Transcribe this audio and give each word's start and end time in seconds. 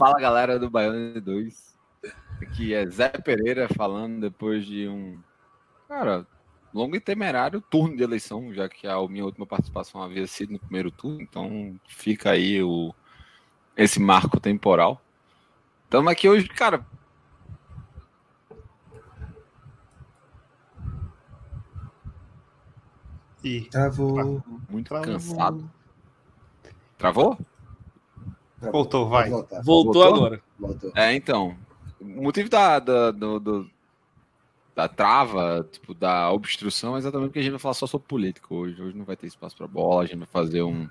Fala 0.00 0.18
galera 0.18 0.58
do 0.58 0.70
Baiano 0.70 1.12
de 1.12 1.20
2. 1.20 1.76
Aqui 2.40 2.72
é 2.72 2.86
Zé 2.86 3.10
Pereira 3.10 3.68
falando 3.68 4.18
depois 4.18 4.64
de 4.64 4.88
um. 4.88 5.20
Cara, 5.86 6.26
longo 6.72 6.96
e 6.96 7.00
temerário 7.00 7.60
turno 7.60 7.98
de 7.98 8.02
eleição, 8.02 8.50
já 8.54 8.66
que 8.66 8.86
a 8.86 8.98
minha 9.06 9.26
última 9.26 9.44
participação 9.44 10.02
havia 10.02 10.26
sido 10.26 10.54
no 10.54 10.58
primeiro 10.58 10.90
turno, 10.90 11.20
então 11.20 11.78
fica 11.86 12.30
aí 12.30 12.62
o, 12.62 12.94
esse 13.76 14.00
marco 14.00 14.40
temporal. 14.40 15.02
Estamos 15.84 16.10
aqui 16.10 16.30
hoje, 16.30 16.48
cara. 16.48 16.82
Ih, 23.44 23.68
Travou. 23.70 24.42
Muito 24.70 24.88
Travou. 24.88 25.12
cansado. 25.12 25.70
Travou? 26.96 27.38
Voltou, 28.60 29.08
vai. 29.08 29.30
Voltou, 29.30 29.62
Voltou? 29.62 30.02
agora. 30.14 30.42
Voltou. 30.58 30.92
É, 30.94 31.14
então. 31.14 31.56
O 32.00 32.22
motivo 32.22 32.48
da, 32.48 32.78
da, 32.78 33.10
do- 33.10 33.38
do- 33.40 33.70
da 34.74 34.88
trava, 34.88 35.66
tipo, 35.70 35.92
da 35.92 36.30
obstrução 36.32 36.94
é 36.96 36.98
exatamente 36.98 37.28
porque 37.28 37.40
a 37.40 37.42
gente 37.42 37.50
vai 37.50 37.60
falar 37.60 37.74
só 37.74 37.86
sobre 37.86 38.06
política 38.08 38.46
hoje. 38.54 38.80
Hoje 38.80 38.96
não 38.96 39.04
vai 39.04 39.16
ter 39.16 39.26
espaço 39.26 39.56
para 39.56 39.66
bola, 39.66 40.02
a 40.02 40.06
gente 40.06 40.18
vai 40.18 40.28
fazer 40.28 40.62
um, 40.62 40.88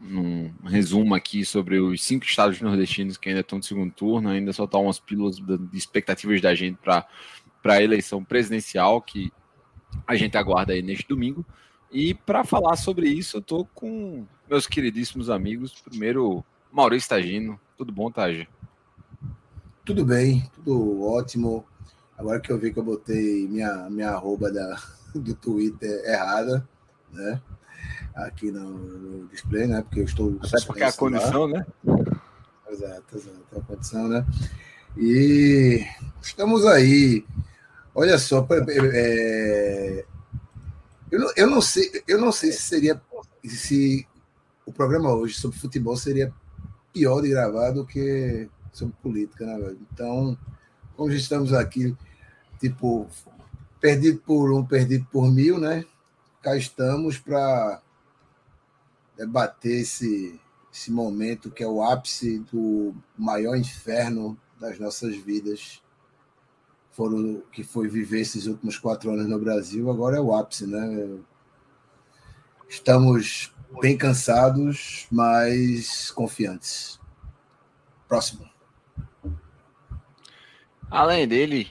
um 0.00 0.50
resumo 0.64 1.14
aqui 1.14 1.44
sobre 1.44 1.78
os 1.80 2.02
cinco 2.02 2.26
estados 2.26 2.60
nordestinos 2.60 3.16
que 3.16 3.28
ainda 3.28 3.40
estão 3.40 3.58
de 3.58 3.64
segundo 3.66 3.92
turno, 3.92 4.28
ainda 4.28 4.52
só 4.52 4.64
estão 4.64 4.84
umas 4.84 4.98
pílulas 4.98 5.36
de 5.36 5.58
expectativas 5.78 6.40
da 6.42 6.54
gente 6.54 6.76
para 6.82 7.06
a 7.64 7.82
eleição 7.82 8.22
presidencial 8.22 9.00
que 9.00 9.32
a 10.06 10.14
gente 10.16 10.36
aguarda 10.36 10.72
aí 10.74 10.82
neste 10.82 11.06
domingo. 11.08 11.44
E 11.90 12.12
para 12.12 12.44
falar 12.44 12.76
sobre 12.76 13.08
isso, 13.08 13.38
eu 13.38 13.42
tô 13.42 13.64
com 13.74 14.26
meus 14.50 14.66
queridíssimos 14.66 15.30
amigos. 15.30 15.72
Primeiro, 15.80 16.44
Maurício 16.74 17.08
Tagino. 17.08 17.60
Tudo 17.78 17.92
bom, 17.92 18.10
Taj? 18.10 18.48
Tudo 19.84 20.04
bem, 20.04 20.50
tudo 20.56 21.02
ótimo. 21.04 21.64
Agora 22.18 22.40
que 22.40 22.50
eu 22.50 22.58
vi 22.58 22.72
que 22.72 22.78
eu 22.80 22.82
botei 22.82 23.46
minha, 23.46 23.88
minha 23.88 24.10
arroba 24.10 24.50
da, 24.50 24.76
do 25.14 25.34
Twitter 25.34 26.02
errada, 26.04 26.68
né? 27.12 27.40
Aqui 28.14 28.50
no, 28.50 28.70
no 28.70 29.28
display, 29.28 29.68
né? 29.68 29.82
Porque 29.82 30.00
eu 30.00 30.04
estou. 30.04 30.36
Até 30.42 30.60
porque 30.66 30.82
a 30.82 30.90
suspenso 30.90 31.04
lá. 31.04 31.20
condição, 31.30 31.48
né? 31.48 31.66
Exato, 32.68 33.16
exato, 33.16 33.46
é 33.52 33.58
a 33.58 33.62
condição, 33.62 34.08
né? 34.08 34.26
E 34.96 35.86
estamos 36.20 36.66
aí. 36.66 37.24
Olha 37.94 38.18
só, 38.18 38.42
pa- 38.42 38.56
é, 38.68 40.04
eu, 41.10 41.20
não, 41.20 41.32
eu 41.36 41.46
não 41.48 41.60
sei, 41.60 42.02
eu 42.08 42.20
não 42.20 42.32
sei 42.32 42.50
se 42.50 42.62
seria 42.62 43.00
se 43.44 44.04
o 44.66 44.72
programa 44.72 45.12
hoje 45.14 45.34
sobre 45.34 45.58
futebol 45.58 45.96
seria 45.96 46.32
pior 46.94 47.20
de 47.20 47.28
gravar 47.28 47.72
do 47.72 47.84
que 47.84 48.48
sobre 48.72 48.94
política, 49.02 49.44
né, 49.44 49.58
velho? 49.58 49.78
Então, 49.92 50.38
como 50.96 51.10
já 51.10 51.16
estamos 51.16 51.52
aqui, 51.52 51.94
tipo, 52.60 53.08
perdido 53.80 54.20
por 54.20 54.52
um, 54.52 54.64
perdido 54.64 55.04
por 55.10 55.30
mil, 55.30 55.58
né? 55.58 55.84
Cá 56.40 56.56
estamos 56.56 57.18
para 57.18 57.82
debater 59.16 59.80
esse, 59.80 60.40
esse 60.72 60.90
momento 60.90 61.50
que 61.50 61.64
é 61.64 61.66
o 61.66 61.82
ápice 61.82 62.38
do 62.52 62.94
maior 63.18 63.56
inferno 63.56 64.38
das 64.58 64.78
nossas 64.78 65.16
vidas. 65.16 65.82
Foram 66.92 67.42
que 67.50 67.64
foi 67.64 67.88
viver 67.88 68.20
esses 68.20 68.46
últimos 68.46 68.78
quatro 68.78 69.10
anos 69.10 69.26
no 69.26 69.38
Brasil, 69.38 69.90
agora 69.90 70.16
é 70.16 70.20
o 70.20 70.32
ápice, 70.32 70.64
né? 70.66 71.18
Estamos 72.68 73.53
bem 73.80 73.96
cansados, 73.96 75.06
mas 75.10 76.10
confiantes. 76.10 77.00
Próximo. 78.08 78.48
Além 80.90 81.26
dele, 81.26 81.70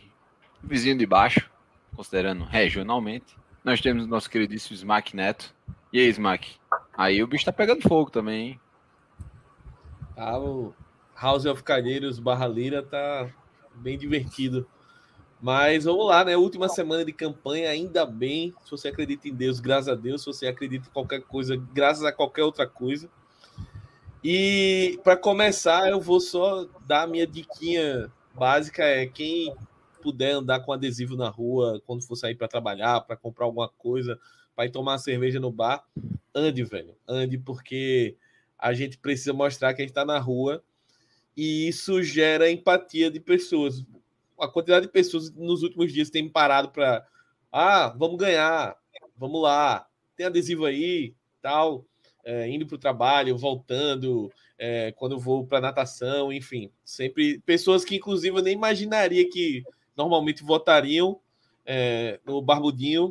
vizinho 0.61 0.97
de 0.97 1.05
baixo, 1.05 1.49
considerando 1.95 2.43
regionalmente, 2.43 3.37
nós 3.63 3.79
temos 3.79 4.05
o 4.05 4.07
nosso 4.07 4.29
queridíssimo 4.29 4.75
Smack 4.75 5.15
Neto. 5.15 5.55
E 5.91 5.99
aí, 5.99 6.07
Smack? 6.09 6.55
Aí 6.97 7.23
o 7.23 7.27
bicho 7.27 7.45
tá 7.45 7.53
pegando 7.53 7.81
fogo 7.81 8.09
também, 8.09 8.49
hein? 8.49 8.59
Tá, 10.15 10.37
o 10.37 10.73
House 11.15 11.45
of 11.45 11.63
Carneiros 11.63 12.19
barra 12.19 12.47
Lira 12.47 12.83
tá 12.83 13.29
bem 13.75 13.97
divertido. 13.97 14.67
Mas 15.43 15.83
vamos 15.83 16.07
lá, 16.07 16.23
né? 16.23 16.37
Última 16.37 16.69
semana 16.69 17.03
de 17.03 17.11
campanha, 17.11 17.69
ainda 17.69 18.05
bem. 18.05 18.53
Se 18.63 18.71
você 18.71 18.87
acredita 18.87 19.27
em 19.27 19.35
Deus, 19.35 19.59
graças 19.59 19.89
a 19.89 19.93
Deus. 19.93 20.21
Se 20.21 20.27
você 20.27 20.47
acredita 20.47 20.87
em 20.87 20.93
qualquer 20.93 21.21
coisa, 21.21 21.57
graças 21.73 22.05
a 22.05 22.13
qualquer 22.13 22.43
outra 22.43 22.65
coisa. 22.65 23.09
E 24.23 24.97
para 25.03 25.17
começar, 25.17 25.89
eu 25.89 25.99
vou 25.99 26.21
só 26.21 26.65
dar 26.87 27.01
a 27.01 27.07
minha 27.07 27.27
diquinha 27.27 28.09
básica: 28.33 28.85
é 28.85 29.05
quem 29.05 29.53
puder 30.01 30.31
andar 30.31 30.61
com 30.61 30.71
adesivo 30.71 31.17
na 31.17 31.27
rua 31.27 31.81
quando 31.85 32.07
for 32.07 32.15
sair 32.15 32.35
para 32.35 32.47
trabalhar, 32.47 33.01
para 33.01 33.17
comprar 33.17 33.43
alguma 33.43 33.67
coisa, 33.67 34.17
para 34.55 34.67
ir 34.67 34.69
tomar 34.69 34.93
uma 34.93 34.97
cerveja 34.97 35.41
no 35.41 35.51
bar, 35.51 35.83
ande, 36.33 36.63
velho. 36.63 36.95
Ande, 37.05 37.37
porque 37.37 38.15
a 38.57 38.73
gente 38.73 38.97
precisa 38.97 39.33
mostrar 39.33 39.73
que 39.73 39.81
a 39.81 39.83
gente 39.83 39.91
está 39.91 40.05
na 40.05 40.19
rua 40.19 40.63
e 41.35 41.67
isso 41.67 42.01
gera 42.01 42.49
empatia 42.49 43.11
de 43.11 43.19
pessoas. 43.19 43.83
A 44.43 44.47
quantidade 44.47 44.85
de 44.85 44.91
pessoas 44.91 45.33
nos 45.33 45.63
últimos 45.63 45.91
dias 45.91 46.09
tem 46.09 46.29
parado 46.29 46.69
para 46.69 47.05
ah, 47.51 47.93
vamos 47.97 48.17
ganhar, 48.17 48.75
vamos 49.15 49.41
lá, 49.41 49.87
tem 50.15 50.25
adesivo 50.25 50.65
aí, 50.65 51.13
tal, 51.41 51.85
é, 52.23 52.49
indo 52.49 52.65
para 52.65 52.75
o 52.75 52.79
trabalho, 52.79 53.37
voltando, 53.37 54.31
é, 54.57 54.91
quando 54.93 55.19
vou 55.19 55.45
para 55.45 55.61
natação, 55.61 56.33
enfim, 56.33 56.71
sempre 56.83 57.39
pessoas 57.45 57.85
que 57.85 57.95
inclusive 57.95 58.37
eu 58.37 58.41
nem 58.41 58.53
imaginaria 58.53 59.29
que 59.29 59.63
normalmente 59.95 60.43
votariam 60.43 61.19
é, 61.65 62.19
no 62.25 62.41
Barbudinho 62.41 63.09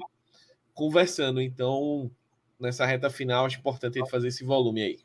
conversando. 0.74 1.40
Então, 1.40 2.10
nessa 2.58 2.86
reta 2.86 3.10
final, 3.10 3.46
acho 3.46 3.58
importante 3.58 3.98
ele 3.98 4.08
fazer 4.08 4.28
esse 4.28 4.44
volume 4.44 4.82
aí. 4.82 4.98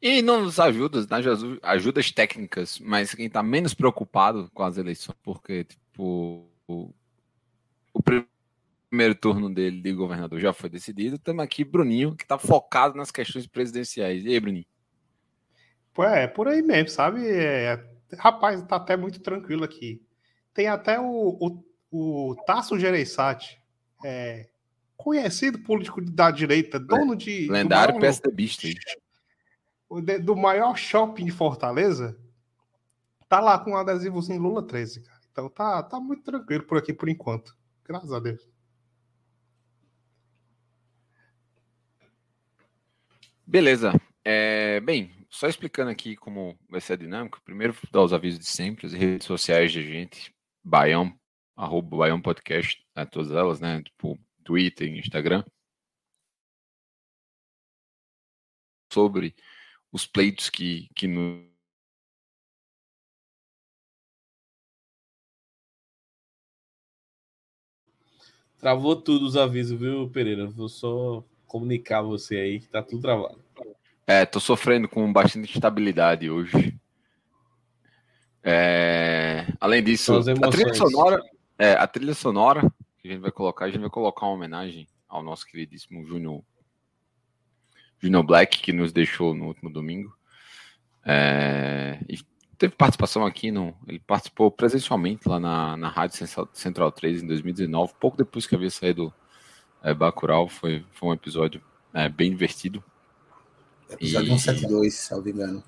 E 0.00 0.22
não 0.22 0.42
nos 0.42 0.60
ajuda, 0.60 1.04
nas 1.10 1.26
aju- 1.26 1.58
ajudas 1.62 2.12
técnicas, 2.12 2.78
mas 2.78 3.14
quem 3.14 3.28
tá 3.28 3.42
menos 3.42 3.74
preocupado 3.74 4.48
com 4.54 4.62
as 4.62 4.76
eleições, 4.76 5.16
porque, 5.22 5.64
tipo, 5.64 6.46
o, 6.68 6.94
o 7.92 8.02
pri- 8.02 8.26
primeiro 8.88 9.14
turno 9.14 9.52
dele 9.52 9.80
de 9.82 9.92
governador 9.92 10.40
já 10.40 10.52
foi 10.52 10.70
decidido. 10.70 11.16
Estamos 11.16 11.42
aqui, 11.44 11.64
Bruninho, 11.64 12.14
que 12.14 12.26
tá 12.26 12.38
focado 12.38 12.96
nas 12.96 13.10
questões 13.10 13.46
presidenciais. 13.46 14.24
E 14.24 14.28
aí, 14.28 14.40
Bruninho? 14.40 14.66
Pô, 15.92 16.04
é 16.04 16.28
por 16.28 16.46
aí 16.46 16.62
mesmo, 16.62 16.88
sabe? 16.90 17.26
É, 17.28 17.84
rapaz, 18.16 18.62
tá 18.62 18.76
até 18.76 18.96
muito 18.96 19.20
tranquilo 19.20 19.64
aqui. 19.64 20.00
Tem 20.54 20.68
até 20.68 20.98
o, 21.00 21.62
o, 21.90 22.30
o 22.30 22.36
Tasso 22.46 22.78
Gereissati, 22.78 23.60
é, 24.04 24.48
conhecido 24.96 25.58
político 25.58 26.00
da 26.00 26.30
direita, 26.30 26.78
dono 26.78 27.16
de. 27.16 27.48
Lendário 27.50 27.98
PSDBista. 27.98 28.68
Do 30.22 30.36
maior 30.36 30.76
shopping 30.76 31.24
de 31.24 31.30
Fortaleza, 31.30 32.18
tá 33.28 33.40
lá 33.40 33.58
com 33.58 33.72
um 33.72 33.76
adesivozinho 33.76 34.42
Lula 34.42 34.62
13, 34.62 35.02
cara. 35.02 35.20
Então 35.30 35.48
tá, 35.48 35.82
tá 35.82 36.00
muito 36.00 36.22
tranquilo 36.22 36.64
por 36.64 36.78
aqui 36.78 36.92
por 36.92 37.08
enquanto. 37.08 37.56
Graças 37.84 38.12
a 38.12 38.18
Deus. 38.18 38.46
Beleza. 43.46 43.98
É, 44.22 44.78
bem, 44.80 45.10
só 45.30 45.48
explicando 45.48 45.90
aqui 45.90 46.16
como 46.16 46.58
vai 46.68 46.80
ser 46.80 46.94
a 46.94 46.96
dinâmica. 46.96 47.40
Primeiro, 47.44 47.74
dar 47.90 48.02
os 48.02 48.12
avisos 48.12 48.40
de 48.40 48.46
sempre, 48.46 48.86
as 48.86 48.92
redes 48.92 49.26
sociais 49.26 49.72
de 49.72 49.82
gente, 49.82 50.34
Baião, 50.62 51.18
arroba 51.56 51.96
Baião 51.96 52.20
Podcast, 52.20 52.84
né, 52.94 53.06
todas 53.06 53.30
elas, 53.30 53.60
né? 53.60 53.82
Tipo, 53.82 54.18
Twitter, 54.44 54.88
Instagram. 54.88 55.44
Sobre 58.92 59.34
os 59.92 60.06
pleitos 60.06 60.50
que, 60.50 60.88
que 60.94 61.06
no, 61.06 61.48
Travou 68.58 68.96
tudo 68.96 69.24
os 69.24 69.36
avisos, 69.36 69.78
viu, 69.78 70.10
Pereira? 70.10 70.48
Vou 70.48 70.68
só 70.68 71.22
comunicar 71.46 72.02
você 72.02 72.36
aí 72.36 72.60
que 72.60 72.66
tá 72.66 72.82
tudo 72.82 73.02
travado. 73.02 73.38
É, 74.04 74.26
tô 74.26 74.40
sofrendo 74.40 74.88
com 74.88 75.12
bastante 75.12 75.54
instabilidade 75.56 76.28
hoje. 76.28 76.76
É, 78.42 79.46
além 79.60 79.82
disso, 79.82 80.12
a 80.18 80.50
trilha 80.50 80.74
sonora, 80.74 81.22
é, 81.56 81.72
a 81.72 81.86
trilha 81.86 82.14
sonora 82.14 82.62
que 82.98 83.08
a 83.08 83.12
gente 83.12 83.20
vai 83.20 83.30
colocar, 83.30 83.66
a 83.66 83.70
gente 83.70 83.80
vai 83.80 83.90
colocar 83.90 84.26
uma 84.26 84.34
homenagem 84.34 84.88
ao 85.08 85.22
nosso 85.22 85.46
queridíssimo 85.46 86.04
Júnior 86.04 86.42
Junior 88.00 88.22
Black, 88.22 88.60
que 88.60 88.72
nos 88.72 88.92
deixou 88.92 89.34
no 89.34 89.46
último 89.46 89.70
domingo. 89.70 90.16
É, 91.04 91.98
e 92.08 92.18
teve 92.56 92.74
participação 92.74 93.24
aqui, 93.24 93.50
no, 93.50 93.74
ele 93.86 94.00
participou 94.00 94.50
presencialmente 94.50 95.28
lá 95.28 95.38
na, 95.38 95.76
na 95.76 95.88
Rádio 95.88 96.26
Central 96.52 96.92
3 96.92 97.22
em 97.22 97.26
2019, 97.26 97.94
pouco 97.98 98.16
depois 98.16 98.46
que 98.46 98.54
havia 98.54 98.70
saído 98.70 99.12
é, 99.82 99.94
Bacurau. 99.94 100.48
Foi, 100.48 100.84
foi 100.92 101.08
um 101.08 101.12
episódio 101.12 101.62
é, 101.94 102.08
bem 102.08 102.30
divertido. 102.30 102.82
Episódio 103.90 104.34
e, 104.34 104.38
172, 104.38 104.94
salvo 104.94 105.28
engano. 105.28 105.62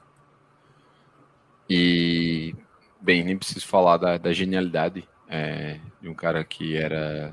E, 1.68 2.54
bem, 3.00 3.22
nem 3.24 3.38
preciso 3.38 3.66
falar 3.66 3.96
da, 3.96 4.18
da 4.18 4.32
genialidade 4.32 5.08
é, 5.28 5.80
de 6.02 6.08
um 6.08 6.14
cara 6.14 6.44
que 6.44 6.76
era 6.76 7.30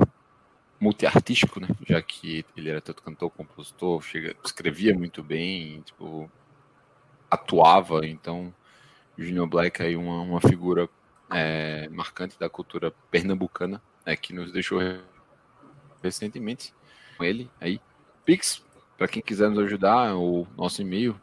multiartístico, 0.80 1.60
né? 1.60 1.68
Já 1.88 2.02
que 2.02 2.46
ele 2.56 2.70
era 2.70 2.82
tanto 2.82 3.02
cantor, 3.02 3.32
compositor, 3.32 4.02
chega, 4.02 4.36
escrevia 4.44 4.94
muito 4.94 5.24
bem, 5.24 5.82
tipo, 5.82 6.30
atuava, 7.30 8.06
então 8.06 8.54
Junior 9.18 9.48
Black 9.48 9.82
aí 9.82 9.96
uma, 9.96 10.22
uma 10.22 10.40
figura 10.40 10.88
é, 11.32 11.90
marcante 11.90 12.40
da 12.40 12.48
cultura 12.50 12.94
pernambucana, 13.10 13.82
é, 14.06 14.16
que 14.16 14.34
nos 14.34 14.52
deixou 14.52 14.80
recentemente 16.02 16.74
com 17.18 17.24
ele 17.24 17.50
aí. 17.60 17.82
Pix, 18.24 18.64
para 18.98 19.08
quem 19.08 19.22
quiser 19.22 19.50
nos 19.50 19.60
ajudar, 19.60 20.16
o 20.16 20.48
nosso 20.56 20.82
e-mail, 20.82 21.20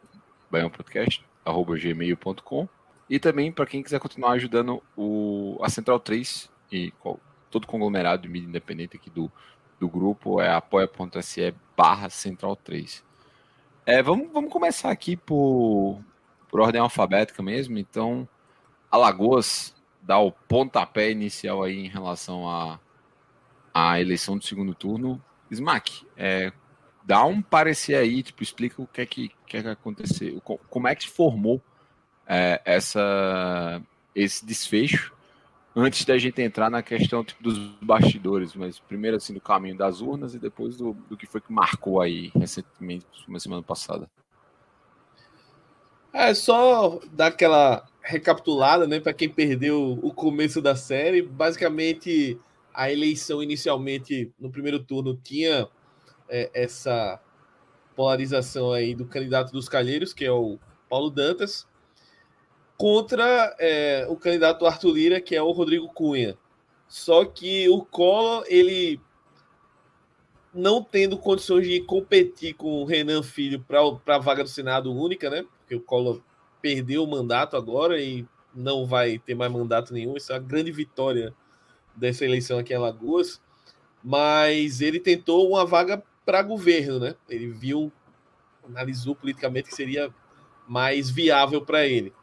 baiãopodcast.gmail.com 0.51 2.69
e 3.09 3.19
também 3.19 3.51
para 3.51 3.65
quem 3.65 3.83
quiser 3.83 3.99
continuar 3.99 4.31
ajudando 4.31 4.81
o, 4.95 5.59
a 5.61 5.69
Central 5.69 5.99
3 5.99 6.49
e 6.71 6.91
qual, 6.99 7.19
todo 7.55 7.67
conglomerado 7.67 8.23
de 8.23 8.27
mídia 8.27 8.49
independente 8.49 8.97
aqui 8.97 9.09
do, 9.09 9.31
do 9.79 9.87
grupo 9.87 10.41
é 10.41 10.53
apoia.se 10.53 11.55
barra 11.75 12.09
central 12.09 12.53
3. 12.57 13.01
É, 13.85 14.03
vamos, 14.03 14.29
vamos 14.33 14.51
começar 14.51 14.91
aqui 14.91 15.15
por, 15.15 16.01
por 16.49 16.59
ordem 16.59 16.81
alfabética 16.81 17.41
mesmo. 17.41 17.77
Então, 17.77 18.27
Alagoas 18.91 19.73
dá 20.01 20.19
o 20.19 20.33
pontapé 20.33 21.11
inicial 21.11 21.63
aí 21.63 21.85
em 21.85 21.87
relação 21.87 22.45
à 22.49 22.77
a, 23.73 23.93
a, 23.93 24.01
eleição 24.01 24.37
do 24.37 24.43
segundo 24.43 24.75
turno. 24.75 25.23
Smack, 25.49 26.05
é, 26.17 26.51
dá 27.05 27.23
um 27.23 27.41
parecer 27.41 27.95
aí, 27.95 28.21
tipo, 28.21 28.43
explica 28.43 28.81
o 28.81 28.87
que 28.87 28.99
é 28.99 29.05
que, 29.05 29.31
que, 29.47 29.55
é 29.55 29.61
que 29.61 29.69
aconteceu, 29.69 30.41
como 30.41 30.89
é 30.89 30.95
que 30.95 31.03
se 31.03 31.09
formou 31.09 31.63
é, 32.27 32.61
essa, 32.65 33.81
esse 34.13 34.45
desfecho 34.45 35.14
antes 35.75 36.05
da 36.05 36.17
gente 36.17 36.41
entrar 36.41 36.69
na 36.69 36.81
questão 36.81 37.23
tipo, 37.23 37.43
dos 37.43 37.57
bastidores, 37.81 38.55
mas 38.55 38.79
primeiro 38.79 39.17
assim 39.17 39.33
do 39.33 39.41
caminho 39.41 39.77
das 39.77 39.99
urnas 39.99 40.33
e 40.33 40.39
depois 40.39 40.77
do, 40.77 40.93
do 41.09 41.17
que 41.17 41.25
foi 41.25 41.41
que 41.41 41.51
marcou 41.51 41.99
aí 41.99 42.31
recentemente, 42.33 43.05
uma 43.27 43.39
semana 43.39 43.61
passada. 43.61 44.09
É 46.13 46.33
só 46.33 47.01
dar 47.11 47.27
aquela 47.27 47.85
recapitulada, 48.01 48.87
né, 48.87 49.01
para 49.01 49.13
quem 49.13 49.27
perdeu 49.27 49.99
o 50.01 50.13
começo 50.13 50.61
da 50.61 50.73
série. 50.73 51.21
Basicamente, 51.21 52.39
a 52.73 52.89
eleição 52.89 53.43
inicialmente 53.43 54.31
no 54.39 54.49
primeiro 54.49 54.79
turno 54.79 55.19
tinha 55.21 55.67
é, 56.29 56.49
essa 56.53 57.19
polarização 57.97 58.71
aí 58.71 58.95
do 58.95 59.05
candidato 59.05 59.51
dos 59.51 59.67
Calheiros, 59.67 60.13
que 60.13 60.23
é 60.23 60.31
o 60.31 60.57
Paulo 60.89 61.09
Dantas, 61.09 61.67
contra 62.77 63.55
é, 63.59 64.05
o 64.09 64.15
candidato 64.15 64.65
Arthur 64.65 64.93
Lira, 64.93 65.21
que 65.21 65.35
é 65.35 65.41
o 65.41 65.51
Rodrigo 65.51 65.87
Cunha. 65.93 66.37
Só 66.87 67.25
que 67.25 67.67
o 67.69 67.83
Collor, 67.83 68.43
ele 68.47 68.99
não 70.53 70.83
tendo 70.83 71.17
condições 71.17 71.67
de 71.67 71.81
competir 71.81 72.53
com 72.53 72.81
o 72.81 72.85
Renan 72.85 73.23
Filho 73.23 73.59
para 73.59 74.15
a 74.15 74.19
vaga 74.19 74.43
do 74.43 74.49
Senado 74.49 74.93
única, 74.93 75.29
né? 75.29 75.45
Porque 75.59 75.75
o 75.75 75.81
Collor 75.81 76.21
perdeu 76.61 77.03
o 77.03 77.07
mandato 77.07 77.57
agora 77.57 78.01
e 78.01 78.25
não 78.53 78.85
vai 78.85 79.19
ter 79.19 79.35
mais 79.35 79.51
mandato 79.51 79.93
nenhum. 79.93 80.15
Isso 80.15 80.31
é 80.31 80.35
a 80.35 80.39
grande 80.39 80.71
vitória 80.71 81.33
dessa 81.95 82.23
eleição 82.23 82.59
aqui 82.59 82.73
em 82.73 82.77
Alagoas. 82.77 83.41
Mas 84.03 84.81
ele 84.81 84.99
tentou 84.99 85.49
uma 85.49 85.65
vaga 85.65 86.03
para 86.25 86.43
governo, 86.43 86.99
né? 86.99 87.15
Ele 87.27 87.47
viu, 87.47 87.91
analisou 88.67 89.15
politicamente 89.15 89.69
que 89.69 89.75
seria 89.75 90.13
mais 90.67 91.09
viável 91.09 91.61
para 91.61 91.85
ele 91.87 92.13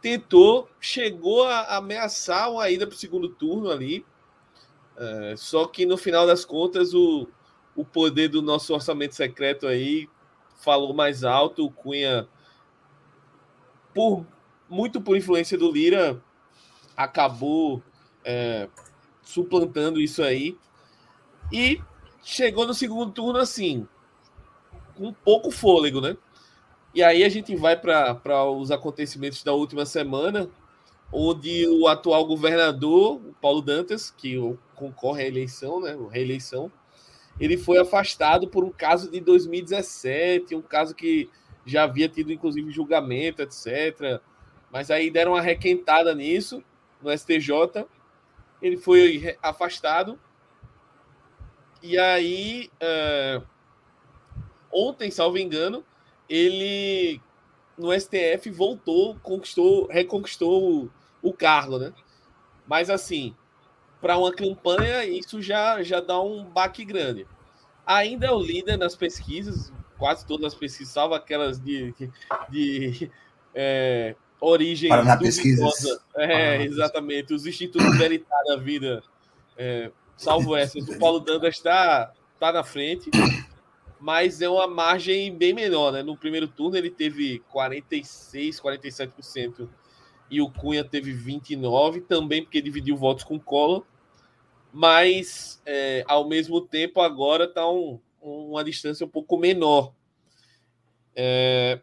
tentou, 0.00 0.68
chegou 0.80 1.44
a 1.44 1.76
ameaçar 1.76 2.50
uma 2.50 2.68
ida 2.70 2.86
para 2.86 2.94
o 2.94 2.98
segundo 2.98 3.28
turno 3.28 3.70
ali. 3.70 4.04
É, 4.96 5.34
só 5.36 5.66
que 5.66 5.84
no 5.84 5.96
final 5.96 6.26
das 6.26 6.44
contas, 6.44 6.94
o, 6.94 7.28
o 7.74 7.84
poder 7.84 8.28
do 8.28 8.40
nosso 8.40 8.72
orçamento 8.72 9.14
secreto 9.14 9.66
aí 9.66 10.08
falou 10.62 10.94
mais 10.94 11.24
alto. 11.24 11.66
O 11.66 11.70
Cunha, 11.70 12.28
por, 13.94 14.26
muito 14.68 15.00
por 15.00 15.16
influência 15.16 15.58
do 15.58 15.70
Lira, 15.70 16.22
acabou 16.96 17.82
é, 18.24 18.68
suplantando 19.22 20.00
isso 20.00 20.22
aí. 20.22 20.56
E 21.52 21.80
chegou 22.22 22.66
no 22.66 22.74
segundo 22.74 23.12
turno 23.12 23.38
assim, 23.38 23.86
com 24.94 25.12
pouco 25.12 25.50
fôlego, 25.50 26.00
né? 26.00 26.16
E 26.96 27.02
aí 27.02 27.24
a 27.24 27.28
gente 27.28 27.54
vai 27.54 27.76
para 27.76 28.46
os 28.50 28.70
acontecimentos 28.70 29.44
da 29.44 29.52
última 29.52 29.84
semana, 29.84 30.48
onde 31.12 31.68
o 31.68 31.86
atual 31.88 32.24
governador, 32.24 33.20
Paulo 33.38 33.60
Dantas, 33.60 34.10
que 34.10 34.38
concorre 34.74 35.24
à 35.24 35.26
eleição, 35.26 35.78
né, 35.78 35.94
reeleição, 36.10 36.72
ele 37.38 37.58
foi 37.58 37.76
afastado 37.76 38.48
por 38.48 38.64
um 38.64 38.70
caso 38.70 39.10
de 39.10 39.20
2017, 39.20 40.54
um 40.54 40.62
caso 40.62 40.94
que 40.94 41.28
já 41.66 41.82
havia 41.82 42.08
tido 42.08 42.32
inclusive 42.32 42.70
julgamento, 42.70 43.42
etc. 43.42 44.18
Mas 44.72 44.90
aí 44.90 45.10
deram 45.10 45.32
uma 45.32 45.42
requentada 45.42 46.14
nisso 46.14 46.64
no 47.02 47.10
STJ. 47.14 47.84
Ele 48.62 48.78
foi 48.78 49.36
afastado. 49.42 50.18
E 51.82 51.98
aí, 51.98 52.70
uh, 52.82 53.46
ontem, 54.72 55.10
salvo 55.10 55.36
engano, 55.36 55.84
ele 56.28 57.20
no 57.76 57.92
STF 57.92 58.50
voltou, 58.50 59.16
conquistou, 59.22 59.86
reconquistou 59.88 60.84
o, 60.84 60.90
o 61.22 61.32
cargo, 61.32 61.78
né? 61.78 61.92
Mas 62.66 62.90
assim, 62.90 63.34
para 64.00 64.18
uma 64.18 64.32
campanha 64.32 65.04
isso 65.04 65.40
já 65.40 65.82
já 65.82 66.00
dá 66.00 66.20
um 66.20 66.44
baque 66.44 66.84
grande. 66.84 67.26
Ainda 67.86 68.26
é 68.26 68.32
o 68.32 68.40
líder 68.40 68.76
nas 68.76 68.96
pesquisas, 68.96 69.72
quase 69.96 70.26
todas 70.26 70.52
as 70.52 70.54
pesquisas, 70.54 70.92
salvo 70.92 71.14
aquelas 71.14 71.60
de, 71.60 71.94
de 72.48 73.10
é, 73.54 74.16
origem 74.40 74.88
Paraná 74.88 75.16
Pesquisas. 75.16 76.00
É, 76.16 76.62
exatamente. 76.62 77.32
Os 77.32 77.46
institutos 77.46 77.96
Veritar 77.96 78.42
da 78.48 78.56
vida, 78.56 79.02
é, 79.56 79.90
salvo 80.16 80.56
essas, 80.56 80.88
o 80.88 80.98
Paulo 80.98 81.20
Dantas 81.20 81.54
está 81.54 82.12
tá 82.40 82.52
na 82.52 82.64
frente 82.64 83.10
mas 83.98 84.40
é 84.42 84.48
uma 84.48 84.66
margem 84.66 85.34
bem 85.36 85.52
menor, 85.52 85.92
né? 85.92 86.02
No 86.02 86.16
primeiro 86.16 86.48
turno 86.48 86.76
ele 86.76 86.90
teve 86.90 87.40
46, 87.50 88.60
47% 88.60 89.68
e 90.30 90.40
o 90.40 90.50
Cunha 90.50 90.84
teve 90.84 91.12
29, 91.12 92.00
também 92.02 92.42
porque 92.42 92.60
dividiu 92.60 92.96
votos 92.96 93.24
com 93.24 93.38
Collor, 93.38 93.84
mas 94.72 95.62
é, 95.64 96.04
ao 96.06 96.28
mesmo 96.28 96.60
tempo 96.60 97.00
agora 97.00 97.44
está 97.44 97.68
um, 97.70 98.00
uma 98.20 98.64
distância 98.64 99.06
um 99.06 99.08
pouco 99.08 99.38
menor. 99.38 99.92
É, 101.14 101.80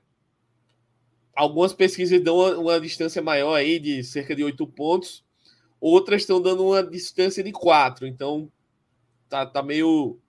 algumas 1.35 1.73
pesquisas 1.73 2.21
dão 2.21 2.37
uma, 2.37 2.57
uma, 2.57 2.81
distância 2.81 3.21
maior 3.21 3.55
aí 3.55 3.79
de 3.79 4.03
cerca 4.03 4.35
de 4.35 4.43
8 4.43 4.67
pontos, 4.67 5.23
outras 5.81 6.21
estão 6.21 6.41
dando 6.41 6.65
uma 6.65 6.83
distância 6.83 7.43
de 7.43 7.51
4, 7.51 8.05
então 8.05 8.51
tá, 9.27 9.45
tá 9.45 9.63
meio 9.63 10.19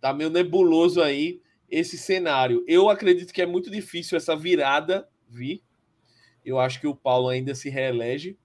Tá 0.00 0.12
meio 0.12 0.30
nebuloso 0.30 1.02
aí 1.02 1.40
esse 1.68 1.98
cenário. 1.98 2.64
Eu 2.66 2.88
acredito 2.88 3.32
que 3.32 3.42
é 3.42 3.46
muito 3.46 3.70
difícil 3.70 4.16
essa 4.16 4.36
virada 4.36 5.08
vir. 5.28 5.62
Eu 6.44 6.58
acho 6.58 6.80
que 6.80 6.86
o 6.86 6.94
Paulo 6.94 7.28
ainda 7.28 7.54
se 7.54 7.68
reelege. 7.68 8.38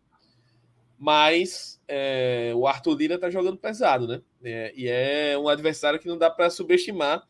Mas 0.98 1.82
é, 1.88 2.52
o 2.56 2.68
Arthur 2.68 2.96
Lira 2.96 3.18
tá 3.18 3.30
jogando 3.30 3.58
pesado, 3.58 4.08
né? 4.08 4.22
É, 4.44 4.72
e 4.76 4.88
é 4.88 5.38
um 5.38 5.48
adversário 5.48 6.00
que 6.00 6.08
não 6.08 6.18
dá 6.18 6.30
para 6.30 6.50
subestimar, 6.50 7.28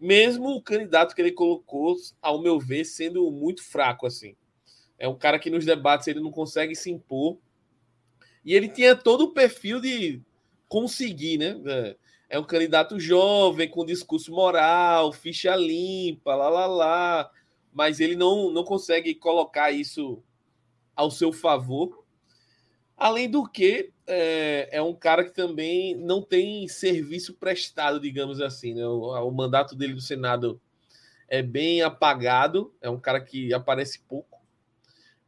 mesmo 0.00 0.48
o 0.48 0.62
candidato 0.62 1.14
que 1.14 1.20
ele 1.20 1.32
colocou, 1.32 1.96
ao 2.22 2.40
meu 2.40 2.58
ver, 2.58 2.84
sendo 2.84 3.30
muito 3.30 3.62
fraco 3.62 4.06
assim. 4.06 4.34
É 4.98 5.06
um 5.06 5.16
cara 5.16 5.38
que 5.38 5.50
nos 5.50 5.66
debates 5.66 6.08
ele 6.08 6.20
não 6.20 6.30
consegue 6.30 6.74
se 6.74 6.90
impor. 6.90 7.38
E 8.42 8.54
ele 8.54 8.68
tinha 8.68 8.96
todo 8.96 9.24
o 9.24 9.34
perfil 9.34 9.80
de 9.80 10.22
conseguir, 10.66 11.36
né? 11.36 11.96
É, 12.30 12.38
um 12.38 12.44
candidato 12.44 13.00
jovem, 13.00 13.68
com 13.68 13.84
discurso 13.84 14.32
moral, 14.32 15.12
ficha 15.12 15.56
limpa, 15.56 16.34
lá, 16.36 16.48
lá, 16.48 16.66
lá, 16.66 17.30
mas 17.72 17.98
ele 17.98 18.14
não, 18.14 18.52
não 18.52 18.62
consegue 18.62 19.14
colocar 19.16 19.72
isso 19.72 20.22
ao 20.94 21.10
seu 21.10 21.32
favor. 21.32 22.04
Além 22.96 23.28
do 23.28 23.44
que, 23.48 23.92
é, 24.06 24.68
é 24.70 24.80
um 24.80 24.94
cara 24.94 25.24
que 25.24 25.32
também 25.32 25.96
não 25.96 26.22
tem 26.22 26.68
serviço 26.68 27.34
prestado, 27.34 27.98
digamos 27.98 28.40
assim. 28.40 28.74
Né? 28.74 28.86
O, 28.86 29.10
o 29.26 29.30
mandato 29.32 29.74
dele 29.74 29.94
do 29.94 30.00
Senado 30.00 30.60
é 31.28 31.42
bem 31.42 31.82
apagado, 31.82 32.72
é 32.80 32.88
um 32.88 33.00
cara 33.00 33.20
que 33.20 33.52
aparece 33.52 34.00
pouco, 34.00 34.38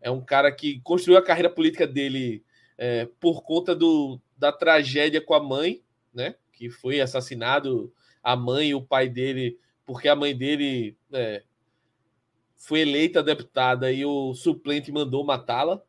é 0.01 0.11
um 0.11 0.21
cara 0.21 0.53
que 0.53 0.81
construiu 0.83 1.19
a 1.19 1.25
carreira 1.25 1.51
política 1.51 1.87
dele 1.87 2.45
é, 2.77 3.09
por 3.19 3.43
conta 3.43 3.75
do, 3.75 4.21
da 4.37 4.53
tragédia 4.53 5.21
com 5.21 5.35
a 5.35 5.43
mãe, 5.43 5.83
né? 6.13 6.35
Que 6.62 6.71
foi 6.71 7.00
assassinado 7.00 7.92
a 8.23 8.37
mãe 8.37 8.69
e 8.69 8.75
o 8.76 8.81
pai 8.81 9.09
dele, 9.09 9.59
porque 9.85 10.07
a 10.07 10.14
mãe 10.14 10.33
dele 10.33 10.97
é, 11.12 11.42
foi 12.57 12.83
eleita 12.83 13.21
deputada 13.21 13.90
e 13.90 14.04
o 14.04 14.33
suplente 14.33 14.92
mandou 14.92 15.25
matá-la. 15.25 15.83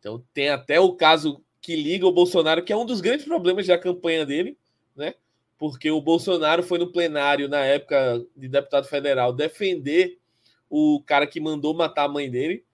Então 0.00 0.24
tem 0.34 0.48
até 0.48 0.80
o 0.80 0.96
caso 0.96 1.40
que 1.60 1.76
liga 1.76 2.04
o 2.04 2.10
Bolsonaro, 2.10 2.64
que 2.64 2.72
é 2.72 2.76
um 2.76 2.84
dos 2.84 3.00
grandes 3.00 3.26
problemas 3.26 3.64
da 3.64 3.78
campanha 3.78 4.26
dele, 4.26 4.58
né? 4.96 5.14
Porque 5.56 5.88
o 5.88 6.00
Bolsonaro 6.00 6.64
foi 6.64 6.80
no 6.80 6.90
plenário 6.90 7.48
na 7.48 7.60
época 7.60 8.26
de 8.34 8.48
deputado 8.48 8.88
federal 8.88 9.32
defender 9.32 10.18
o 10.68 11.00
cara 11.06 11.28
que 11.28 11.38
mandou 11.38 11.72
matar 11.74 12.06
a 12.06 12.12
mãe 12.12 12.28
dele, 12.28 12.64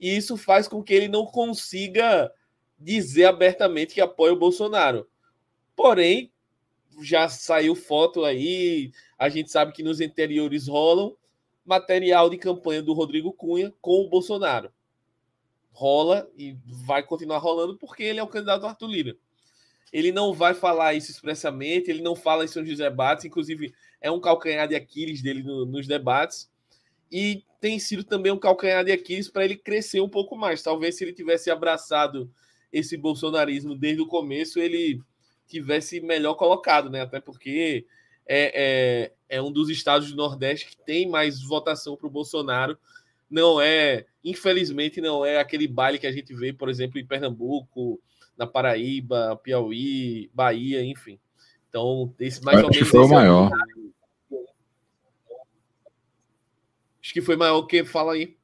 e 0.00 0.16
isso 0.16 0.36
faz 0.36 0.66
com 0.66 0.82
que 0.82 0.92
ele 0.92 1.06
não 1.06 1.26
consiga 1.26 2.28
dizer 2.76 3.26
abertamente 3.26 3.94
que 3.94 4.00
apoia 4.00 4.32
o 4.32 4.38
Bolsonaro. 4.38 5.08
Porém, 5.76 6.32
já 7.02 7.28
saiu 7.28 7.74
foto 7.74 8.24
aí, 8.24 8.92
a 9.18 9.28
gente 9.28 9.50
sabe 9.50 9.72
que 9.72 9.82
nos 9.82 10.00
interiores 10.00 10.68
rolam 10.68 11.16
material 11.64 12.28
de 12.28 12.36
campanha 12.36 12.82
do 12.82 12.92
Rodrigo 12.92 13.32
Cunha 13.32 13.72
com 13.80 14.04
o 14.04 14.08
Bolsonaro 14.08 14.70
rola 15.74 16.30
e 16.38 16.56
vai 16.64 17.02
continuar 17.02 17.38
rolando 17.38 17.76
porque 17.76 18.04
ele 18.04 18.20
é 18.20 18.22
o 18.22 18.28
candidato 18.28 18.64
Arthur 18.64 18.86
Lira. 18.86 19.16
Ele 19.92 20.12
não 20.12 20.32
vai 20.32 20.54
falar 20.54 20.94
isso 20.94 21.10
expressamente, 21.10 21.90
ele 21.90 22.00
não 22.00 22.14
fala 22.14 22.44
isso 22.44 22.62
nos 22.62 22.78
debates, 22.78 23.24
inclusive 23.24 23.74
é 24.00 24.10
um 24.10 24.20
calcanhar 24.20 24.68
de 24.68 24.76
Aquiles 24.76 25.20
dele 25.20 25.42
no, 25.42 25.66
nos 25.66 25.86
debates 25.86 26.50
e 27.10 27.44
tem 27.60 27.78
sido 27.78 28.04
também 28.04 28.32
um 28.32 28.38
calcanhar 28.38 28.84
de 28.84 28.92
Aquiles 28.92 29.28
para 29.28 29.44
ele 29.44 29.56
crescer 29.56 30.00
um 30.00 30.08
pouco 30.08 30.36
mais. 30.36 30.62
Talvez 30.62 30.96
se 30.96 31.04
ele 31.04 31.12
tivesse 31.12 31.50
abraçado 31.50 32.30
esse 32.72 32.96
bolsonarismo 32.96 33.76
desde 33.76 34.02
o 34.02 34.06
começo, 34.06 34.60
ele 34.60 35.00
tivesse 35.46 36.00
melhor 36.00 36.34
colocado, 36.34 36.90
né? 36.90 37.02
Até 37.02 37.20
porque 37.20 37.86
é, 38.26 39.12
é, 39.28 39.36
é 39.36 39.42
um 39.42 39.52
dos 39.52 39.68
estados 39.70 40.10
do 40.10 40.16
Nordeste 40.16 40.66
que 40.66 40.76
tem 40.76 41.08
mais 41.08 41.42
votação 41.42 41.96
para 41.96 42.06
o 42.06 42.10
Bolsonaro 42.10 42.78
não 43.30 43.60
é, 43.60 44.06
infelizmente, 44.22 45.00
não 45.00 45.24
é 45.24 45.38
aquele 45.38 45.66
baile 45.66 45.98
que 45.98 46.06
a 46.06 46.12
gente 46.12 46.32
vê, 46.34 46.52
por 46.52 46.68
exemplo, 46.68 47.00
em 47.00 47.06
Pernambuco, 47.06 48.00
na 48.36 48.46
Paraíba, 48.46 49.36
Piauí, 49.42 50.30
Bahia, 50.32 50.84
enfim. 50.84 51.18
Então, 51.68 52.14
esse 52.20 52.42
mais 52.44 52.58
Acho 52.58 52.66
ou 52.66 52.72
menos. 52.72 52.86
Que 52.86 52.90
foi 52.90 53.00
o 53.00 53.04
é 53.04 53.08
maior. 53.08 53.50
É 53.50 54.36
Acho 57.02 57.12
que 57.12 57.20
foi 57.20 57.36
maior 57.36 57.62
que 57.62 57.84
fala 57.84 58.12
aí. 58.12 58.36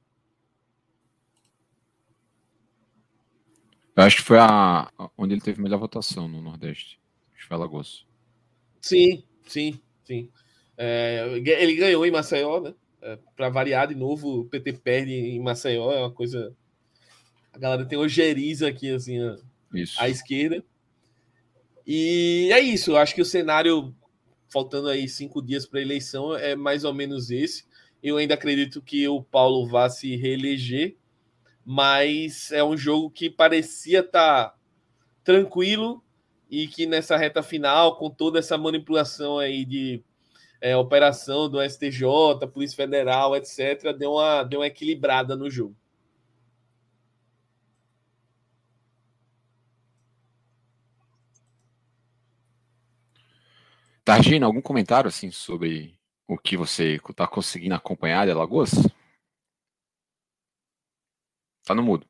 Eu 4.00 4.06
acho 4.06 4.16
que 4.16 4.22
foi 4.22 4.38
a 4.38 4.90
onde 5.18 5.34
ele 5.34 5.42
teve 5.42 5.60
melhor 5.60 5.78
votação 5.78 6.26
no 6.26 6.40
Nordeste. 6.40 6.98
Acho 7.34 7.42
que 7.42 7.48
foi 7.48 7.56
Alagoas. 7.56 8.06
Sim, 8.80 9.22
sim, 9.46 9.78
sim. 10.04 10.30
É, 10.78 11.34
ele 11.34 11.76
ganhou 11.76 12.06
em 12.06 12.10
Maceió, 12.10 12.60
né? 12.60 12.74
É, 13.02 13.18
para 13.36 13.50
variar 13.50 13.88
de 13.88 13.94
novo, 13.94 14.40
o 14.40 14.44
PT 14.46 14.72
perde 14.74 15.12
em 15.12 15.38
Maceió, 15.38 15.92
é 15.92 16.00
uma 16.00 16.10
coisa. 16.10 16.56
A 17.52 17.58
galera 17.58 17.84
tem 17.84 17.98
ojeriza 17.98 18.68
aqui, 18.68 18.90
assim, 18.90 19.18
à 19.98 20.08
esquerda. 20.08 20.64
E 21.86 22.48
é 22.52 22.60
isso, 22.60 22.92
eu 22.92 22.96
acho 22.96 23.14
que 23.14 23.20
o 23.20 23.26
cenário, 23.26 23.94
faltando 24.48 24.88
aí 24.88 25.10
cinco 25.10 25.42
dias 25.42 25.66
para 25.66 25.78
a 25.78 25.82
eleição, 25.82 26.34
é 26.34 26.56
mais 26.56 26.84
ou 26.84 26.94
menos 26.94 27.30
esse. 27.30 27.64
Eu 28.02 28.16
ainda 28.16 28.32
acredito 28.32 28.80
que 28.80 29.06
o 29.08 29.22
Paulo 29.22 29.66
vá 29.66 29.90
se 29.90 30.16
reeleger, 30.16 30.96
mas 31.64 32.50
é 32.52 32.62
um 32.64 32.76
jogo 32.76 33.10
que 33.10 33.30
parecia 33.30 34.00
estar 34.00 34.50
tá 34.50 34.54
tranquilo 35.24 36.02
e 36.50 36.66
que 36.66 36.86
nessa 36.86 37.16
reta 37.16 37.42
final, 37.42 37.96
com 37.96 38.10
toda 38.10 38.38
essa 38.38 38.58
manipulação 38.58 39.38
aí 39.38 39.64
de 39.64 40.02
é, 40.60 40.76
operação 40.76 41.48
do 41.48 41.62
STJ, 41.62 42.46
Polícia 42.52 42.76
Federal, 42.76 43.36
etc., 43.36 43.96
deu 43.96 44.12
uma, 44.12 44.42
deu 44.42 44.60
uma 44.60 44.66
equilibrada 44.66 45.36
no 45.36 45.48
jogo. 45.48 45.76
Targina, 54.04 54.46
algum 54.46 54.60
comentário 54.60 55.06
assim 55.06 55.30
sobre 55.30 55.94
o 56.26 56.36
que 56.36 56.56
você 56.56 57.00
está 57.08 57.28
conseguindo 57.28 57.74
acompanhar 57.74 58.26
de 58.26 58.32
Alagoas? 58.32 58.72
Tá 61.70 61.74
no 61.76 61.84
mudo. 61.84 62.04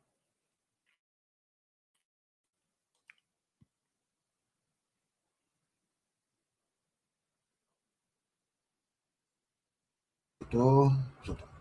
tô. 10.50 10.88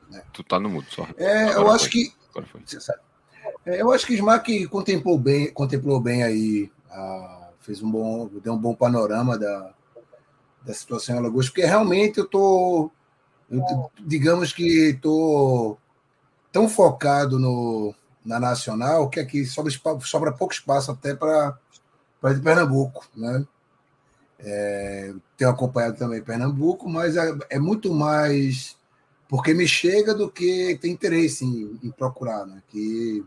Né? 0.09 0.23
Tu 0.31 0.43
tá 0.45 0.57
no 0.61 0.69
mudo 0.69 0.87
só. 0.89 1.05
É, 1.17 1.55
eu 1.55 1.69
acho 1.69 1.91
foi. 1.91 2.05
que. 2.05 2.13
É, 3.65 3.81
eu 3.81 3.91
acho 3.91 4.07
que 4.07 4.13
Smack 4.13 4.65
contemplou 4.67 5.19
bem, 5.19 5.51
contemplou 5.51 5.99
bem 5.99 6.23
aí, 6.23 6.71
a, 6.89 7.49
fez 7.59 7.83
um 7.83 7.91
bom, 7.91 8.29
deu 8.41 8.53
um 8.53 8.57
bom 8.57 8.73
panorama 8.73 9.37
da, 9.37 9.73
da 10.61 10.73
situação 10.73 11.15
em 11.15 11.17
Alagoas, 11.17 11.49
porque 11.49 11.65
realmente 11.65 12.19
eu 12.19 12.27
tô, 12.29 12.89
eu, 13.51 13.91
digamos 13.99 14.53
que 14.53 14.97
tô 15.01 15.77
tão 16.51 16.67
focado 16.69 17.39
no, 17.39 17.93
na 18.25 18.39
nacional 18.39 19.09
que 19.09 19.19
aqui 19.19 19.45
sobra, 19.45 19.71
sobra 20.01 20.31
pouco 20.31 20.53
espaço 20.53 20.91
até 20.91 21.15
para 21.15 21.57
Pernambuco, 22.21 23.07
né? 23.15 23.45
É, 24.41 25.13
tenho 25.37 25.49
acompanhado 25.49 25.97
também 25.97 26.21
Pernambuco, 26.21 26.89
mas 26.89 27.17
é, 27.17 27.37
é 27.49 27.59
muito 27.59 27.93
mais 27.93 28.77
porque 29.27 29.53
me 29.53 29.67
chega 29.67 30.13
do 30.13 30.29
que 30.29 30.77
tem 30.81 30.91
interesse 30.91 31.45
em, 31.45 31.79
em 31.83 31.91
procurar, 31.91 32.45
né? 32.45 32.63
Que 32.69 33.23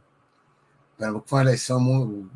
foi 1.27 1.39
uma 1.39 1.43
eleição 1.43 2.29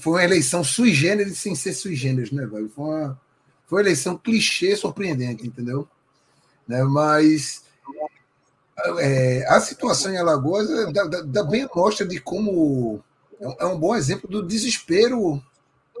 foi 0.00 0.12
uma 0.12 0.24
eleição 0.24 0.64
sui 0.64 0.92
generis 0.92 1.38
sem 1.38 1.54
ser 1.54 1.72
sui 1.72 1.94
generis, 1.94 2.30
né, 2.32 2.46
velho? 2.46 2.68
Foi 2.68 2.84
uma, 2.84 3.20
foi 3.66 3.78
uma 3.78 3.84
eleição 3.84 4.16
clichê 4.16 4.76
surpreendente, 4.76 5.46
entendeu? 5.46 5.88
Né? 6.66 6.82
Mas 6.84 7.64
é, 8.98 9.46
a 9.48 9.60
situação 9.60 10.12
em 10.12 10.16
Alagoas 10.16 10.68
dá, 10.92 11.04
dá, 11.04 11.20
dá 11.22 11.42
bem 11.44 11.68
mostra 11.74 12.06
de 12.06 12.20
como 12.20 13.00
é 13.58 13.66
um 13.66 13.78
bom 13.78 13.94
exemplo 13.94 14.28
do 14.28 14.42
desespero 14.42 15.42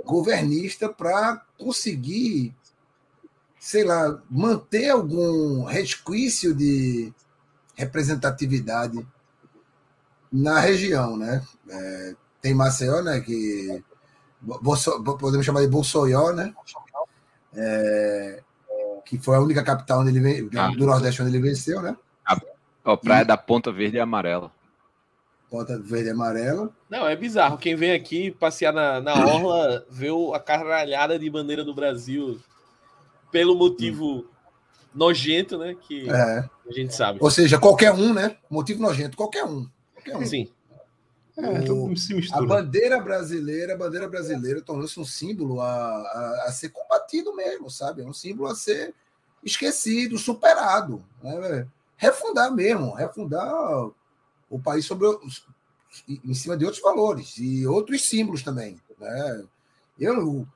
governista 0.04 0.88
para 0.88 1.44
conseguir 1.58 2.54
sei 3.62 3.84
lá, 3.84 4.20
manter 4.28 4.90
algum 4.90 5.62
resquício 5.62 6.52
de 6.52 7.12
representatividade 7.76 9.06
na 10.32 10.58
região, 10.58 11.16
né? 11.16 11.40
É, 11.70 12.14
tem 12.40 12.54
Maceió, 12.54 13.02
né? 13.02 13.20
Que 13.20 13.80
Bolso, 14.40 15.00
podemos 15.04 15.46
chamar 15.46 15.60
de 15.60 15.68
Bolsoió, 15.68 16.32
né? 16.32 16.52
É, 17.54 18.42
que 19.04 19.16
foi 19.16 19.36
a 19.36 19.40
única 19.40 19.62
capital 19.62 20.00
onde 20.00 20.18
ele 20.18 20.50
ah, 20.58 20.70
do 20.70 20.84
Nordeste 20.84 21.22
onde 21.22 21.30
ele 21.30 21.48
venceu, 21.48 21.80
né? 21.80 21.96
A, 22.84 22.92
a 22.92 22.96
praia 22.96 23.22
e, 23.22 23.24
da 23.24 23.36
Ponta 23.36 23.72
Verde 23.72 23.96
e 23.96 24.00
Amarela. 24.00 24.52
Ponta 25.50 25.78
Verde 25.78 26.08
e 26.08 26.10
Amarela. 26.10 26.70
Não, 26.88 27.06
é 27.06 27.14
bizarro. 27.16 27.58
Quem 27.58 27.76
vem 27.76 27.92
aqui 27.92 28.30
passear 28.30 28.72
na, 28.72 29.00
na 29.00 29.14
orla 29.14 29.86
vê 29.90 30.08
a 30.34 30.38
caralhada 30.38 31.18
de 31.18 31.28
bandeira 31.28 31.64
do 31.64 31.74
Brasil 31.74 32.40
pelo 33.30 33.54
motivo 33.54 34.26
nojento, 34.94 35.58
né? 35.58 35.76
Que 35.80 36.08
é. 36.08 36.38
a 36.68 36.72
gente 36.72 36.94
sabe. 36.94 37.18
Ou 37.20 37.30
seja, 37.30 37.58
qualquer 37.58 37.92
um, 37.92 38.12
né? 38.12 38.36
Motivo 38.48 38.82
nojento, 38.82 39.16
qualquer 39.16 39.44
um. 39.44 39.68
Qualquer 39.94 40.16
um. 40.16 40.26
Sim. 40.26 40.48
É, 41.34 41.72
o, 41.72 41.90
a 42.34 42.42
bandeira 42.44 43.00
brasileira, 43.00 43.72
a 43.72 43.76
bandeira 43.76 44.06
brasileira 44.06 44.60
tornou-se 44.60 45.00
um 45.00 45.04
símbolo 45.04 45.62
a, 45.62 45.66
a, 45.66 46.44
a, 46.46 46.52
ser 46.52 46.68
combatido 46.68 47.34
mesmo, 47.34 47.70
sabe? 47.70 48.02
É 48.02 48.04
um 48.04 48.12
símbolo 48.12 48.50
a 48.50 48.54
ser 48.54 48.94
esquecido, 49.42 50.18
superado. 50.18 51.02
Né? 51.22 51.66
Refundar 51.96 52.52
mesmo, 52.52 52.94
refundar 52.94 53.90
o 54.50 54.58
país 54.62 54.84
sobre 54.84 55.08
em 56.08 56.34
cima 56.34 56.56
de 56.56 56.64
outros 56.64 56.82
valores 56.82 57.36
e 57.38 57.66
outros 57.66 58.08
símbolos 58.08 58.42
também. 58.42 58.80
Né? 58.98 59.44
Eu 59.98 60.46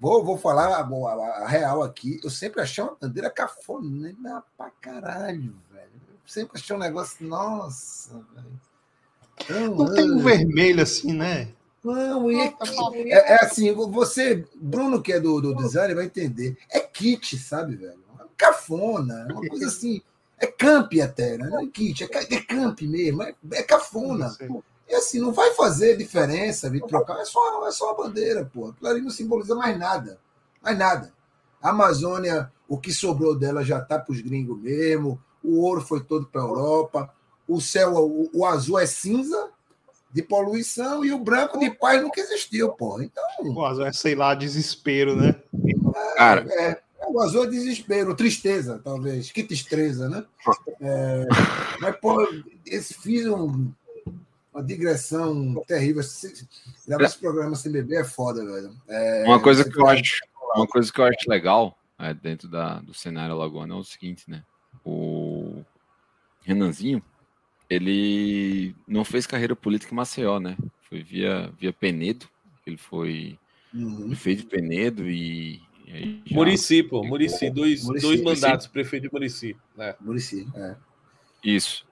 vou, 0.00 0.24
vou 0.24 0.36
falar 0.36 0.68
a, 0.68 0.80
a, 0.80 1.44
a, 1.44 1.48
real 1.48 1.82
aqui. 1.82 2.20
Eu 2.22 2.30
sempre 2.30 2.60
achei 2.60 2.82
uma 2.82 2.96
bandeira 3.00 3.30
cafona 3.30 4.44
pra 4.56 4.70
caralho, 4.80 5.54
velho. 5.72 5.90
Eu 6.06 6.18
sempre 6.26 6.58
achei 6.58 6.74
um 6.74 6.78
negócio, 6.78 7.26
nossa, 7.26 8.14
velho. 8.34 9.74
Não 9.74 9.92
tem 9.92 10.10
um 10.10 10.22
vermelho 10.22 10.82
assim, 10.82 11.12
né? 11.12 11.48
Não, 11.82 12.30
é, 12.30 12.54
é, 12.94 13.32
é, 13.32 13.44
assim, 13.44 13.70
você, 13.72 14.46
Bruno, 14.54 15.02
que 15.02 15.12
é 15.12 15.20
do, 15.20 15.38
do 15.40 15.54
design, 15.54 15.94
vai 15.94 16.06
entender. 16.06 16.56
É 16.70 16.80
kit, 16.80 17.36
sabe, 17.36 17.76
velho? 17.76 18.02
Cafona, 18.38 19.26
uma 19.30 19.46
coisa 19.46 19.66
assim. 19.66 20.02
É 20.38 20.46
camp 20.46 20.92
até, 21.02 21.38
né? 21.38 21.48
Não 21.48 21.60
é 21.60 21.66
kit, 21.66 22.04
é, 22.04 22.34
é 22.34 22.40
camp 22.40 22.80
mesmo, 22.82 23.22
é, 23.22 23.34
é 23.52 23.62
cafona. 23.62 24.34
E 24.88 24.94
assim, 24.94 25.18
não 25.18 25.32
vai 25.32 25.52
fazer 25.54 25.96
diferença 25.96 26.68
vir 26.68 26.82
trocar, 26.82 27.20
é 27.20 27.24
só, 27.24 27.66
é 27.66 27.70
só 27.70 27.90
a 27.90 27.94
bandeira, 27.94 28.50
pô. 28.52 28.68
Aquilo 28.68 28.88
ali 28.88 29.00
não 29.00 29.10
simboliza 29.10 29.54
mais 29.54 29.78
nada. 29.78 30.18
Mais 30.62 30.76
nada. 30.76 31.12
A 31.62 31.70
Amazônia, 31.70 32.52
o 32.68 32.78
que 32.78 32.92
sobrou 32.92 33.34
dela 33.36 33.64
já 33.64 33.80
tá 33.80 33.98
para 33.98 34.12
os 34.12 34.20
gringos 34.20 34.60
mesmo, 34.60 35.20
o 35.42 35.60
ouro 35.60 35.80
foi 35.80 36.02
todo 36.02 36.26
para 36.26 36.42
a 36.42 36.44
Europa, 36.44 37.14
o 37.48 37.60
céu, 37.60 37.94
o, 37.94 38.30
o 38.34 38.46
azul 38.46 38.78
é 38.78 38.86
cinza, 38.86 39.50
de 40.14 40.22
poluição 40.22 41.04
e 41.04 41.12
o 41.12 41.18
branco 41.18 41.58
de 41.58 41.68
paz 41.70 42.00
nunca 42.00 42.20
existiu, 42.20 42.70
pô. 42.72 43.02
Então. 43.02 43.24
O 43.40 43.64
azul 43.64 43.84
é, 43.84 43.92
sei 43.92 44.14
lá, 44.14 44.32
desespero, 44.32 45.16
né? 45.16 45.34
É, 45.96 46.14
Cara. 46.14 46.46
É, 46.48 46.64
é, 46.70 46.82
o 47.08 47.20
azul 47.20 47.44
é 47.44 47.46
desespero, 47.48 48.14
tristeza, 48.14 48.80
talvez. 48.82 49.30
Que 49.30 49.42
tristeza, 49.42 50.08
né? 50.08 50.24
É, 50.80 51.26
mas, 51.80 51.96
pô, 51.96 52.26
esse, 52.66 52.94
fiz 52.94 53.26
um, 53.26 53.70
uma 54.52 54.62
digressão 54.62 55.62
terrível. 55.66 56.02
Gravar 56.86 57.04
esse 57.04 57.18
programa 57.18 57.56
sem 57.56 57.72
beber 57.72 58.00
é 58.00 58.04
foda, 58.04 58.44
velho. 58.44 58.74
É, 58.88 59.24
uma 59.26 59.40
coisa 59.40 59.68
que 59.68 59.78
eu 59.78 59.86
acho. 59.86 60.20
Uma 60.54 60.66
coisa 60.66 60.92
que 60.92 61.00
eu 61.00 61.04
acho 61.04 61.28
legal 61.28 61.76
é, 61.98 62.14
dentro 62.14 62.48
da, 62.48 62.80
do 62.80 62.94
cenário 62.94 63.36
Lagoana 63.36 63.74
é 63.74 63.78
o 63.78 63.84
seguinte, 63.84 64.30
né? 64.30 64.44
O 64.84 65.64
Renanzinho, 66.42 67.02
ele 67.68 68.74
não 68.86 69.04
fez 69.04 69.26
carreira 69.26 69.56
política 69.56 69.92
em 69.92 69.96
Maceió, 69.96 70.38
né? 70.38 70.56
Foi 70.88 71.02
via, 71.02 71.52
via 71.58 71.72
Penedo, 71.72 72.28
ele 72.66 72.76
foi 72.76 73.38
uhum. 73.72 74.08
prefeito 74.08 74.42
de 74.42 74.46
Penedo 74.46 75.08
e. 75.08 75.60
Murici, 76.30 76.82
pô, 76.82 77.04
Murici, 77.04 77.50
dois, 77.50 77.84
Murici, 77.84 78.06
dois 78.06 78.20
mandatos, 78.22 78.66
Murici. 78.66 78.70
prefeito 78.70 79.02
de 79.04 79.12
Murici. 79.12 79.56
Né? 79.76 79.94
Murici, 80.00 80.48
é. 80.54 80.76
Isso. 81.42 81.86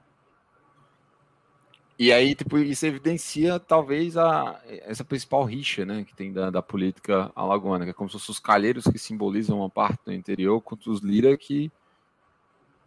E 1.98 2.10
aí, 2.10 2.34
tipo, 2.34 2.58
isso 2.58 2.84
evidencia 2.86 3.60
talvez 3.60 4.16
a, 4.16 4.60
essa 4.66 5.04
principal 5.04 5.44
rixa, 5.44 5.84
né, 5.84 6.04
que 6.04 6.16
tem 6.16 6.32
da, 6.32 6.50
da 6.50 6.62
política 6.62 7.30
alagoana, 7.36 7.84
que 7.84 7.90
é 7.90 7.94
como 7.94 8.08
se 8.08 8.14
fossem 8.14 8.32
os 8.32 8.40
calheiros 8.40 8.84
que 8.84 8.98
simbolizam 8.98 9.58
uma 9.58 9.70
parte 9.70 10.00
do 10.06 10.12
interior 10.12 10.60
contra 10.62 10.90
os 10.90 11.00
lira 11.00 11.36
que 11.36 11.70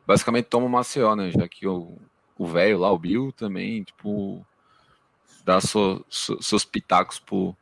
basicamente 0.05 0.45
tomam 0.45 0.67
Maceió, 0.67 1.15
né, 1.15 1.31
já 1.31 1.47
que 1.47 1.65
o, 1.67 1.97
o 2.37 2.45
velho 2.45 2.79
lá, 2.79 2.91
o 2.91 2.99
Bill, 2.99 3.31
também, 3.31 3.83
tipo, 3.83 4.45
dá 5.45 5.61
so, 5.61 6.03
so, 6.09 6.41
seus 6.41 6.65
pitacos 6.65 7.19
por, 7.19 7.55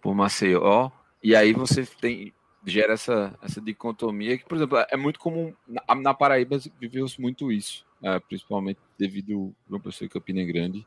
por 0.00 0.14
Maceió. 0.14 0.90
E 1.22 1.36
aí 1.36 1.52
você 1.52 1.86
tem 1.86 2.32
gera 2.64 2.94
essa, 2.94 3.36
essa 3.42 3.60
dicotomia 3.60 4.36
que, 4.36 4.44
por 4.44 4.56
exemplo, 4.56 4.78
é 4.78 4.96
muito 4.96 5.18
comum. 5.18 5.54
Na, 5.66 5.94
na 5.94 6.14
Paraíba 6.14 6.58
viveu-se 6.78 7.20
muito 7.20 7.50
isso, 7.50 7.86
é, 8.02 8.18
principalmente 8.18 8.80
devido 8.98 9.54
ao 9.70 9.80
professor 9.80 10.08
Campina 10.08 10.44
Grande. 10.44 10.86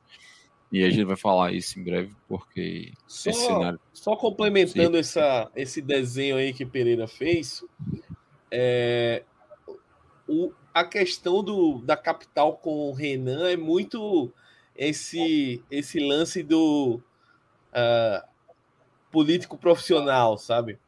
E 0.72 0.84
a 0.84 0.90
gente 0.90 1.04
vai 1.04 1.16
falar 1.16 1.54
isso 1.54 1.80
em 1.80 1.84
breve, 1.84 2.16
porque 2.28 2.92
só, 3.06 3.30
esse 3.30 3.46
cenário. 3.46 3.80
Só 3.94 4.16
complementando 4.16 4.98
essa, 4.98 5.52
esse 5.56 5.82
desenho 5.82 6.36
aí 6.36 6.52
que 6.52 6.66
Pereira 6.66 7.08
fez, 7.08 7.64
é, 8.50 9.24
o, 10.28 10.52
a 10.74 10.84
questão 10.84 11.44
do, 11.44 11.80
da 11.80 11.96
capital 11.96 12.58
com 12.58 12.90
o 12.90 12.94
Renan 12.94 13.50
é 13.50 13.56
muito 13.56 14.34
esse, 14.76 15.64
esse 15.70 16.00
lance 16.00 16.42
do 16.42 17.00
uh, 17.70 18.28
político 19.12 19.58
profissional, 19.58 20.38
sabe? 20.40 20.80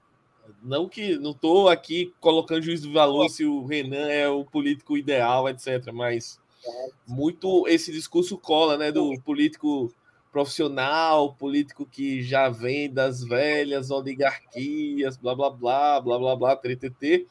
Não 0.65 0.89
que 0.89 1.15
não 1.19 1.29
estou 1.29 1.69
aqui 1.69 2.11
colocando 2.19 2.63
juízo 2.63 2.87
de 2.87 2.93
valor 2.93 3.29
se 3.29 3.45
o 3.45 3.63
Renan 3.63 4.09
é 4.09 4.27
o 4.27 4.43
político 4.43 4.97
ideal, 4.97 5.47
etc. 5.47 5.91
Mas 5.93 6.39
muito 7.07 7.67
esse 7.67 7.91
discurso 7.91 8.35
cola, 8.35 8.75
né? 8.75 8.91
Do 8.91 9.13
político 9.21 9.93
profissional, 10.31 11.33
político 11.35 11.85
que 11.85 12.23
já 12.23 12.49
vem 12.49 12.91
das 12.91 13.23
velhas 13.23 13.91
oligarquias, 13.91 15.15
blá 15.17 15.35
blá 15.35 15.51
blá, 15.51 16.01
blá 16.01 16.17
blá 16.17 16.35
blá, 16.35 16.55
TTT 16.55 17.27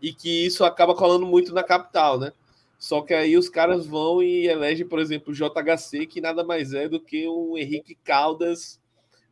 e 0.00 0.12
que 0.12 0.46
isso 0.46 0.62
acaba 0.62 0.94
colando 0.94 1.26
muito 1.26 1.54
na 1.54 1.62
capital, 1.62 2.18
né? 2.20 2.32
Só 2.78 3.00
que 3.00 3.14
aí 3.14 3.36
os 3.36 3.48
caras 3.48 3.86
vão 3.86 4.22
e 4.22 4.46
elegem, 4.46 4.86
por 4.86 5.00
exemplo, 5.00 5.32
o 5.32 5.34
JHC, 5.34 6.06
que 6.06 6.20
nada 6.20 6.44
mais 6.44 6.74
é 6.74 6.86
do 6.86 7.00
que 7.00 7.26
o 7.26 7.56
Henrique 7.56 7.96
Caldas, 8.04 8.78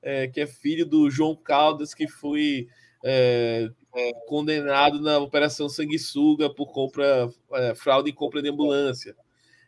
é, 0.02 0.26
que 0.26 0.40
é 0.40 0.46
filho 0.46 0.86
do 0.86 1.08
João 1.10 1.36
Caldas, 1.36 1.94
que 1.94 2.08
foi 2.08 2.66
é, 3.08 3.70
é, 3.94 4.12
condenado 4.26 5.00
na 5.00 5.16
Operação 5.18 5.68
Sanguessuga 5.68 6.50
por 6.50 6.72
compra, 6.72 7.30
é, 7.52 7.72
fraude 7.76 8.10
em 8.10 8.12
compra 8.12 8.42
de 8.42 8.48
ambulância. 8.48 9.16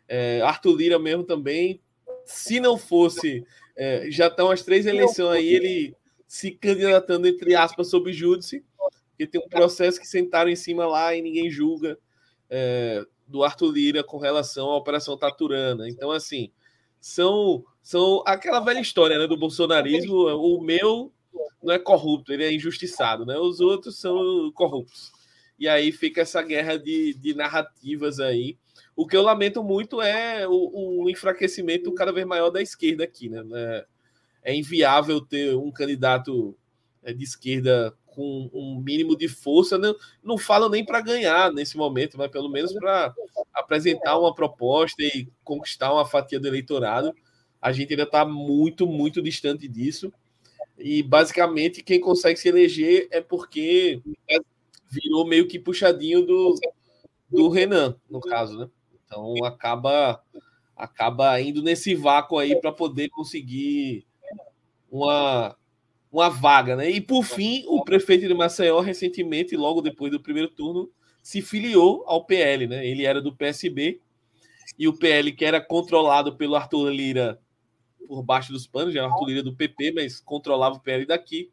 É, 0.08 0.40
Arthur 0.40 0.76
Lira 0.76 0.98
mesmo 0.98 1.22
também, 1.22 1.80
se 2.24 2.58
não 2.58 2.76
fosse, 2.76 3.46
é, 3.76 4.10
já 4.10 4.26
estão 4.26 4.50
as 4.50 4.62
três 4.62 4.86
eleições 4.86 5.36
aí, 5.36 5.54
ele 5.54 5.96
se 6.26 6.50
candidatando, 6.50 7.28
entre 7.28 7.54
aspas, 7.54 7.88
sob 7.88 8.12
júdice, 8.12 8.64
porque 9.10 9.24
tem 9.24 9.40
um 9.40 9.48
processo 9.48 10.00
que 10.00 10.06
sentaram 10.06 10.50
em 10.50 10.56
cima 10.56 10.84
lá 10.84 11.14
e 11.14 11.22
ninguém 11.22 11.48
julga 11.48 11.96
é, 12.50 13.04
do 13.24 13.44
Arthur 13.44 13.70
Lira 13.70 14.02
com 14.02 14.18
relação 14.18 14.68
à 14.68 14.76
Operação 14.76 15.16
Taturana. 15.16 15.88
Então, 15.88 16.10
assim, 16.10 16.50
são, 17.00 17.64
são 17.80 18.20
aquela 18.26 18.58
velha 18.58 18.80
história 18.80 19.16
né, 19.16 19.28
do 19.28 19.36
bolsonarismo. 19.36 20.26
O 20.26 20.60
meu 20.60 21.12
não 21.62 21.74
é 21.74 21.78
corrupto, 21.78 22.32
ele 22.32 22.44
é 22.44 22.52
injustiçado, 22.52 23.26
né? 23.26 23.36
Os 23.38 23.60
outros 23.60 24.00
são 24.00 24.50
corruptos. 24.52 25.12
E 25.58 25.68
aí 25.68 25.90
fica 25.90 26.20
essa 26.20 26.40
guerra 26.42 26.78
de, 26.78 27.14
de 27.14 27.34
narrativas 27.34 28.20
aí. 28.20 28.56
O 28.94 29.06
que 29.06 29.16
eu 29.16 29.22
lamento 29.22 29.62
muito 29.62 30.00
é 30.00 30.46
o, 30.46 31.02
o 31.02 31.10
enfraquecimento 31.10 31.92
cada 31.92 32.12
vez 32.12 32.26
maior 32.26 32.50
da 32.50 32.62
esquerda 32.62 33.04
aqui, 33.04 33.28
né? 33.28 33.42
É, 33.52 33.86
é 34.52 34.54
inviável 34.54 35.20
ter 35.20 35.56
um 35.56 35.70
candidato 35.70 36.56
é, 37.02 37.12
de 37.12 37.24
esquerda 37.24 37.94
com 38.06 38.50
um 38.52 38.80
mínimo 38.80 39.16
de 39.16 39.28
força, 39.28 39.78
não, 39.78 39.94
não 40.22 40.36
falo 40.36 40.68
nem 40.68 40.84
para 40.84 41.00
ganhar 41.00 41.52
nesse 41.52 41.76
momento, 41.76 42.18
mas 42.18 42.30
pelo 42.30 42.48
menos 42.48 42.72
para 42.72 43.14
apresentar 43.54 44.18
uma 44.18 44.34
proposta 44.34 45.00
e 45.02 45.28
conquistar 45.44 45.92
uma 45.92 46.04
fatia 46.04 46.40
do 46.40 46.48
eleitorado. 46.48 47.14
A 47.62 47.70
gente 47.70 47.92
ainda 47.92 48.02
está 48.02 48.24
muito, 48.24 48.86
muito 48.86 49.22
distante 49.22 49.68
disso. 49.68 50.12
E 50.78 51.02
basicamente 51.02 51.82
quem 51.82 52.00
consegue 52.00 52.38
se 52.38 52.48
eleger 52.48 53.08
é 53.10 53.20
porque 53.20 54.00
virou 54.88 55.26
meio 55.26 55.46
que 55.48 55.58
puxadinho 55.58 56.24
do, 56.24 56.54
do 57.28 57.48
Renan, 57.48 57.96
no 58.08 58.20
caso, 58.20 58.58
né? 58.58 58.70
Então 59.04 59.44
acaba 59.44 60.22
acaba 60.76 61.40
indo 61.40 61.60
nesse 61.60 61.94
vácuo 61.94 62.38
aí 62.38 62.58
para 62.60 62.70
poder 62.70 63.08
conseguir 63.08 64.06
uma 64.90 65.56
uma 66.10 66.30
vaga, 66.30 66.74
né? 66.74 66.90
E 66.90 67.00
por 67.00 67.22
fim, 67.22 67.64
o 67.66 67.84
prefeito 67.84 68.26
de 68.26 68.32
Maceió, 68.32 68.80
recentemente, 68.80 69.56
logo 69.56 69.82
depois 69.82 70.10
do 70.10 70.20
primeiro 70.20 70.48
turno, 70.48 70.90
se 71.22 71.42
filiou 71.42 72.02
ao 72.06 72.24
PL, 72.24 72.66
né? 72.66 72.86
Ele 72.86 73.04
era 73.04 73.20
do 73.20 73.34
PSB 73.34 74.00
e 74.78 74.88
o 74.88 74.96
PL, 74.96 75.32
que 75.32 75.44
era 75.44 75.60
controlado 75.60 76.34
pelo 76.36 76.54
Arthur 76.54 76.88
Lira 76.90 77.38
por 78.08 78.22
baixo 78.22 78.50
dos 78.50 78.66
panos, 78.66 78.94
já 78.94 79.00
era 79.00 79.12
Arthur 79.12 79.26
Lira 79.26 79.42
do 79.42 79.54
PP, 79.54 79.92
mas 79.92 80.18
controlava 80.18 80.76
o 80.76 80.80
PL 80.80 81.04
daqui, 81.04 81.50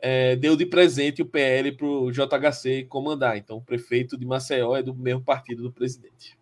é, 0.00 0.34
deu 0.34 0.56
de 0.56 0.66
presente 0.66 1.22
o 1.22 1.26
PL 1.26 1.72
para 1.72 1.86
o 1.86 2.10
JHC 2.10 2.86
comandar. 2.88 3.36
Então, 3.36 3.58
o 3.58 3.62
prefeito 3.62 4.18
de 4.18 4.26
Maceió 4.26 4.76
é 4.76 4.82
do 4.82 4.94
mesmo 4.94 5.22
partido 5.22 5.62
do 5.62 5.72
presidente. 5.72 6.36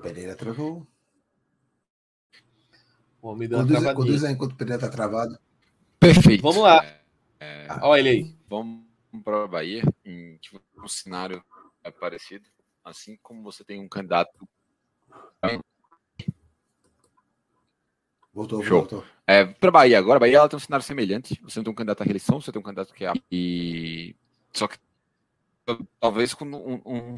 Pereira 0.00 0.36
travou. 0.36 0.86
O 3.20 3.28
homem 3.28 3.48
deu 3.48 3.58
conduz, 3.58 3.92
conduz 3.94 4.24
aí 4.24 4.32
enquanto 4.32 4.52
o 4.52 4.56
Pereira 4.56 4.76
está 4.76 4.88
travado. 4.88 5.36
Perfeito. 5.98 6.42
Vamos 6.42 6.62
lá. 6.62 6.84
É, 7.40 7.66
Olha 7.82 8.00
ele 8.00 8.08
aí. 8.08 8.36
Vamos 8.48 8.84
para 9.24 9.44
a 9.44 9.48
Bahia, 9.48 9.82
em 10.04 10.36
tipo, 10.38 10.60
um 10.76 10.88
cenário 10.88 11.42
é 11.82 11.90
parecido. 11.90 12.46
Assim 12.84 13.18
como 13.22 13.42
você 13.42 13.64
tem 13.64 13.80
um 13.80 13.88
candidato. 13.88 14.48
Voltou, 18.32 18.62
Show. 18.62 18.78
voltou. 18.78 19.04
É, 19.26 19.44
para 19.44 19.68
a 19.68 19.72
Bahia 19.72 19.98
agora, 19.98 20.16
a 20.16 20.20
Bahia 20.20 20.38
ela 20.38 20.48
tem 20.48 20.56
um 20.56 20.60
cenário 20.60 20.84
semelhante. 20.84 21.40
Você 21.42 21.58
não 21.58 21.64
tem 21.64 21.72
um 21.72 21.76
candidato 21.76 22.02
à 22.02 22.04
reeleição, 22.04 22.40
você 22.40 22.52
tem 22.52 22.60
um 22.60 22.64
candidato 22.64 22.94
que 22.94 23.04
é. 23.04 23.12
E... 23.30 24.14
Só 24.52 24.68
que 24.68 24.78
talvez 26.00 26.32
com 26.34 26.44
um, 26.44 26.80
um, 26.84 27.16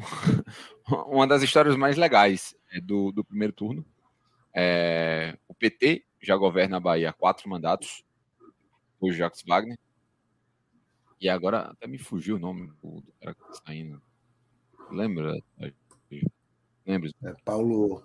uma 1.07 1.27
das 1.27 1.41
histórias 1.41 1.75
mais 1.75 1.95
legais 1.95 2.55
é, 2.71 2.81
do, 2.81 3.11
do 3.11 3.23
primeiro 3.23 3.53
turno. 3.53 3.85
É, 4.53 5.37
o 5.47 5.53
PT 5.53 6.03
já 6.21 6.35
governa 6.35 6.77
a 6.77 6.81
Bahia 6.81 7.11
há 7.11 7.13
quatro 7.13 7.49
mandatos, 7.49 8.03
o 9.01 9.11
Jacques 9.11 9.43
Wagner. 9.45 9.77
E 11.19 11.27
agora 11.27 11.71
até 11.71 11.87
me 11.87 11.97
fugiu 11.97 12.37
o 12.37 12.39
nome 12.39 12.71
do, 12.81 13.03
cara 13.19 13.35
que 13.35 13.41
está 13.41 13.65
saindo. 13.65 14.01
Lembra? 14.89 15.37
Lembra? 16.85 17.11
É 17.23 17.33
Paulo. 17.45 18.03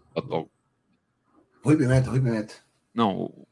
Rui 1.63 1.77
Pimenta, 1.77 2.11
Rui 2.11 2.21
Pimenta. 2.21 2.55
Não, 2.95 3.17
o... 3.17 3.47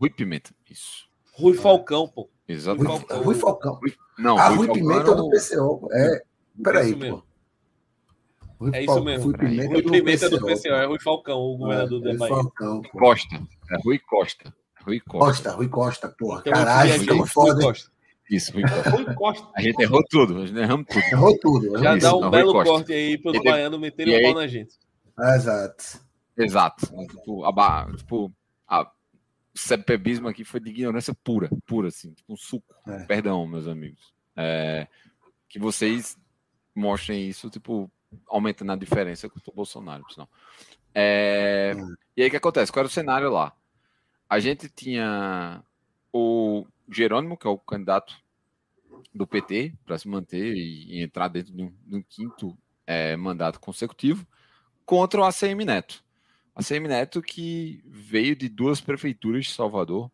Rui 0.00 0.10
Pimenta, 0.10 0.54
isso. 0.68 1.08
Rui 1.32 1.54
Falcão, 1.54 2.08
pô. 2.08 2.28
Exato. 2.46 2.82
Rui 3.22 3.34
Falcão. 3.34 3.74
Rui. 3.74 3.94
Não, 4.18 4.36
ah, 4.36 4.48
Rui, 4.48 4.58
Rui 4.58 4.66
Falcão 4.66 4.82
Pimenta 4.82 5.10
era 5.10 5.14
do 5.14 5.30
PCO. 5.30 5.88
É, 5.92 6.22
peraí, 6.62 6.86
Isso 6.90 6.94
pô. 6.94 7.00
mesmo. 7.00 7.24
Rui 8.58 8.70
É 8.74 8.82
isso 8.82 9.04
mesmo. 9.04 9.24
Rui 9.24 9.38
Pimenta, 9.38 9.72
Rui 9.72 9.82
do, 9.82 9.90
Pimenta 9.90 10.30
do 10.30 10.44
PCO. 10.44 10.68
É 10.68 10.86
Rui 10.86 11.00
Falcão, 11.00 11.38
o 11.38 11.56
governador 11.56 12.00
É, 12.00 12.04
da 12.04 12.10
Rui 12.10 12.18
Bahia. 12.18 12.34
Falcão, 12.34 12.82
pô. 12.82 12.98
Costa. 12.98 13.36
É 13.70 13.76
Rui 13.84 13.98
Costa. 14.00 14.54
Rui 14.84 15.00
Costa. 15.00 15.18
Costa, 15.26 15.50
Rui 15.52 15.68
Costa, 15.68 16.08
porra. 16.08 16.40
Então, 16.40 16.52
Caralho, 16.52 16.92
ficamos 16.94 17.20
Rui 17.22 17.28
foda. 17.28 17.62
Costa. 17.64 17.90
Isso, 18.30 18.52
Rui 18.52 18.62
Costa. 18.62 18.90
Rui 18.90 19.14
Costa. 19.14 19.48
A 19.54 19.62
gente 19.62 19.80
errou 19.82 20.02
tudo, 20.08 20.42
a 20.42 20.46
gente 20.46 20.58
erramos 20.58 20.86
tudo. 20.88 21.02
Errou 21.04 21.38
tudo. 21.38 21.64
Já 21.66 21.70
errou 21.72 21.82
dá 21.82 21.96
Isso, 21.96 22.16
um 22.16 22.20
não, 22.20 22.30
belo 22.30 22.52
corte 22.52 22.92
aí 22.92 23.18
para 23.18 23.32
os 23.32 23.42
baianos 23.42 23.80
meterem 23.80 24.12
e 24.12 24.16
o 24.16 24.18
aí- 24.18 24.24
pau 24.32 24.40
na 24.40 24.46
gente. 24.46 24.74
Exato. 25.18 26.00
Exato. 26.36 26.86
Tipo, 27.08 27.44
a, 27.44 27.52
ba- 27.52 27.88
tipo, 27.96 28.32
a, 28.66 28.82
o 28.82 28.88
cepebismo 29.54 30.28
aqui 30.28 30.44
foi 30.44 30.60
de 30.60 30.70
ignorância 30.70 31.14
pura, 31.22 31.50
pura, 31.66 31.88
assim, 31.88 32.12
tipo 32.12 32.32
um 32.32 32.36
suco. 32.36 32.74
É. 32.88 33.04
Perdão, 33.04 33.46
meus 33.46 33.68
amigos. 33.68 34.12
É, 34.34 34.86
que 35.48 35.58
vocês 35.58 36.16
mostrem 36.74 37.28
isso, 37.28 37.50
tipo, 37.50 37.90
aumentando 38.26 38.72
a 38.72 38.76
diferença 38.76 39.28
contra 39.28 39.50
o 39.50 39.54
Bolsonaro, 39.54 40.04
sinal. 40.10 40.28
É, 40.94 41.74
Hum. 41.76 41.94
e 42.16 42.22
aí 42.22 42.28
o 42.28 42.30
que 42.30 42.36
acontece? 42.36 42.72
Qual 42.72 42.80
era 42.80 42.88
o 42.88 42.90
cenário 42.90 43.30
lá? 43.30 43.52
A 44.32 44.40
gente 44.40 44.66
tinha 44.66 45.62
o 46.10 46.66
Jerônimo, 46.90 47.36
que 47.36 47.46
é 47.46 47.50
o 47.50 47.58
candidato 47.58 48.16
do 49.14 49.26
PT, 49.26 49.74
para 49.84 49.98
se 49.98 50.08
manter 50.08 50.56
e, 50.56 51.02
entrar 51.02 51.28
dentro 51.28 51.52
de 51.52 51.62
um, 51.62 51.74
de 51.84 51.96
um 51.96 52.02
quinto 52.02 52.56
é, 52.86 53.14
mandato 53.14 53.60
consecutivo, 53.60 54.26
contra 54.86 55.20
o 55.20 55.24
ACM 55.24 55.66
Neto. 55.66 56.02
ACM 56.56 56.88
Neto 56.88 57.20
que 57.20 57.84
veio 57.84 58.34
de 58.34 58.48
duas 58.48 58.80
prefeituras 58.80 59.44
de 59.44 59.52
Salvador, 59.52 60.10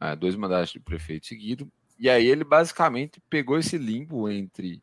é, 0.00 0.14
dois 0.14 0.36
mandatos 0.36 0.70
de 0.70 0.78
prefeito 0.78 1.26
seguido, 1.26 1.68
e 1.98 2.08
aí 2.08 2.24
ele 2.24 2.44
basicamente 2.44 3.20
pegou 3.28 3.58
esse 3.58 3.76
limbo 3.76 4.30
entre 4.30 4.80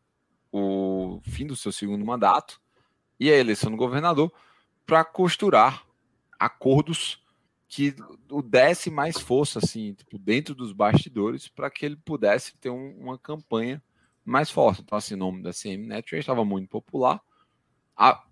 o 0.52 1.22
fim 1.24 1.48
do 1.48 1.56
seu 1.56 1.72
segundo 1.72 2.04
mandato 2.04 2.60
e 3.18 3.32
a 3.32 3.38
eleição 3.38 3.72
do 3.72 3.78
governador 3.78 4.30
para 4.86 5.06
costurar 5.06 5.86
acordos 6.38 7.23
que 7.76 7.96
o 8.30 8.44
desse 8.44 8.92
mais 8.92 9.18
força 9.18 9.58
assim, 9.58 9.96
tipo, 9.96 10.20
dentro 10.20 10.54
dos 10.54 10.72
bastidores 10.72 11.48
para 11.48 11.72
que 11.72 11.84
ele 11.84 11.96
pudesse 11.96 12.56
ter 12.60 12.70
um- 12.70 12.96
uma 13.00 13.18
campanha 13.18 13.82
mais 14.24 14.52
forte. 14.52 14.84
Então, 14.84 14.96
assim, 14.96 15.16
o 15.16 15.18
nome 15.18 15.42
da 15.42 15.52
CM 15.52 15.88
Neto 15.88 16.12
já 16.12 16.20
estava 16.20 16.46
muito 16.46 16.70
popular. 16.70 17.20
A- 17.98 18.24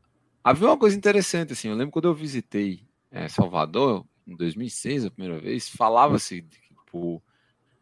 havia 0.43 0.67
uma 0.67 0.77
coisa 0.77 0.95
interessante, 0.95 1.53
assim, 1.53 1.69
eu 1.69 1.75
lembro 1.75 1.91
quando 1.91 2.05
eu 2.07 2.13
visitei 2.13 2.87
eh, 3.09 3.27
Salvador, 3.27 4.05
em 4.27 4.35
2006, 4.35 5.05
a 5.05 5.09
primeira 5.11 5.41
vez, 5.41 5.67
falava-se 5.67 6.43
tipo, 6.43 7.21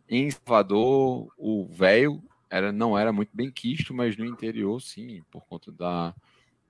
em 0.08 0.32
Salvador, 0.32 1.28
o 1.38 1.66
velho 1.68 2.24
era, 2.50 2.72
não 2.72 2.98
era 2.98 3.12
muito 3.12 3.32
bem 3.36 3.52
quisto, 3.52 3.94
mas 3.94 4.16
no 4.16 4.26
interior, 4.26 4.82
sim, 4.82 5.22
por 5.30 5.46
conta 5.46 5.74
da, 5.74 6.16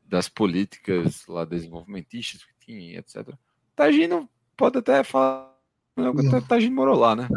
das 0.04 0.28
políticas 0.28 1.28
lá 1.28 1.46
desenvolvimentistas 1.46 2.44
que 2.44 2.54
tinha, 2.66 2.98
etc. 2.98 3.38
Tagino 3.76 4.28
pode 4.60 4.78
até 4.80 5.04
falar. 5.04 5.50
Não, 5.98 6.14
Hum. 6.14 6.42
Tagino 6.48 6.76
morou 6.76 6.98
lá, 6.98 7.16
né? 7.16 7.28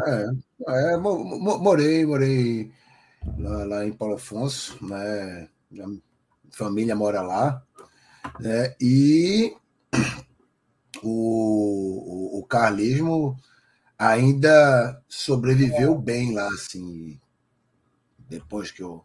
É, 0.67 0.97
mo- 0.97 1.57
morei, 1.59 2.05
morei 2.05 2.71
lá, 3.37 3.65
lá 3.65 3.85
em 3.85 3.93
Paulo 3.93 4.15
Afonso, 4.15 4.77
né? 4.85 5.49
A 5.79 5.87
família 6.51 6.95
mora 6.95 7.21
lá, 7.21 7.63
né? 8.39 8.75
E 8.81 9.55
o, 11.03 12.37
o, 12.37 12.39
o 12.39 12.45
carlismo 12.45 13.37
ainda 13.97 15.01
sobreviveu 15.09 15.97
bem 15.99 16.33
lá, 16.33 16.47
assim, 16.49 17.19
depois 18.29 18.71
que 18.71 18.83
o, 18.83 19.03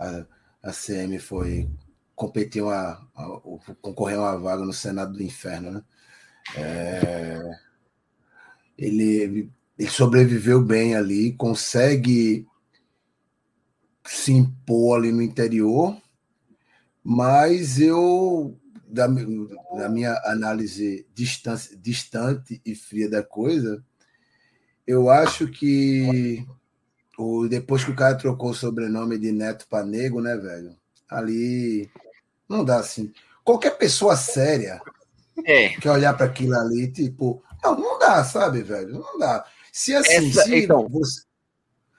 a, 0.00 0.26
a 0.62 0.72
CM 0.72 1.18
foi 1.18 1.70
competir 2.16 2.62
uma, 2.62 3.08
a- 3.16 3.40
concorrer 3.82 4.18
a 4.18 4.22
uma 4.22 4.38
vaga 4.38 4.64
no 4.64 4.72
Senado 4.72 5.14
do 5.14 5.22
Inferno, 5.22 5.70
né? 5.72 5.84
É, 6.56 7.42
ele, 8.76 9.50
ele 9.78 9.90
sobreviveu 9.90 10.62
bem 10.62 10.94
ali, 10.94 11.32
consegue 11.32 12.46
se 14.04 14.32
impor 14.32 14.98
ali 14.98 15.12
no 15.12 15.20
interior, 15.20 16.00
mas 17.04 17.80
eu, 17.80 18.58
da, 18.86 19.06
da 19.06 19.88
minha 19.88 20.14
análise 20.24 21.06
distante, 21.14 21.76
distante 21.76 22.60
e 22.64 22.74
fria 22.74 23.08
da 23.08 23.22
coisa, 23.22 23.84
eu 24.86 25.10
acho 25.10 25.46
que 25.48 26.46
o, 27.18 27.46
depois 27.46 27.84
que 27.84 27.90
o 27.90 27.96
cara 27.96 28.14
trocou 28.14 28.50
o 28.50 28.54
sobrenome 28.54 29.18
de 29.18 29.32
Neto 29.32 29.66
para 29.68 29.84
Nego, 29.84 30.20
né, 30.20 30.36
velho? 30.36 30.74
Ali 31.10 31.90
não 32.48 32.64
dá 32.64 32.78
assim. 32.78 33.12
Qualquer 33.44 33.76
pessoa 33.76 34.16
séria 34.16 34.80
É. 35.44 35.70
que 35.70 35.88
olhar 35.88 36.14
para 36.16 36.26
aquilo 36.26 36.54
ali, 36.56 36.90
tipo, 36.90 37.42
não, 37.62 37.78
não 37.78 37.98
dá, 37.98 38.22
sabe, 38.24 38.62
velho? 38.62 38.98
Não 39.00 39.18
dá. 39.18 39.44
Se 39.72 39.94
assim, 39.94 40.28
Essa- 40.28 40.44
se 40.44 40.56
então- 40.64 40.88
você, 40.88 41.22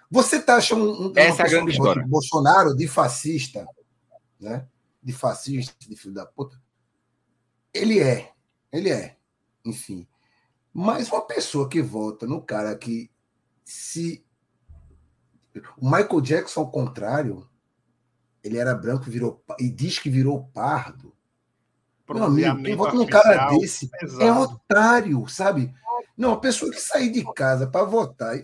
você 0.10 0.42
taxa 0.42 0.76
um, 0.76 0.82
um, 0.90 1.08
uma 1.12 1.20
Essa 1.20 1.44
é 1.44 1.50
grande 1.50 1.72
história. 1.72 2.06
Bolsonaro 2.08 2.76
de 2.76 2.88
fascista, 2.88 3.66
né? 4.40 4.68
De 5.02 5.14
fascista, 5.14 5.74
de 5.88 5.96
filho 5.96 6.14
da 6.14 6.26
puta. 6.26 6.62
Ele 7.74 8.00
é, 8.00 8.32
ele 8.72 8.90
é, 8.90 9.18
enfim. 9.64 10.08
Mas 10.74 11.10
uma 11.12 11.22
pessoa 11.22 11.70
que 11.70 11.82
vota 11.82 12.26
no 12.28 12.42
cara 12.42 12.76
que 12.76 13.10
se 13.64 14.24
o 15.78 15.86
Michael 15.86 16.22
Jackson 16.22 16.62
ao 16.62 16.72
contrário, 16.72 17.48
ele 18.44 18.58
era 18.58 18.74
branco 18.76 19.10
virou 19.10 19.44
e 19.60 19.70
diz 19.70 20.00
que 20.00 20.10
virou 20.10 20.46
pardo. 20.54 21.14
Meu 22.14 22.24
amigo, 22.24 22.64
quem 22.64 22.76
vota 22.76 22.96
num 22.96 23.06
cara 23.06 23.50
desse 23.50 23.90
é 24.20 24.32
otário, 24.32 25.28
sabe? 25.28 25.74
Não, 26.18 26.34
a 26.34 26.38
pessoa 26.40 26.72
que 26.72 26.82
sair 26.82 27.12
de 27.12 27.24
casa 27.34 27.68
para 27.68 27.86
votar. 27.86 28.42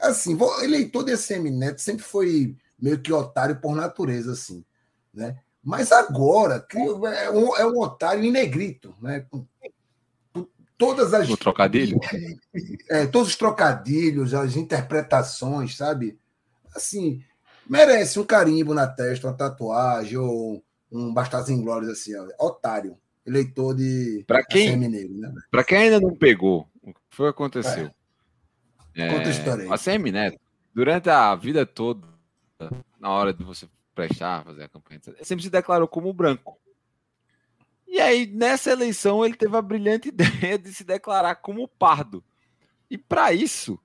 Assim, 0.00 0.38
eleitor 0.62 1.04
de 1.04 1.12
ACM 1.12 1.50
Neto 1.50 1.80
sempre 1.80 2.04
foi 2.04 2.56
meio 2.80 3.00
que 3.00 3.12
otário 3.12 3.60
por 3.60 3.74
natureza, 3.74 4.32
assim, 4.32 4.64
né? 5.12 5.38
Mas 5.62 5.90
agora 5.90 6.60
que 6.60 6.78
é 6.78 7.30
um, 7.30 7.56
é 7.56 7.66
um 7.66 7.78
otário 7.80 8.22
em 8.22 8.30
negrito, 8.30 8.94
né? 9.02 9.26
Todas 10.76 11.12
as 11.12 11.28
O 11.28 11.36
trocadilho? 11.36 11.98
é, 12.88 13.04
todos 13.06 13.30
os 13.30 13.36
trocadilhos, 13.36 14.32
as 14.32 14.54
interpretações, 14.54 15.76
sabe? 15.76 16.16
Assim, 16.74 17.20
merece 17.68 18.20
um 18.20 18.24
carimbo 18.24 18.72
na 18.72 18.86
testa, 18.86 19.26
uma 19.26 19.36
tatuagem 19.36 20.16
ou 20.16 20.62
um 20.90 21.12
Bastardos 21.12 21.50
Inglórios, 21.50 21.90
assim, 21.90 22.12
ó, 22.16 22.46
otário, 22.46 22.96
eleitor 23.26 23.74
de 23.74 24.24
Pra 24.26 24.44
quem- 24.44 24.76
né? 24.76 25.32
Para 25.50 25.64
quem 25.64 25.78
ainda 25.78 26.00
não 26.00 26.16
pegou, 26.16 26.68
o 26.82 26.92
que 26.94 27.00
foi 27.10 27.26
que 27.26 27.30
aconteceu? 27.30 27.90
É, 28.94 29.08
Conta 29.14 29.28
a 29.28 29.32
história 29.32 29.64
aí. 29.64 29.70
A 29.72 29.76
CM 29.76 30.10
Neto, 30.10 30.40
durante 30.74 31.08
a 31.10 31.34
vida 31.34 31.64
toda, 31.66 32.06
na 32.98 33.10
hora 33.10 33.32
de 33.32 33.44
você 33.44 33.68
prestar, 33.94 34.44
fazer 34.44 34.64
a 34.64 34.68
campanha, 34.68 35.00
ele 35.06 35.24
sempre 35.24 35.44
se 35.44 35.50
declarou 35.50 35.86
como 35.86 36.12
branco. 36.12 36.58
E 37.86 38.00
aí, 38.00 38.26
nessa 38.26 38.70
eleição, 38.70 39.24
ele 39.24 39.34
teve 39.34 39.56
a 39.56 39.62
brilhante 39.62 40.08
ideia 40.48 40.58
de 40.58 40.72
se 40.72 40.84
declarar 40.84 41.36
como 41.36 41.66
pardo. 41.68 42.22
E 42.90 42.96
para 42.98 43.32
isso, 43.32 43.78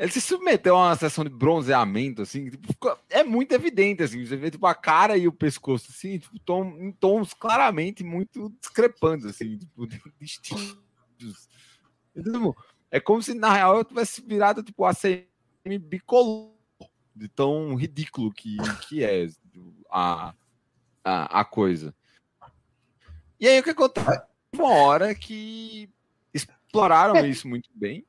ele 0.00 0.10
se 0.10 0.20
submeteu 0.22 0.74
a 0.76 0.88
uma 0.88 0.96
sessão 0.96 1.22
de 1.22 1.28
bronzeamento, 1.28 2.22
assim, 2.22 2.48
tipo, 2.48 2.98
é 3.10 3.22
muito 3.22 3.52
evidente, 3.52 4.02
assim, 4.02 4.24
você 4.24 4.34
vê 4.34 4.50
tipo, 4.50 4.66
a 4.66 4.74
cara 4.74 5.14
e 5.14 5.28
o 5.28 5.32
pescoço, 5.32 5.88
assim, 5.90 6.18
tipo, 6.18 6.38
tom- 6.38 6.74
em 6.80 6.90
tons 6.90 7.34
claramente 7.34 8.02
muito 8.02 8.48
discrepantes, 8.58 9.26
assim, 9.26 9.58
tipo, 9.58 9.86
distintos. 10.18 11.46
É 12.90 12.98
como 12.98 13.22
se, 13.22 13.34
na 13.34 13.52
real, 13.52 13.76
eu 13.76 13.84
tivesse 13.84 14.22
virado, 14.22 14.62
tipo, 14.62 14.86
a 14.86 14.94
CM 14.94 15.78
bicolor, 15.78 16.54
de 17.14 17.28
tão 17.28 17.74
ridículo 17.74 18.32
que, 18.32 18.56
que 18.88 19.04
é 19.04 19.28
a, 19.90 20.34
a, 21.04 21.40
a 21.40 21.44
coisa. 21.44 21.94
E 23.38 23.46
aí, 23.46 23.60
o 23.60 23.62
que 23.62 23.70
acontece? 23.70 24.22
Uma 24.54 24.70
hora 24.70 25.14
que 25.14 25.90
exploraram 26.32 27.26
isso 27.26 27.46
muito 27.46 27.68
bem 27.74 28.06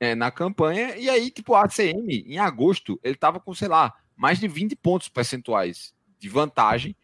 é, 0.00 0.14
na 0.14 0.30
campanha, 0.30 0.96
e 0.96 1.08
aí, 1.08 1.30
tipo, 1.30 1.54
a 1.54 1.62
ACM, 1.64 2.24
em 2.26 2.38
agosto, 2.38 2.98
ele 3.02 3.16
tava 3.16 3.40
com, 3.40 3.54
sei 3.54 3.68
lá, 3.68 3.94
mais 4.16 4.38
de 4.38 4.46
20 4.46 4.76
pontos 4.76 5.08
percentuais 5.08 5.94
de 6.18 6.28
vantagem 6.28 6.96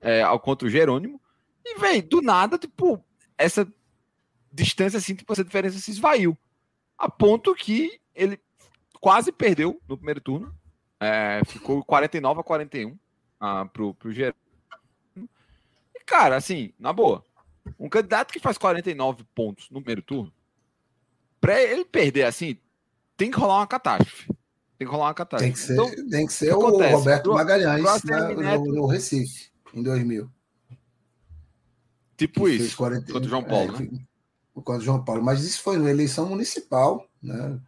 é, 0.00 0.22
ao 0.22 0.40
contra 0.40 0.66
o 0.66 0.70
Jerônimo. 0.70 1.20
E, 1.64 1.78
vem 1.78 2.00
do 2.00 2.20
nada, 2.20 2.58
tipo, 2.58 3.04
essa 3.36 3.66
distância, 4.52 4.98
assim, 4.98 5.14
tipo, 5.14 5.32
essa 5.32 5.44
diferença 5.44 5.78
se 5.78 5.90
esvaiu. 5.90 6.36
A 6.98 7.08
ponto 7.08 7.54
que 7.54 8.00
ele 8.14 8.38
quase 9.00 9.32
perdeu 9.32 9.80
no 9.88 9.96
primeiro 9.96 10.20
turno. 10.20 10.54
É, 11.00 11.40
ficou 11.46 11.82
49 11.82 12.40
a 12.40 12.44
41 12.44 12.98
ah, 13.40 13.64
pro, 13.64 13.94
pro. 13.94 14.12
E, 14.12 14.34
cara, 16.04 16.36
assim, 16.36 16.74
na 16.78 16.92
boa, 16.92 17.24
um 17.78 17.88
candidato 17.88 18.32
que 18.32 18.38
faz 18.38 18.58
49 18.58 19.24
pontos 19.34 19.70
no 19.70 19.80
primeiro 19.80 20.02
turno, 20.02 20.32
para 21.40 21.60
ele 21.62 21.84
perder 21.84 22.24
assim, 22.24 22.56
tem 23.16 23.30
que 23.30 23.38
rolar 23.38 23.58
uma 23.58 23.66
catástrofe. 23.66 24.26
Tem 24.78 24.86
que 24.86 24.92
rolar 24.92 25.08
uma 25.08 25.14
catástrofe. 25.14 25.44
Tem 25.44 25.52
que 25.52 25.58
ser, 25.58 25.72
então, 25.72 26.08
tem 26.10 26.26
que 26.26 26.32
ser 26.32 26.54
o 26.54 26.66
acontece? 26.66 26.94
Roberto 26.94 27.32
Magalhães 27.32 28.04
né, 28.04 28.56
no, 28.56 28.64
no, 28.66 28.86
Recife, 28.86 29.50
em 29.74 29.82
2000. 29.82 30.30
Tipo 32.16 32.48
isso, 32.48 32.76
40, 32.76 33.12
contra 33.12 33.26
o 33.26 33.28
João 33.28 33.44
Paulo, 33.44 33.76
é, 33.76 33.80
né? 33.80 34.00
Contra 34.52 34.76
o 34.76 34.84
João 34.84 35.02
Paulo. 35.02 35.22
Mas 35.22 35.42
isso 35.42 35.62
foi 35.62 35.78
na 35.78 35.90
eleição 35.90 36.28
municipal, 36.28 37.06
né? 37.22 37.58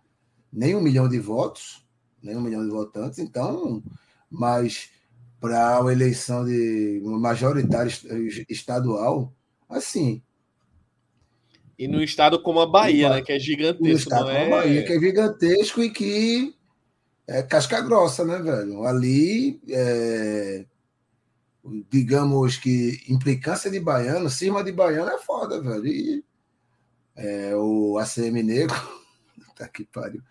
Nem 0.53 0.77
um 0.77 0.81
milhão 0.81 1.09
de 1.09 1.19
votos, 1.19 1.83
nem 2.23 2.37
um 2.37 2.41
milhão 2.43 2.63
de 2.63 2.71
votantes, 2.71 3.19
então, 3.19 3.83
mas 4.31 4.91
para 5.41 5.79
a 5.79 5.93
eleição 5.93 6.45
de 6.45 7.01
majoritária 7.03 7.91
estadual, 8.49 9.33
assim, 9.69 10.23
e 11.79 11.89
no 11.89 12.03
estado 12.03 12.41
como 12.41 12.61
a 12.61 12.67
Bahia, 12.67 13.09
né? 13.11 13.23
Que 13.23 13.33
é 13.33 13.39
gigantesco. 13.39 13.87
Estado 13.89 14.27
como 14.27 14.37
é... 14.37 14.47
a 14.47 14.51
Bahia, 14.51 14.85
que 14.85 14.93
é 14.93 15.01
gigantesco 15.01 15.83
e 15.83 15.91
que 15.91 16.55
é 17.27 17.43
casca 17.43 17.81
grossa, 17.81 18.25
né, 18.25 18.39
velho? 18.39 18.85
Ali, 18.85 19.61
é... 19.69 20.65
digamos 21.91 22.57
que 22.57 23.01
implicância 23.09 23.71
de 23.71 23.81
baiano, 23.81 24.29
cima 24.29 24.63
de 24.63 24.73
baiano 24.73 25.11
é 25.11 25.19
foda, 25.19 25.61
velho. 25.61 25.87
E 25.87 26.25
é, 27.17 27.55
o 27.57 27.99
ACM 27.99 28.43
Negro, 28.43 28.77
tá 29.57 29.69
que 29.69 29.85
pariu. 29.85 30.23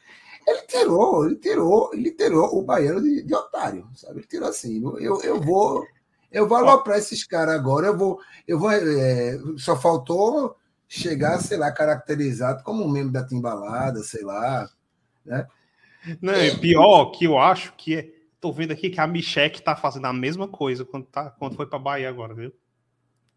Ele 0.47 0.61
tirou, 0.63 1.25
ele 1.25 1.35
tirou, 1.35 1.91
ele 1.93 2.11
tirou 2.11 2.57
o 2.57 2.63
baiano 2.63 3.01
de, 3.01 3.23
de 3.23 3.35
otário, 3.35 3.87
sabe? 3.95 4.19
Ele 4.19 4.27
tirou 4.27 4.49
assim. 4.49 4.81
Eu, 4.99 5.21
eu 5.21 5.39
vou. 5.39 5.85
Eu 6.31 6.47
vou 6.47 6.57
aloprar 6.57 6.97
esses 6.97 7.25
caras 7.25 7.55
agora, 7.55 7.87
eu 7.87 7.97
vou. 7.97 8.19
Eu 8.47 8.57
vou 8.57 8.71
é, 8.71 9.37
só 9.57 9.75
faltou 9.79 10.55
chegar, 10.91 11.39
sei 11.39 11.57
lá, 11.57 11.71
caracterizado 11.71 12.63
como 12.63 12.83
um 12.83 12.89
membro 12.89 13.13
da 13.13 13.25
Timbalada, 13.25 14.03
sei 14.03 14.23
lá, 14.23 14.69
né? 15.25 15.47
Não, 16.21 16.33
é 16.33 16.53
pior 16.57 17.11
que 17.11 17.23
eu 17.23 17.39
acho 17.39 17.73
que 17.77 17.95
é, 17.95 18.09
tô 18.41 18.51
vendo 18.51 18.71
aqui 18.71 18.89
que 18.89 18.99
a 18.99 19.07
Michelle 19.07 19.61
tá 19.61 19.73
fazendo 19.73 20.07
a 20.07 20.13
mesma 20.13 20.49
coisa 20.49 20.83
quando, 20.83 21.05
tá, 21.05 21.29
quando 21.29 21.55
foi 21.55 21.65
para 21.65 21.79
Bahia 21.79 22.09
agora, 22.09 22.33
viu? 22.33 22.51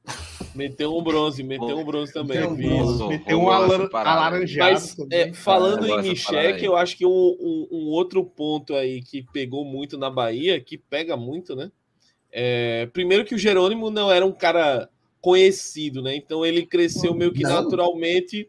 Meteu 0.53 0.97
um 0.97 1.03
bronze, 1.03 1.43
meteu 1.43 1.79
um 1.79 1.85
bronze 1.85 2.13
também. 2.13 2.39
Meteu 2.39 2.51
um, 2.51 2.57
bronze, 2.57 3.09
meteu 3.09 3.41
um 3.41 3.51
alar 3.51 3.89
alaranjado. 3.93 4.73
Mas, 4.73 4.97
é, 5.11 5.33
falando 5.33 5.87
em 5.87 6.03
Michelle, 6.03 6.65
eu 6.65 6.77
acho 6.77 6.97
que 6.97 7.07
um, 7.07 7.11
um, 7.11 7.69
um, 7.71 7.87
outro 7.91 8.25
ponto 8.25 8.75
aí 8.75 9.03
que 9.03 9.23
pegou 9.33 9.65
muito 9.65 9.97
na 9.97 10.11
Bahia, 10.11 10.61
que 10.61 10.77
pega 10.77 11.17
muito, 11.17 11.57
né? 11.57 11.71
É, 12.31 12.87
primeiro 12.93 13.25
que 13.25 13.35
o 13.35 13.39
Jerônimo 13.39 13.91
não 13.91 14.11
era 14.11 14.25
um 14.27 14.33
cara 14.33 14.89
conhecido, 15.25 16.03
né? 16.03 16.15
Então 16.15 16.45
ele 16.45 16.67
cresceu 16.67 17.15
meio 17.15 17.33
que 17.33 17.43
naturalmente 17.43 18.47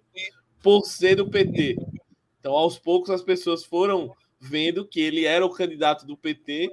por 0.62 0.84
ser 0.84 1.16
do 1.16 1.30
PT. 1.30 1.78
Então, 2.38 2.52
aos 2.52 2.78
poucos, 2.78 3.10
as 3.10 3.22
pessoas 3.22 3.64
foram 3.64 4.14
vendo 4.42 4.86
que 4.86 5.00
ele 5.00 5.24
era 5.24 5.46
o 5.46 5.50
candidato 5.50 6.06
do 6.06 6.18
PT 6.18 6.70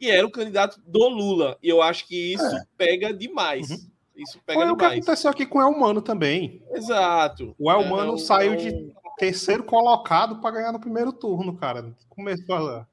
e 0.00 0.10
era 0.10 0.26
o 0.26 0.30
candidato 0.30 0.80
do 0.86 1.06
Lula. 1.10 1.58
E 1.62 1.68
eu 1.68 1.82
acho 1.82 2.08
que 2.08 2.32
isso 2.32 2.56
é. 2.56 2.64
pega 2.78 3.12
demais. 3.12 3.68
Uhum. 3.68 3.90
Isso 4.16 4.40
pega 4.46 4.60
Foi 4.60 4.68
demais. 4.68 4.72
o 4.72 4.76
que 4.76 4.84
aconteceu 4.84 5.30
aqui 5.30 5.44
com 5.44 5.58
o 5.58 5.62
Elmano 5.62 6.00
também. 6.00 6.62
Exato. 6.72 7.54
O 7.58 7.70
Elmano 7.70 8.14
é, 8.14 8.18
saiu 8.18 8.56
de 8.56 8.94
terceiro 9.18 9.62
colocado 9.62 10.40
para 10.40 10.52
ganhar 10.52 10.72
no 10.72 10.80
primeiro 10.80 11.12
turno, 11.12 11.54
cara. 11.54 11.94
Começou 12.08 12.54
a. 12.54 12.86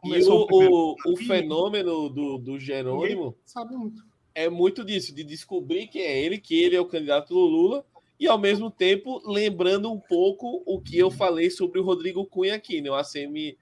Começou 0.00 0.48
e 0.50 0.54
o, 0.54 0.96
o, 1.06 1.12
o, 1.12 1.16
fenômeno 1.18 2.08
do, 2.08 2.38
do 2.38 2.58
Jerônimo. 2.58 3.36
sabe 3.44 3.76
muito 3.76 4.02
é 4.34 4.48
muito 4.48 4.84
disso, 4.84 5.14
de 5.14 5.22
descobrir 5.24 5.86
quem 5.88 6.02
é 6.02 6.20
ele, 6.20 6.38
que 6.38 6.60
ele 6.60 6.76
é 6.76 6.80
o 6.80 6.86
candidato 6.86 7.34
do 7.34 7.40
Lula, 7.40 7.84
e 8.18 8.28
ao 8.28 8.38
mesmo 8.38 8.70
tempo 8.70 9.20
lembrando 9.24 9.92
um 9.92 9.98
pouco 9.98 10.62
o 10.64 10.80
que 10.80 10.98
eu 10.98 11.10
falei 11.10 11.50
sobre 11.50 11.80
o 11.80 11.82
Rodrigo 11.82 12.24
Cunha 12.24 12.54
aqui, 12.54 12.80
né? 12.80 12.90
O 12.90 12.94
ACM, 12.94 13.56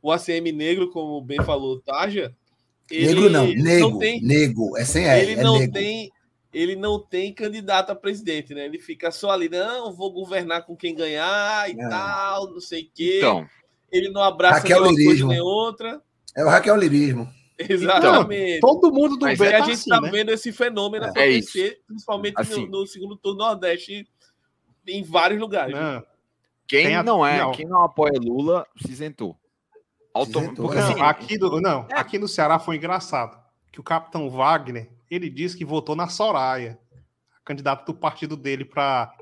o 0.00 0.10
ACM 0.10 0.52
negro, 0.52 0.90
como 0.90 1.20
bem 1.20 1.38
falou 1.44 1.80
Taja. 1.80 2.34
negro 2.90 3.28
não, 3.28 3.46
nego, 3.46 3.90
não 3.90 3.98
tem, 3.98 4.22
nego, 4.22 4.76
é 4.76 4.84
sem 4.84 5.04
Ele 5.04 5.32
é 5.32 5.42
não 5.42 5.58
nego. 5.58 5.72
tem 5.72 6.10
ele 6.54 6.76
não 6.76 7.00
tem 7.00 7.32
candidato 7.34 7.90
a 7.90 7.96
presidente, 7.96 8.54
né? 8.54 8.64
Ele 8.64 8.78
fica 8.78 9.10
só 9.10 9.32
ali, 9.32 9.48
não, 9.48 9.92
vou 9.92 10.12
governar 10.12 10.64
com 10.64 10.76
quem 10.76 10.94
ganhar 10.94 11.68
e 11.68 11.72
é. 11.72 11.88
tal, 11.88 12.48
não 12.52 12.60
sei 12.60 12.84
o 12.84 12.90
quê. 12.94 13.18
Então, 13.18 13.46
ele 13.90 14.08
não 14.08 14.22
abraça 14.22 14.60
Raquel 14.60 14.82
nenhuma 14.82 15.04
coisa 15.04 15.26
nem 15.26 15.40
outra. 15.40 16.00
É 16.36 16.44
o 16.44 16.48
Raquel 16.48 16.76
Lirismo. 16.76 17.28
Exatamente. 17.58 18.58
Então, 18.58 18.80
todo 18.80 18.92
mundo 18.92 19.16
do 19.16 19.26
Mas 19.26 19.40
é, 19.40 19.50
tá 19.52 19.56
a 19.58 19.60
gente 19.66 19.78
está 19.78 20.00
né? 20.00 20.10
vendo 20.10 20.30
esse 20.30 20.52
fenômeno 20.52 21.04
é. 21.04 21.08
acontecer, 21.08 21.80
é 21.80 21.86
principalmente 21.86 22.34
assim. 22.36 22.66
no, 22.66 22.80
no, 22.80 22.86
segundo 22.86 23.16
turno 23.16 23.38
Nordeste, 23.38 24.08
em 24.86 25.02
vários 25.02 25.40
lugares. 25.40 25.74
Não. 25.74 26.04
Quem 26.66 26.96
a... 26.96 27.02
não 27.02 27.24
é, 27.24 27.38
não. 27.38 27.52
quem 27.52 27.66
não 27.66 27.82
apoia 27.82 28.18
Lula, 28.18 28.66
se 28.76 28.90
isentou. 28.90 29.38
Autom... 30.12 30.54
Porque, 30.54 30.78
não, 30.78 30.90
assim, 30.90 31.00
aqui, 31.00 31.38
do, 31.38 31.60
não, 31.60 31.86
é. 31.90 31.98
aqui 31.98 32.18
no 32.18 32.28
Ceará 32.28 32.58
foi 32.58 32.76
engraçado. 32.76 33.42
Que 33.70 33.80
o 33.80 33.84
capitão 33.84 34.30
Wagner, 34.30 34.90
ele 35.10 35.28
disse 35.28 35.56
que 35.56 35.64
votou 35.64 35.96
na 35.96 36.08
Soraya, 36.08 36.78
candidato 37.44 37.84
do 37.86 37.98
partido 37.98 38.36
dele 38.36 38.64
para 38.64 39.12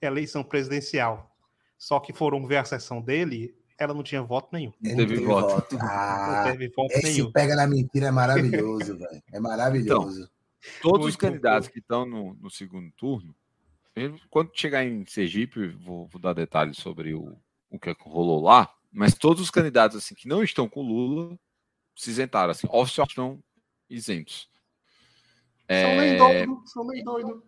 eleição 0.00 0.42
presidencial. 0.42 1.36
Só 1.78 2.00
que 2.00 2.12
foram 2.12 2.46
ver 2.46 2.56
a 2.56 2.64
sessão 2.64 3.00
dele, 3.00 3.54
ela 3.78 3.94
não 3.94 4.02
tinha 4.02 4.22
voto 4.22 4.48
nenhum. 4.52 4.72
Não 4.80 4.96
teve, 4.96 5.16
voto. 5.16 5.54
voto. 5.54 5.78
Ah, 5.80 6.44
não 6.44 6.52
teve 6.52 6.68
voto 6.68 6.92
esse 6.92 7.12
nenhum. 7.12 7.32
pega 7.32 7.54
na 7.54 7.66
mentira 7.66 8.06
é 8.06 8.10
maravilhoso, 8.10 8.96
velho. 8.98 9.22
É 9.32 9.40
maravilhoso. 9.40 10.22
Então, 10.22 10.82
todos 10.82 11.00
Muito 11.00 11.10
os 11.10 11.16
candidatos 11.16 11.68
bom. 11.68 11.72
que 11.72 11.78
estão 11.78 12.06
no, 12.06 12.34
no, 12.34 12.50
segundo 12.50 12.90
turno, 12.92 13.34
quando 14.30 14.50
chegar 14.54 14.84
em 14.84 15.04
Sergipe, 15.06 15.68
vou, 15.68 16.06
vou 16.06 16.20
dar 16.20 16.32
detalhes 16.32 16.78
sobre 16.78 17.14
o, 17.14 17.36
o 17.70 17.78
que 17.78 17.94
rolou 18.00 18.42
lá, 18.42 18.72
mas 18.90 19.14
todos 19.14 19.42
os 19.42 19.50
candidatos 19.50 19.96
assim 19.96 20.14
que 20.14 20.28
não 20.28 20.42
estão 20.42 20.68
com 20.68 20.82
Lula 20.82 21.38
se 21.94 22.10
isentaram, 22.10 22.50
assim, 22.50 22.66
oficialmente 22.70 23.12
estão 23.12 23.42
isentos. 23.88 24.48
São 25.68 25.90
é... 25.90 26.00
nem 26.00 26.18
doido, 26.18 26.62
são 26.66 26.86
nem 26.86 27.04
doido. 27.04 27.42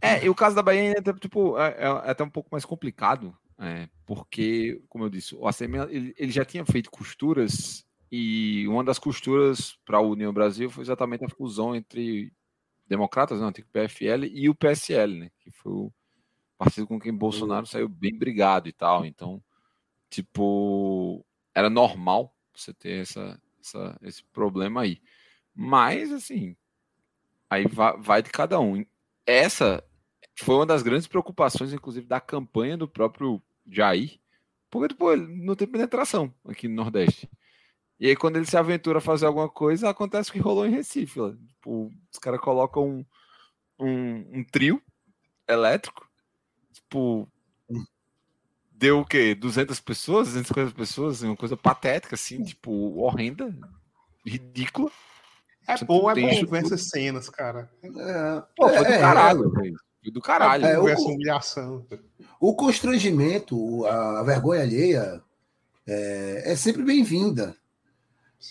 É, 0.00 0.24
e 0.24 0.28
o 0.28 0.34
caso 0.34 0.54
da 0.54 0.62
Bahia 0.62 0.94
é, 0.96 1.12
tipo, 1.14 1.58
é, 1.58 1.76
é 1.78 1.86
até 2.10 2.22
um 2.22 2.30
pouco 2.30 2.48
mais 2.52 2.64
complicado, 2.64 3.36
é, 3.58 3.88
porque, 4.04 4.82
como 4.88 5.04
eu 5.04 5.10
disse, 5.10 5.34
o 5.34 5.46
ACM 5.46 5.76
ele, 5.88 6.14
ele, 6.18 6.30
já 6.30 6.44
tinha 6.44 6.64
feito 6.64 6.90
costuras 6.90 7.86
e 8.12 8.66
uma 8.68 8.84
das 8.84 8.98
costuras 8.98 9.78
para 9.84 9.98
a 9.98 10.02
União 10.02 10.32
Brasil 10.32 10.70
foi 10.70 10.82
exatamente 10.82 11.24
a 11.24 11.28
fusão 11.28 11.74
entre 11.74 12.32
democratas, 12.86 13.40
não, 13.40 13.48
antigo 13.48 13.68
PFL 13.72 14.26
e 14.30 14.48
o 14.48 14.54
PSL, 14.54 15.18
né, 15.18 15.30
que 15.38 15.50
foi 15.50 15.72
o 15.72 15.92
partido 16.58 16.86
com 16.86 17.00
quem 17.00 17.14
Bolsonaro 17.14 17.66
saiu 17.66 17.88
bem 17.88 18.16
brigado 18.16 18.68
e 18.68 18.72
tal. 18.72 19.04
Então, 19.04 19.42
tipo, 20.08 21.24
era 21.54 21.70
normal 21.70 22.34
você 22.54 22.72
ter 22.72 23.02
essa, 23.02 23.40
essa 23.60 23.98
esse 24.02 24.22
problema 24.24 24.82
aí. 24.82 25.00
Mas, 25.54 26.12
assim, 26.12 26.56
aí 27.48 27.66
vai, 27.66 27.96
vai 27.98 28.22
de 28.22 28.30
cada 28.30 28.60
um. 28.60 28.84
Essa 29.26 29.82
foi 30.38 30.54
uma 30.54 30.66
das 30.66 30.82
grandes 30.82 31.06
preocupações, 31.06 31.72
inclusive, 31.72 32.06
da 32.06 32.20
campanha 32.20 32.76
do 32.76 32.88
próprio 32.88 33.42
Jair, 33.68 34.18
porque 34.70 34.94
pô, 34.94 35.12
ele 35.12 35.26
não 35.44 35.54
tem 35.54 35.66
penetração 35.66 36.32
aqui 36.44 36.68
no 36.68 36.74
Nordeste. 36.74 37.28
E 37.98 38.08
aí, 38.08 38.16
quando 38.16 38.36
ele 38.36 38.44
se 38.44 38.56
aventura 38.56 38.98
a 38.98 39.00
fazer 39.00 39.26
alguma 39.26 39.48
coisa, 39.48 39.88
acontece 39.88 40.28
o 40.28 40.32
que 40.32 40.38
rolou 40.38 40.66
em 40.66 40.70
Recife. 40.70 41.18
Tipo, 41.48 41.90
os 42.12 42.18
caras 42.18 42.40
colocam 42.40 42.86
um, 43.78 43.86
um, 43.86 44.38
um, 44.38 44.44
trio 44.44 44.82
elétrico, 45.48 46.06
tipo, 46.72 47.26
deu 48.70 49.00
o 49.00 49.04
quê? 49.04 49.34
200 49.34 49.80
pessoas, 49.80 50.28
250 50.28 50.72
pessoas, 50.72 51.22
uma 51.22 51.36
coisa 51.36 51.56
patética, 51.56 52.14
assim, 52.14 52.42
tipo, 52.44 52.98
horrenda, 53.00 53.56
ridícula. 54.26 54.90
É 55.66 55.82
bom, 55.84 56.10
é 56.10 56.14
bom 56.14 56.46
ver 56.46 56.64
essas 56.64 56.88
cenas, 56.90 57.28
cara. 57.30 57.70
É, 57.82 58.42
pô, 58.54 58.68
foi 58.68 58.84
do 58.84 58.92
é, 58.92 58.98
caralho, 58.98 59.52
é, 60.04 60.10
do 60.10 60.20
caralho. 60.20 60.64
É, 60.66 60.92
essa 60.92 61.02
humilhação. 61.02 61.86
O 62.48 62.54
constrangimento, 62.54 63.84
a 63.86 64.22
vergonha 64.22 64.62
alheia 64.62 65.20
é, 65.84 66.52
é 66.52 66.54
sempre 66.54 66.84
bem-vinda. 66.84 67.56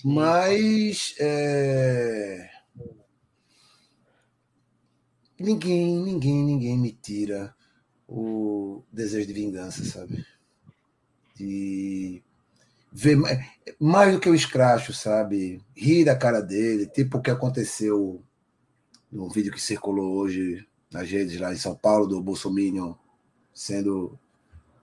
Mas 0.04 1.16
é... 1.18 2.50
ninguém, 5.40 5.98
ninguém, 5.98 6.44
ninguém 6.44 6.78
me 6.78 6.92
tira 6.92 7.56
o 8.06 8.84
desejo 8.92 9.28
de 9.28 9.32
vingança, 9.32 9.86
sabe? 9.86 10.26
De 11.34 12.22
ver 12.92 13.18
mais 13.80 14.14
do 14.14 14.20
que 14.20 14.30
o 14.30 14.36
escracho, 14.36 14.92
sabe? 14.92 15.62
Rir 15.74 16.04
da 16.04 16.18
cara 16.18 16.42
dele, 16.42 16.86
tipo 16.86 17.20
o 17.20 17.22
que 17.22 17.32
aconteceu 17.32 18.22
no 19.10 19.30
vídeo 19.30 19.54
que 19.54 19.62
circulou 19.62 20.18
hoje 20.18 20.68
nas 20.92 21.10
redes 21.10 21.40
lá 21.40 21.54
em 21.54 21.58
São 21.58 21.74
Paulo, 21.74 22.06
do 22.06 22.22
Bolsonaro 22.22 23.05
sendo 23.56 24.20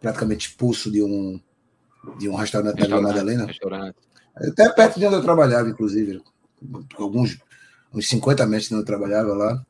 praticamente 0.00 0.48
expulso 0.48 0.90
de 0.90 1.02
um, 1.02 1.38
de 2.18 2.28
um 2.28 2.34
restaurante, 2.34 2.78
restaurante 2.78 2.78
da 2.78 2.86
Vila 2.86 3.02
Madalena. 3.02 3.46
Restaurante. 3.46 3.96
Até 4.34 4.68
perto 4.70 4.98
de 4.98 5.06
onde 5.06 5.16
eu 5.16 5.22
trabalhava, 5.22 5.68
inclusive. 5.68 6.22
Alguns 6.98 7.38
uns 7.94 8.08
50 8.08 8.46
metros 8.46 8.68
de 8.68 8.74
onde 8.74 8.82
eu 8.82 8.86
trabalhava 8.86 9.34
lá. 9.34 9.66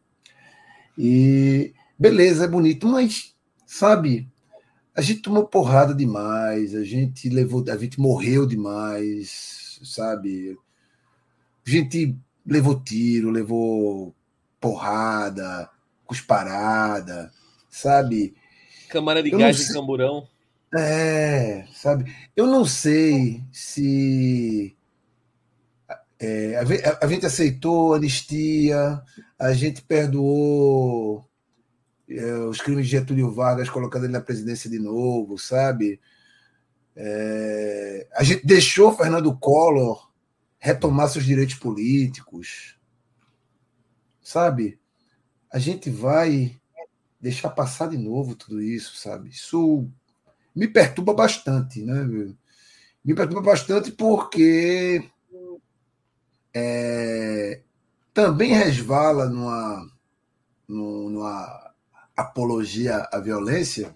E 0.96 1.74
beleza, 1.98 2.44
é 2.44 2.48
bonito, 2.48 2.86
mas, 2.86 3.34
sabe, 3.66 4.28
a 4.94 5.00
gente 5.00 5.22
tomou 5.22 5.46
porrada 5.46 5.94
demais, 5.94 6.74
a 6.74 6.84
gente 6.84 7.28
levou, 7.28 7.64
a 7.68 7.76
gente 7.76 8.00
morreu 8.00 8.46
demais, 8.46 9.80
sabe? 9.82 10.56
A 11.66 11.70
gente 11.70 12.16
levou 12.46 12.78
tiro, 12.78 13.30
levou 13.30 14.14
porrada, 14.60 15.68
cusparada, 16.06 17.32
sabe? 17.68 18.34
Câmara 18.92 19.22
de 19.22 19.32
eu 19.32 19.38
gás 19.38 19.56
de 19.56 19.72
camburão. 19.72 20.28
É, 20.76 21.64
sabe? 21.72 22.14
Eu 22.36 22.46
não 22.46 22.66
sei 22.66 23.42
se 23.50 24.76
é, 26.20 26.56
a, 26.56 27.04
a, 27.06 27.08
gente 27.08 27.24
aceitou 27.24 27.94
anistia, 27.94 29.02
a 29.38 29.52
gente 29.54 29.80
perdoou 29.80 31.26
é, 32.06 32.34
os 32.34 32.60
crimes 32.60 32.84
de 32.84 32.92
Getúlio 32.92 33.32
Vargas, 33.32 33.70
colocando 33.70 34.04
ele 34.04 34.12
na 34.12 34.20
presidência 34.20 34.68
de 34.68 34.78
novo, 34.78 35.38
sabe? 35.38 35.98
É, 36.94 38.06
a 38.14 38.22
gente 38.22 38.46
deixou 38.46 38.94
Fernando 38.94 39.34
Collor 39.38 40.10
retomar 40.58 41.08
seus 41.08 41.24
direitos 41.24 41.54
políticos, 41.54 42.76
sabe? 44.20 44.78
A 45.50 45.58
gente 45.58 45.88
vai 45.88 46.60
deixar 47.22 47.50
passar 47.50 47.88
de 47.88 47.96
novo 47.96 48.34
tudo 48.34 48.60
isso, 48.60 48.96
sabe? 48.96 49.30
Isso 49.30 49.88
me 50.54 50.66
perturba 50.66 51.14
bastante, 51.14 51.80
né? 51.80 52.02
Me 53.04 53.14
perturba 53.14 53.40
bastante 53.40 53.92
porque 53.92 55.08
é, 56.52 57.62
também 58.12 58.52
resvala 58.52 59.28
numa, 59.28 59.88
numa 60.68 61.72
apologia 62.16 63.08
à 63.12 63.20
violência 63.20 63.94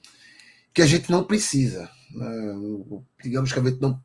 que 0.72 0.80
a 0.80 0.86
gente 0.86 1.10
não 1.10 1.24
precisa. 1.24 1.90
Né? 2.12 2.28
Digamos 3.22 3.52
que 3.52 3.58
a 3.58 3.62
gente 3.62 3.80
não, 3.80 4.00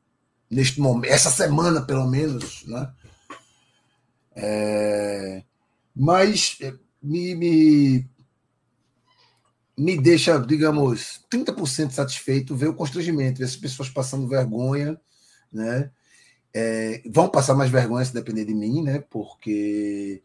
neste 0.49 0.81
momento, 0.81 1.12
essa 1.12 1.29
semana 1.29 1.81
pelo 1.81 2.10
menos, 2.10 2.65
né? 2.65 2.91
É, 4.34 5.43
mas 5.95 6.57
é, 6.62 6.73
me, 7.01 7.36
me, 7.36 8.10
me 9.77 9.97
deixa, 9.99 10.38
digamos, 10.39 11.25
30% 11.29 11.91
satisfeito 11.91 12.55
ver 12.55 12.67
o 12.67 12.73
constrangimento, 12.73 13.39
ver 13.39 13.45
as 13.45 13.55
pessoas 13.55 13.89
passando 13.89 14.27
vergonha, 14.27 14.99
né? 15.51 15.91
É, 16.53 17.01
vão 17.10 17.29
passar 17.29 17.55
mais 17.55 17.71
vergonha 17.71 18.03
se 18.03 18.13
depender 18.13 18.45
de 18.45 18.53
mim, 18.53 18.81
né? 18.84 18.99
Porque 19.10 20.21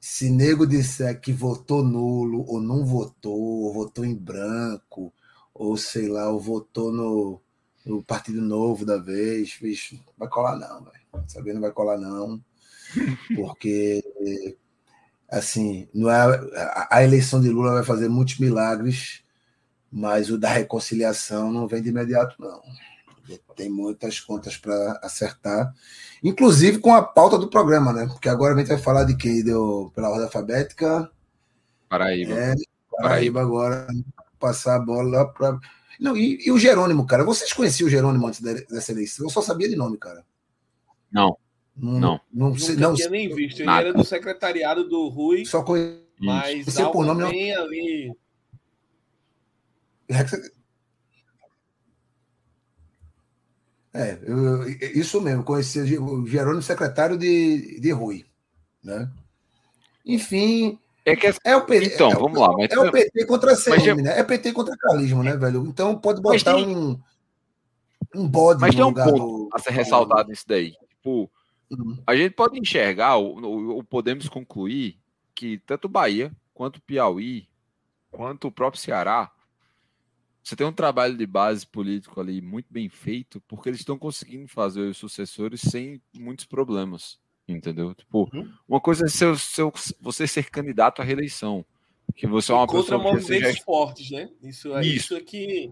se 0.00 0.30
nego 0.30 0.66
disser 0.66 1.20
que 1.20 1.32
votou 1.32 1.82
nulo, 1.82 2.44
ou 2.46 2.60
não 2.60 2.84
votou, 2.84 3.38
ou 3.38 3.72
votou 3.72 4.04
em 4.04 4.14
branco, 4.14 5.12
ou 5.54 5.76
sei 5.76 6.08
lá, 6.08 6.28
ou 6.30 6.40
votou 6.40 6.92
no, 6.92 7.40
no 7.86 8.02
Partido 8.02 8.40
Novo 8.42 8.84
da 8.84 8.98
vez, 8.98 9.56
bicho, 9.60 9.98
vai 10.18 10.28
colar 10.28 10.56
não, 10.58 10.84
velho. 10.84 11.28
Saber 11.28 11.54
não 11.54 11.60
vai 11.60 11.72
colar 11.72 11.96
não, 11.96 12.42
porque 13.36 14.02
assim, 15.38 15.88
não 15.94 16.10
é 16.10 16.16
a, 16.16 16.88
a 16.90 17.04
eleição 17.04 17.40
de 17.40 17.48
Lula 17.48 17.74
vai 17.74 17.84
fazer 17.84 18.08
muitos 18.08 18.38
milagres, 18.38 19.22
mas 19.90 20.30
o 20.30 20.38
da 20.38 20.50
reconciliação 20.50 21.52
não 21.52 21.66
vem 21.66 21.82
de 21.82 21.88
imediato 21.90 22.36
não. 22.38 22.62
Tem 23.56 23.70
muitas 23.70 24.20
contas 24.20 24.56
para 24.56 25.00
acertar, 25.02 25.72
inclusive 26.22 26.78
com 26.78 26.92
a 26.92 27.02
pauta 27.02 27.38
do 27.38 27.48
programa, 27.48 27.92
né? 27.92 28.06
Porque 28.06 28.28
agora 28.28 28.54
a 28.54 28.58
gente 28.58 28.68
vai 28.68 28.78
falar 28.78 29.04
de 29.04 29.16
quem 29.16 29.42
deu 29.42 29.90
pela 29.94 30.10
ordem 30.10 30.24
alfabética. 30.24 31.10
Paraíba. 31.88 32.34
É, 32.34 32.54
Paraíba, 32.90 33.40
agora. 33.40 33.86
Passar 34.38 34.76
a 34.76 34.78
bola 34.78 35.08
lá 35.08 35.24
para. 35.24 35.58
Não, 35.98 36.16
e, 36.16 36.38
e, 36.44 36.52
o 36.52 36.58
Jerônimo, 36.58 37.06
cara? 37.06 37.24
Vocês 37.24 37.52
conheciam 37.52 37.86
o 37.86 37.90
Jerônimo 37.90 38.26
antes 38.26 38.40
dessa 38.40 38.92
eleição? 38.92 39.24
Eu 39.24 39.30
só 39.30 39.40
sabia 39.40 39.68
de 39.68 39.76
nome, 39.76 39.96
cara. 39.96 40.24
Não. 41.10 41.38
Não. 41.76 41.98
Não, 41.98 42.20
não, 42.32 42.50
não, 42.50 42.74
não 42.76 42.94
tinha 42.94 43.10
nem 43.10 43.34
visto. 43.34 43.60
Ele 43.60 43.66
nada. 43.66 43.88
era 43.88 43.92
do 43.92 44.04
secretariado 44.04 44.88
do 44.88 45.08
Rui. 45.08 45.44
Só 45.44 45.62
conhecia. 45.62 46.04
Mas 46.20 46.64
por 46.92 47.04
nome, 47.04 47.52
não... 47.52 47.62
ali. 47.62 48.12
É, 53.96 54.18
eu, 54.24 54.68
isso 54.68 55.20
mesmo, 55.20 55.44
conheci 55.44 55.78
o 55.98 56.26
Jerônimo 56.26 56.62
secretário 56.62 57.16
de, 57.16 57.78
de 57.80 57.92
Rui. 57.92 58.26
Né? 58.82 59.08
Enfim. 60.04 60.76
É, 61.06 61.14
que, 61.14 61.32
é 61.44 61.56
o 61.56 61.64
PT, 61.64 61.94
então, 61.94 62.10
é, 62.10 62.14
vamos 62.14 62.38
lá. 62.38 62.48
Mas, 62.56 62.72
é 62.72 62.78
o 62.80 62.90
PT 62.90 63.24
contra 63.26 63.52
a 63.52 63.56
CM, 63.56 64.02
né? 64.02 64.18
É 64.18 64.24
PT 64.24 64.52
contra 64.52 64.76
carlismo, 64.76 65.22
né, 65.22 65.36
velho? 65.36 65.64
Então 65.68 65.96
pode 65.96 66.20
botar 66.20 66.54
tem, 66.54 66.76
um, 66.76 66.98
um 68.16 68.26
bode 68.26 68.60
Mas 68.60 68.74
tem 68.74 68.82
um 68.82 68.92
ponto 68.92 69.12
do, 69.12 69.48
a 69.52 69.58
ser 69.60 69.70
ressaltado 69.70 70.28
nisso 70.28 70.44
daí. 70.48 70.72
Tipo, 70.88 71.30
uhum. 71.70 72.02
a 72.06 72.16
gente 72.16 72.34
pode 72.34 72.58
enxergar, 72.58 73.16
ou, 73.16 73.42
ou 73.44 73.84
podemos 73.84 74.28
concluir, 74.28 74.98
que 75.34 75.58
tanto 75.58 75.88
Bahia, 75.88 76.34
quanto 76.52 76.80
Piauí, 76.80 77.48
quanto 78.10 78.48
o 78.48 78.52
próprio 78.52 78.80
Ceará 78.80 79.30
você 80.44 80.54
tem 80.54 80.66
um 80.66 80.72
trabalho 80.72 81.16
de 81.16 81.26
base 81.26 81.66
político 81.66 82.20
ali 82.20 82.42
muito 82.42 82.66
bem 82.70 82.86
feito, 82.90 83.40
porque 83.48 83.70
eles 83.70 83.80
estão 83.80 83.98
conseguindo 83.98 84.46
fazer 84.46 84.82
os 84.82 84.98
sucessores 84.98 85.62
sem 85.62 86.02
muitos 86.14 86.44
problemas, 86.44 87.18
entendeu? 87.48 87.94
Tipo, 87.94 88.28
uhum. 88.30 88.52
uma 88.68 88.78
coisa 88.78 89.06
é 89.06 89.08
seu, 89.08 89.38
seu, 89.38 89.72
você 89.98 90.26
ser 90.26 90.50
candidato 90.50 91.00
à 91.00 91.04
reeleição, 91.04 91.64
que 92.14 92.26
você 92.26 92.52
é 92.52 92.54
uma 92.54 92.66
Contra 92.66 92.98
pessoa 92.98 93.14
movimentos 93.14 93.56
já... 93.56 93.64
fortes, 93.64 94.10
né? 94.10 94.30
Isso, 94.42 94.76
é, 94.76 94.82
isso. 94.82 94.96
isso 94.96 95.16
aqui 95.16 95.70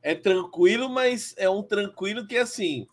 é 0.00 0.14
tranquilo, 0.14 0.88
mas 0.88 1.34
é 1.36 1.50
um 1.50 1.62
tranquilo 1.62 2.24
que 2.28 2.36
assim 2.36 2.86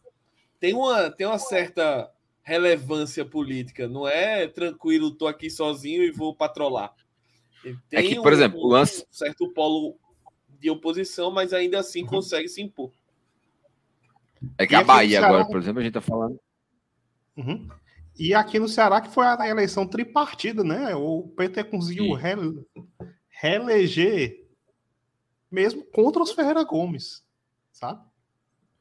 tem 0.60 0.74
uma 0.74 1.10
tem 1.10 1.28
uma 1.28 1.40
certa 1.40 2.12
relevância 2.48 3.26
política. 3.26 3.90
Não 3.90 4.08
é 4.08 4.48
tranquilo, 4.48 5.12
tô 5.12 5.28
aqui 5.28 5.50
sozinho 5.50 6.02
e 6.02 6.12
vou 6.12 6.34
patrolar. 6.34 6.94
é 7.92 8.02
que, 8.02 8.16
por 8.16 8.32
um, 8.32 8.36
exemplo, 8.36 8.60
o 8.60 8.68
lance... 8.68 9.02
um 9.02 9.14
certo 9.14 9.52
polo 9.52 10.00
de 10.58 10.70
oposição, 10.70 11.30
mas 11.30 11.52
ainda 11.52 11.78
assim 11.80 12.04
uhum. 12.04 12.08
consegue 12.08 12.48
se 12.48 12.62
impor. 12.62 12.92
É 14.58 14.66
que 14.66 14.74
e 14.74 14.78
a 14.78 14.84
Bahia 14.84 15.20
Ceará... 15.20 15.28
agora, 15.28 15.46
por 15.46 15.58
exemplo, 15.58 15.80
a 15.80 15.84
gente 15.84 15.98
está 15.98 16.00
falando. 16.00 16.40
Uhum. 17.36 17.68
E 18.18 18.34
aqui 18.34 18.58
no 18.60 18.70
Ceará, 18.70 19.02
que 19.02 19.14
foi 19.14 19.26
a 19.26 19.48
eleição 19.50 19.86
tripartida, 19.86 20.64
né? 20.64 20.96
O 20.96 21.28
PT 21.36 21.66
conseguiu 21.66 22.14
re... 22.14 22.34
reeleger 23.28 24.48
mesmo 25.52 25.84
contra 25.92 26.24
os 26.24 26.32
Ferreira 26.32 26.64
Gomes, 26.64 27.26
sabe? 27.74 28.07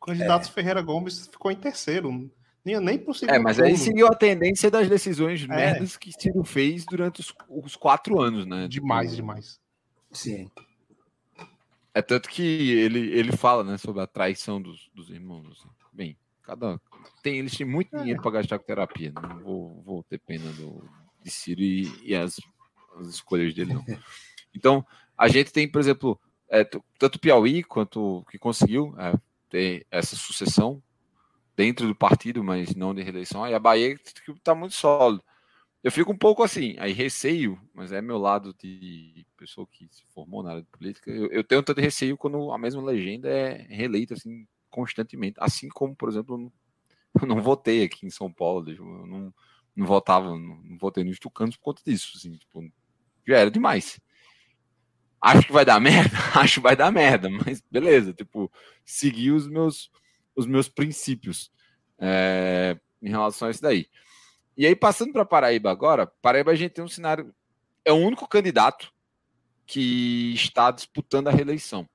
O 0.00 0.06
candidato 0.06 0.48
é. 0.48 0.50
Ferreira 0.50 0.82
Gomes 0.82 1.26
ficou 1.26 1.50
em 1.50 1.56
terceiro. 1.56 2.30
Nem, 2.64 2.80
nem 2.80 2.98
possível. 2.98 3.35
É, 3.35 3.38
mas 3.38 3.61
aí 3.61 3.76
seguiu 3.76 4.09
a 4.09 4.14
tendência 4.14 4.70
das 4.70 4.88
decisões 4.88 5.42
é. 5.44 5.46
merdas 5.46 5.96
que 5.96 6.11
Ciro 6.12 6.42
fez 6.44 6.85
durante 6.85 7.20
os, 7.20 7.32
os 7.48 7.76
quatro 7.76 8.20
anos, 8.20 8.44
né? 8.46 8.66
Demais, 8.68 9.11
tipo... 9.11 9.22
demais. 9.22 9.61
Sim. 10.11 10.50
É 11.94 12.02
tanto 12.02 12.28
que 12.28 12.72
ele, 12.72 13.11
ele 13.12 13.37
fala 13.37 13.64
né, 13.64 13.78
sobre 13.78 14.02
a 14.02 14.06
traição 14.06 14.61
dos, 14.61 14.90
dos 14.94 15.11
irmãos. 15.11 15.46
Assim. 15.52 15.68
Bem, 15.92 16.16
cada 16.42 16.80
tem 17.23 17.38
eles 17.38 17.56
têm 17.56 17.66
muito 17.66 17.94
é. 17.96 18.00
dinheiro 18.00 18.21
para 18.21 18.33
gastar 18.33 18.58
com 18.58 18.64
terapia. 18.64 19.12
Não 19.12 19.38
vou, 19.40 19.83
vou 19.83 20.02
ter 20.02 20.18
pena 20.18 20.50
do, 20.52 20.85
de 21.23 21.31
Ciro 21.31 21.60
e, 21.60 21.90
e 22.04 22.14
as, 22.14 22.37
as, 22.98 23.08
escolhas 23.08 23.54
dele, 23.54 23.75
não. 23.75 23.85
Então, 24.54 24.87
a 25.18 25.29
gente 25.29 25.52
tem, 25.52 25.71
por 25.71 25.81
exemplo, 25.81 26.18
é, 26.48 26.64
tanto 26.98 27.18
Piauí 27.18 27.62
quanto 27.62 28.25
que 28.31 28.38
conseguiu 28.38 28.94
é, 28.98 29.12
ter 29.57 29.87
essa 29.90 30.15
sucessão 30.15 30.83
dentro 31.57 31.87
do 31.87 31.94
partido, 31.94 32.44
mas 32.44 32.75
não 32.75 32.94
de 32.94 33.02
reeleição. 33.02 33.48
E 33.48 33.54
a 33.54 33.59
Bahia 33.59 33.96
está 34.29 34.54
muito 34.54 34.75
sólido. 34.75 35.25
Eu 35.83 35.90
fico 35.90 36.13
um 36.13 36.19
pouco 36.19 36.42
assim, 36.42 36.77
aí 36.79 36.92
receio, 36.92 37.59
mas 37.73 37.90
é 37.90 38.02
meu 38.02 38.19
lado 38.19 38.54
de 38.61 39.27
pessoa 39.35 39.67
que 39.67 39.88
se 39.90 40.04
formou 40.13 40.42
na 40.42 40.50
área 40.50 40.63
de 40.63 40.69
política. 40.69 41.11
Eu, 41.11 41.29
eu 41.29 41.42
tenho 41.42 41.63
tanto 41.63 41.81
receio 41.81 42.19
quando 42.19 42.52
a 42.52 42.59
mesma 42.59 42.83
legenda 42.83 43.31
é 43.31 43.67
reeleita 43.71 44.13
assim 44.13 44.46
constantemente, 44.69 45.38
assim 45.40 45.69
como, 45.69 45.96
por 45.96 46.11
exemplo, 46.11 46.52
eu 47.23 47.27
não 47.27 47.40
votei 47.40 47.83
aqui 47.83 48.04
em 48.04 48.11
São 48.11 48.31
Paulo, 48.31 48.71
eu 48.71 48.85
não, 48.85 49.33
não 49.75 49.87
votava, 49.87 50.27
não, 50.27 50.38
não 50.38 50.77
votei 50.77 51.02
nos 51.02 51.19
Tucanos 51.19 51.57
por 51.57 51.63
conta 51.63 51.83
disso, 51.87 52.13
assim, 52.15 52.33
tipo, 52.37 52.63
já 53.27 53.38
era 53.38 53.50
demais. 53.50 53.98
Acho 55.27 55.46
que 55.48 55.52
vai 55.52 55.64
dar 55.64 55.81
merda, 55.81 56.16
acho 56.40 56.54
que 56.54 56.60
vai 56.60 56.77
dar 56.77 56.92
merda, 56.92 57.29
mas 57.29 57.60
beleza, 57.68 58.12
tipo, 58.12 58.50
seguir 58.85 59.33
os 59.33 59.48
meus 59.48 59.90
os 60.37 60.46
meus 60.46 60.68
princípios 60.68 61.50
é, 61.98 62.79
em 63.02 63.08
relação 63.08 63.48
a 63.48 63.50
isso 63.50 63.62
daí. 63.62 63.88
E 64.56 64.66
aí, 64.66 64.77
passando 64.77 65.12
para 65.12 65.24
Paraíba 65.24 65.70
agora, 65.70 66.06
Paraíba 66.06 66.52
a 66.52 66.54
gente 66.54 66.72
tem 66.72 66.85
um 66.85 66.88
cenário. 66.88 67.35
É 67.85 67.90
o 67.92 67.96
único 67.96 68.29
candidato 68.29 68.92
que 69.66 70.33
está 70.35 70.70
disputando 70.70 71.29
a 71.29 71.33
reeleição. 71.33 71.88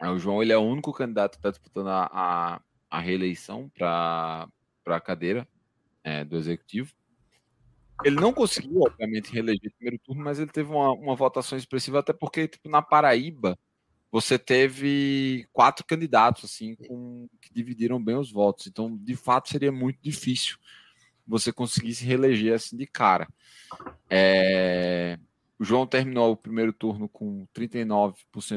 É, 0.00 0.08
o 0.08 0.18
João 0.18 0.42
ele 0.42 0.52
é 0.52 0.56
o 0.56 0.62
único 0.62 0.92
candidato 0.92 1.32
que 1.32 1.38
está 1.38 1.50
disputando 1.50 1.88
a, 1.88 2.10
a, 2.12 2.60
a 2.90 2.98
reeleição 2.98 3.70
para 3.76 4.48
a 4.86 5.00
cadeira 5.00 5.46
é, 6.02 6.24
do 6.24 6.36
executivo. 6.36 6.92
Ele 8.04 8.16
não 8.16 8.32
conseguiu, 8.32 8.82
obviamente, 8.82 9.32
reeleger 9.32 9.64
no 9.64 9.72
primeiro 9.72 9.98
turno, 9.98 10.24
mas 10.24 10.38
ele 10.38 10.50
teve 10.50 10.70
uma, 10.70 10.92
uma 10.92 11.14
votação 11.14 11.56
expressiva, 11.56 12.00
até 12.00 12.12
porque 12.12 12.48
tipo, 12.48 12.68
na 12.68 12.82
Paraíba 12.82 13.58
você 14.10 14.38
teve 14.38 15.48
quatro 15.52 15.86
candidatos 15.86 16.44
assim 16.44 16.74
com, 16.74 17.26
que 17.40 17.52
dividiram 17.52 18.02
bem 18.02 18.16
os 18.16 18.30
votos. 18.30 18.66
Então, 18.66 18.94
de 18.94 19.16
fato, 19.16 19.48
seria 19.48 19.72
muito 19.72 19.98
difícil 20.02 20.58
você 21.26 21.50
conseguir 21.50 21.94
se 21.94 22.04
reeleger 22.04 22.54
assim 22.54 22.76
de 22.76 22.86
cara. 22.86 23.26
É... 24.10 25.18
O 25.58 25.64
João 25.64 25.86
terminou 25.86 26.32
o 26.32 26.36
primeiro 26.36 26.72
turno 26.72 27.08
com 27.08 27.46
39% 27.54 28.14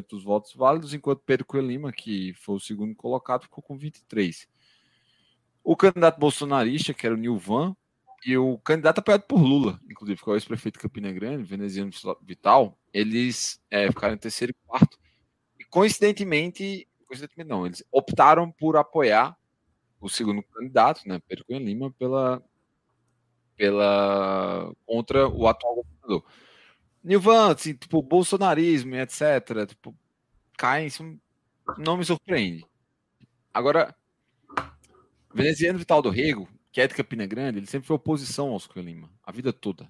dos 0.09 0.23
votos 0.23 0.53
válidos, 0.55 0.93
enquanto 0.93 1.21
Pedro 1.23 1.45
Coelho 1.45 1.67
Lima, 1.67 1.91
que 1.91 2.33
foi 2.33 2.55
o 2.55 2.59
segundo 2.59 2.95
colocado, 2.95 3.43
ficou 3.43 3.63
com 3.63 3.77
23%. 3.77 4.47
O 5.63 5.75
candidato 5.75 6.19
bolsonarista, 6.19 6.93
que 6.93 7.05
era 7.05 7.15
o 7.15 7.17
Nilvan, 7.17 7.75
e 8.25 8.37
o 8.37 8.57
candidato 8.59 8.99
apoiado 8.99 9.23
por 9.23 9.39
Lula, 9.39 9.79
inclusive, 9.89 10.21
que 10.21 10.29
é 10.29 10.33
o 10.33 10.35
ex-prefeito 10.35 10.77
de 10.77 10.83
Campina 10.83 11.11
Grande, 11.11 11.43
veneziano 11.43 11.91
Vital, 12.21 12.77
eles 12.93 13.61
é, 13.69 13.87
ficaram 13.87 14.13
em 14.13 14.17
terceiro 14.17 14.51
e 14.51 14.67
quarto. 14.67 14.97
E 15.59 15.63
coincidentemente, 15.63 16.87
coincidentemente 17.07 17.49
não, 17.49 17.65
eles 17.65 17.83
optaram 17.91 18.51
por 18.51 18.77
apoiar 18.77 19.37
o 19.99 20.09
segundo 20.09 20.43
candidato, 20.43 21.01
né, 21.07 21.19
Pedro 21.27 21.45
Cunha 21.45 21.59
Lima, 21.59 21.91
pela, 21.91 22.43
pela 23.55 24.71
contra 24.85 25.27
o 25.27 25.47
atual 25.47 25.75
governador. 25.75 26.25
Nilvan, 27.03 27.53
assim, 27.53 27.73
tipo, 27.73 28.01
bolsonarismo 28.01 28.95
etc, 28.95 29.67
tipo, 29.67 29.95
caem, 30.57 30.87
isso 30.87 31.19
não 31.77 31.97
me 31.97 32.05
surpreende. 32.05 32.65
Agora, 33.53 33.95
veneziano 35.33 35.79
Vital 35.79 36.01
do 36.01 36.09
Rego, 36.09 36.47
que 36.75 36.81
é 36.81 36.87
de 36.87 36.93
Campina 36.93 37.25
Grande, 37.25 37.57
ele 37.57 37.67
sempre 37.67 37.87
foi 37.87 37.95
oposição 37.95 38.49
ao 38.49 38.55
Oscar 38.55 38.83
Lima, 38.83 39.09
a 39.23 39.31
vida 39.31 39.53
toda. 39.53 39.89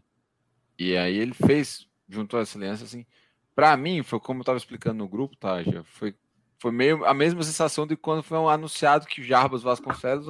E 0.77 0.95
aí 0.95 1.17
ele 1.17 1.33
fez, 1.33 1.88
junto 2.07 2.38
a 2.38 2.41
essa 2.41 2.59
aliança, 2.59 2.83
assim, 2.83 3.07
para 3.55 3.75
mim, 3.75 4.03
foi 4.03 4.19
como 4.19 4.38
eu 4.38 4.41
estava 4.43 4.59
explicando 4.59 4.99
no 4.99 5.07
grupo, 5.07 5.36
tá, 5.36 5.63
já, 5.63 5.83
foi, 5.83 6.13
foi 6.59 6.71
meio 6.71 7.03
a 7.03 7.11
mesma 7.11 7.41
sensação 7.41 7.88
de 7.88 7.97
quando 7.97 8.21
foi 8.21 8.38
anunciado 8.38 9.07
que 9.07 9.19
o 9.19 9.23
Jarbas 9.23 9.63
Vasconcelos 9.63 10.27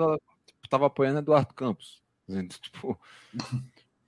estava 0.64 0.86
apoiando 0.86 1.20
Eduardo 1.20 1.54
Campos. 1.54 2.02
Tipo, 2.62 2.98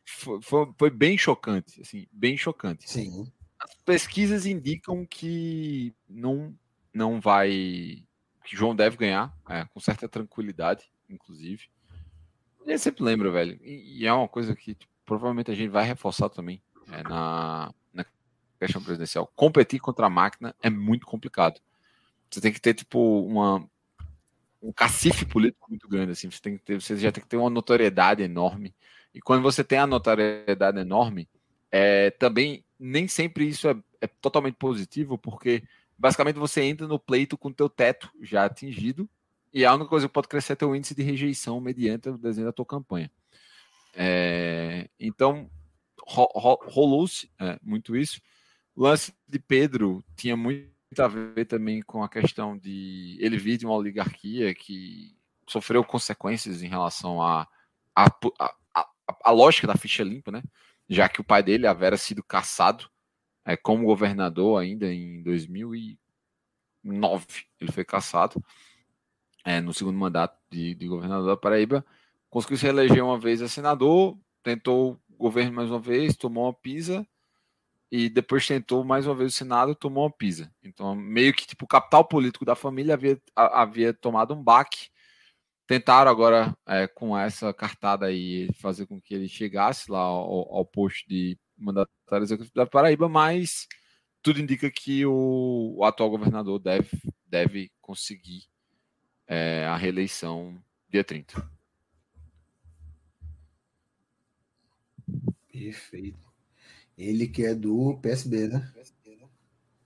foi, 0.06 0.42
foi, 0.42 0.74
foi, 0.78 0.90
bem 0.90 1.18
chocante, 1.18 1.82
assim, 1.82 2.08
bem 2.14 2.38
chocante. 2.38 2.90
Sim. 2.90 3.30
As 3.60 3.76
pesquisas 3.84 4.46
indicam 4.46 5.06
que 5.06 5.94
não, 6.08 6.58
não 6.94 7.20
vai, 7.20 7.50
que 8.46 8.56
João 8.56 8.74
deve 8.74 8.96
ganhar, 8.96 9.38
é, 9.50 9.66
com 9.66 9.82
certa 9.82 10.08
tranquilidade, 10.08 10.90
inclusive. 11.10 11.68
Eu 12.68 12.78
sempre 12.78 13.04
lembro, 13.04 13.32
velho. 13.32 13.58
E, 13.64 14.02
e 14.02 14.06
é 14.06 14.12
uma 14.12 14.28
coisa 14.28 14.54
que 14.54 14.76
tipo, 14.76 14.92
provavelmente 15.06 15.50
a 15.50 15.56
gente 15.56 15.70
vai 15.70 15.86
reforçar 15.86 16.28
também 16.30 16.62
é, 16.92 17.02
na, 17.04 17.74
na 17.94 18.06
questão 18.60 18.84
presidencial. 18.84 19.32
Competir 19.36 19.80
contra 19.80 20.06
a 20.06 20.10
máquina 20.10 20.54
é 20.62 20.70
muito 20.70 21.08
complicado. 21.08 21.62
Você 22.30 22.42
tem 22.42 22.52
que 22.52 22.60
ter, 22.60 22.74
tipo, 22.74 23.26
uma, 23.26 23.66
um 24.62 24.74
cacife 24.74 25.26
político 25.26 25.70
muito 25.70 25.88
grande, 25.88 26.12
assim. 26.12 26.30
Você, 26.30 26.42
tem 26.42 26.58
que 26.58 26.64
ter, 26.64 26.82
você 26.82 26.98
já 26.98 27.10
tem 27.10 27.24
que 27.24 27.30
ter 27.30 27.38
uma 27.38 27.50
notoriedade 27.50 28.22
enorme. 28.22 28.76
E 29.14 29.22
quando 29.22 29.42
você 29.42 29.64
tem 29.64 29.80
a 29.80 29.88
notoriedade 29.88 30.78
enorme, 30.78 31.28
é, 31.72 32.12
também 32.12 32.66
nem 32.78 33.08
sempre 33.08 33.48
isso 33.48 33.70
é, 33.70 33.78
é 34.02 34.08
totalmente 34.08 34.56
positivo, 34.56 35.18
porque 35.18 35.64
basicamente 35.98 36.36
você 36.36 36.62
entra 36.62 36.86
no 36.86 37.00
pleito 37.00 37.38
com 37.38 37.52
teu 37.52 37.70
teto 37.70 38.12
já 38.22 38.44
atingido 38.44 39.10
e 39.58 39.66
a 39.66 39.74
única 39.74 39.90
coisa 39.90 40.08
que 40.08 40.14
pode 40.14 40.28
crescer 40.28 40.54
é 40.54 40.56
teu 40.56 40.76
índice 40.76 40.94
de 40.94 41.02
rejeição 41.02 41.60
mediante 41.60 42.10
o 42.10 42.18
desenho 42.20 42.46
da 42.46 42.54
tua 42.54 42.64
campanha. 42.64 43.12
É, 43.92 44.88
então, 45.00 45.50
ro, 46.00 46.30
ro, 46.36 46.60
rolou-se 46.68 47.28
é, 47.40 47.58
muito 47.64 47.96
isso. 47.96 48.22
O 48.76 48.84
lance 48.84 49.16
de 49.28 49.40
Pedro 49.40 50.06
tinha 50.16 50.38
muito 50.38 50.70
a 51.00 51.08
ver 51.08 51.46
também 51.46 51.82
com 51.82 52.04
a 52.04 52.10
questão 52.10 52.56
de 52.56 53.18
ele 53.20 53.36
vir 53.36 53.58
de 53.58 53.66
uma 53.66 53.74
oligarquia 53.74 54.54
que 54.54 55.18
sofreu 55.50 55.84
consequências 55.84 56.62
em 56.62 56.68
relação 56.68 57.20
à 57.20 57.48
a, 57.96 58.06
a, 58.40 58.56
a, 58.76 58.88
a, 59.24 59.32
lógica 59.32 59.66
da 59.66 59.76
ficha 59.76 60.04
limpa, 60.04 60.30
né? 60.32 60.44
Já 60.88 61.10
que 61.10 61.20
o 61.20 61.24
pai 61.24 61.42
dele 61.42 61.66
havia 61.66 61.98
sido 61.98 62.22
caçado 62.22 62.88
é, 63.44 63.58
como 63.58 63.88
governador 63.88 64.62
ainda 64.62 64.94
em 64.94 65.24
2009. 65.24 65.98
Ele 67.60 67.72
foi 67.72 67.84
caçado 67.84 68.40
é, 69.48 69.62
no 69.62 69.74
segundo 69.74 69.98
mandato 69.98 70.38
de, 70.52 70.76
de, 70.76 70.88
governador 70.90 71.26
da 71.26 71.38
Paraíba, 71.38 71.86
conseguiu 72.30 72.58
se 72.58 72.66
reeleger 72.66 73.02
uma 73.02 73.18
vez 73.18 73.42
a 73.42 73.48
senador, 73.48 74.18
tentou 74.44 75.00
o 75.10 75.16
governo 75.18 75.54
mais 75.54 75.70
uma 75.72 75.80
vez, 75.80 76.18
tomou 76.18 76.48
uma 76.48 76.54
pisa, 76.54 77.08
e 77.90 78.10
depois 78.10 78.46
tentou 78.46 78.84
mais 78.84 79.08
uma 79.08 79.16
vez 79.16 79.34
o 79.34 79.38
Senado, 79.38 79.74
tomou 79.74 80.04
uma 80.04 80.12
pisa. 80.12 80.52
Então, 80.62 80.94
meio 80.94 81.34
que 81.34 81.48
tipo, 81.48 81.64
o 81.64 81.68
capital 81.68 82.04
político 82.04 82.44
da 82.44 82.56
família 82.56 82.96
havia, 82.96 83.22
havia 83.34 83.94
tomado 83.94 84.34
um 84.34 84.44
baque. 84.44 84.90
Tentaram 85.66 86.12
agora, 86.12 86.54
é, 86.68 86.86
com 86.86 87.18
essa 87.18 87.54
cartada 87.54 88.08
aí, 88.08 88.50
fazer 88.56 88.86
com 88.86 89.00
que 89.00 89.14
ele 89.14 89.30
chegasse 89.30 89.90
lá 89.90 90.00
ao, 90.02 90.56
ao 90.58 90.66
posto 90.66 91.08
de 91.08 91.40
mandatário 91.58 92.24
executivo 92.24 92.54
da 92.54 92.66
Paraíba, 92.66 93.08
mas 93.08 93.66
tudo 94.22 94.42
indica 94.42 94.70
que 94.70 95.06
o, 95.06 95.76
o 95.78 95.86
atual 95.86 96.10
governador 96.10 96.60
deve, 96.60 96.90
deve 97.26 97.72
conseguir 97.80 98.42
é, 99.28 99.66
a 99.66 99.76
reeleição 99.76 100.58
dia 100.90 101.04
30. 101.04 101.50
Perfeito. 105.52 106.28
Ele 106.98 107.28
que 107.28 107.46
é 107.46 107.54
do 107.54 107.98
PSB, 108.02 108.48
né? 108.48 108.74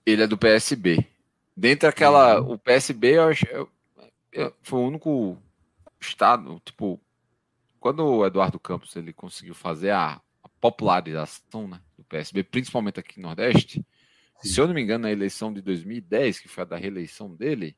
Ele 0.05 0.23
é 0.23 0.27
do 0.27 0.37
PSB. 0.37 1.05
Dentre 1.55 1.87
aquela. 1.87 2.41
Uhum. 2.41 2.53
O 2.53 2.57
PSB, 2.57 3.17
eu 3.17 3.23
acho. 3.23 3.45
Eu, 3.47 3.69
eu, 4.31 4.55
foi 4.61 4.79
o 4.79 4.87
único 4.87 5.37
estado, 5.99 6.61
tipo. 6.65 6.99
Quando 7.79 8.05
o 8.05 8.25
Eduardo 8.25 8.59
Campos 8.59 8.95
ele 8.95 9.11
conseguiu 9.11 9.55
fazer 9.55 9.89
a, 9.89 10.21
a 10.43 10.49
popularização 10.59 11.67
né, 11.67 11.81
do 11.97 12.03
PSB, 12.03 12.43
principalmente 12.43 12.99
aqui 12.99 13.19
no 13.19 13.27
Nordeste, 13.27 13.83
Sim. 14.39 14.49
se 14.49 14.61
eu 14.61 14.67
não 14.67 14.75
me 14.75 14.81
engano, 14.81 15.03
na 15.03 15.11
eleição 15.11 15.51
de 15.51 15.61
2010, 15.61 16.39
que 16.39 16.47
foi 16.47 16.61
a 16.61 16.67
da 16.67 16.77
reeleição 16.77 17.33
dele, 17.35 17.75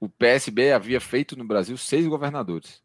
o 0.00 0.08
PSB 0.08 0.72
havia 0.72 1.00
feito 1.00 1.36
no 1.36 1.44
Brasil 1.44 1.76
seis 1.76 2.06
governadores. 2.06 2.82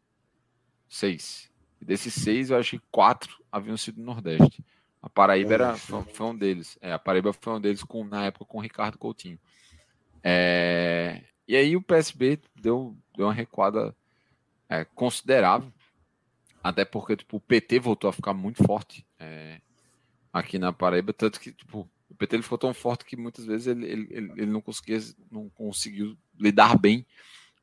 Seis. 0.88 1.50
E 1.80 1.84
desses 1.84 2.14
seis, 2.14 2.50
eu 2.50 2.56
acho 2.56 2.78
que 2.78 2.86
quatro 2.90 3.42
haviam 3.50 3.76
sido 3.76 4.00
no 4.00 4.06
Nordeste. 4.06 4.64
A 5.00 5.08
Paraíba 5.08 5.54
era, 5.54 5.76
foi, 5.76 6.26
um 6.26 6.36
deles. 6.36 6.78
É, 6.80 6.92
a 6.92 6.98
Paraíba 6.98 7.32
foi 7.32 7.52
um 7.52 7.60
deles 7.60 7.82
com, 7.82 8.04
na 8.04 8.24
época 8.24 8.46
com 8.46 8.58
o 8.58 8.60
Ricardo 8.60 8.98
Coutinho. 8.98 9.38
É, 10.22 11.22
e 11.46 11.54
aí 11.54 11.76
o 11.76 11.82
PSB 11.82 12.40
deu, 12.56 12.96
deu 13.14 13.26
uma 13.26 13.34
recuada 13.34 13.94
é, 14.68 14.84
considerável. 14.84 15.70
Até 16.62 16.84
porque 16.86 17.16
tipo, 17.16 17.36
o 17.36 17.40
PT 17.40 17.78
voltou 17.78 18.08
a 18.08 18.12
ficar 18.12 18.32
muito 18.32 18.64
forte 18.64 19.06
é, 19.18 19.60
aqui 20.32 20.58
na 20.58 20.72
Paraíba. 20.72 21.12
Tanto 21.12 21.38
que 21.38 21.52
tipo, 21.52 21.86
PT 22.26 22.36
ele 22.36 22.42
ficou 22.42 22.58
tão 22.58 22.74
forte 22.74 23.04
que 23.04 23.16
muitas 23.16 23.44
vezes 23.44 23.66
ele, 23.66 23.86
ele, 23.86 24.08
ele 24.10 24.46
não 24.46 24.60
conseguia, 24.60 24.98
não 25.30 25.48
conseguiu 25.50 26.16
lidar 26.38 26.78
bem 26.78 27.06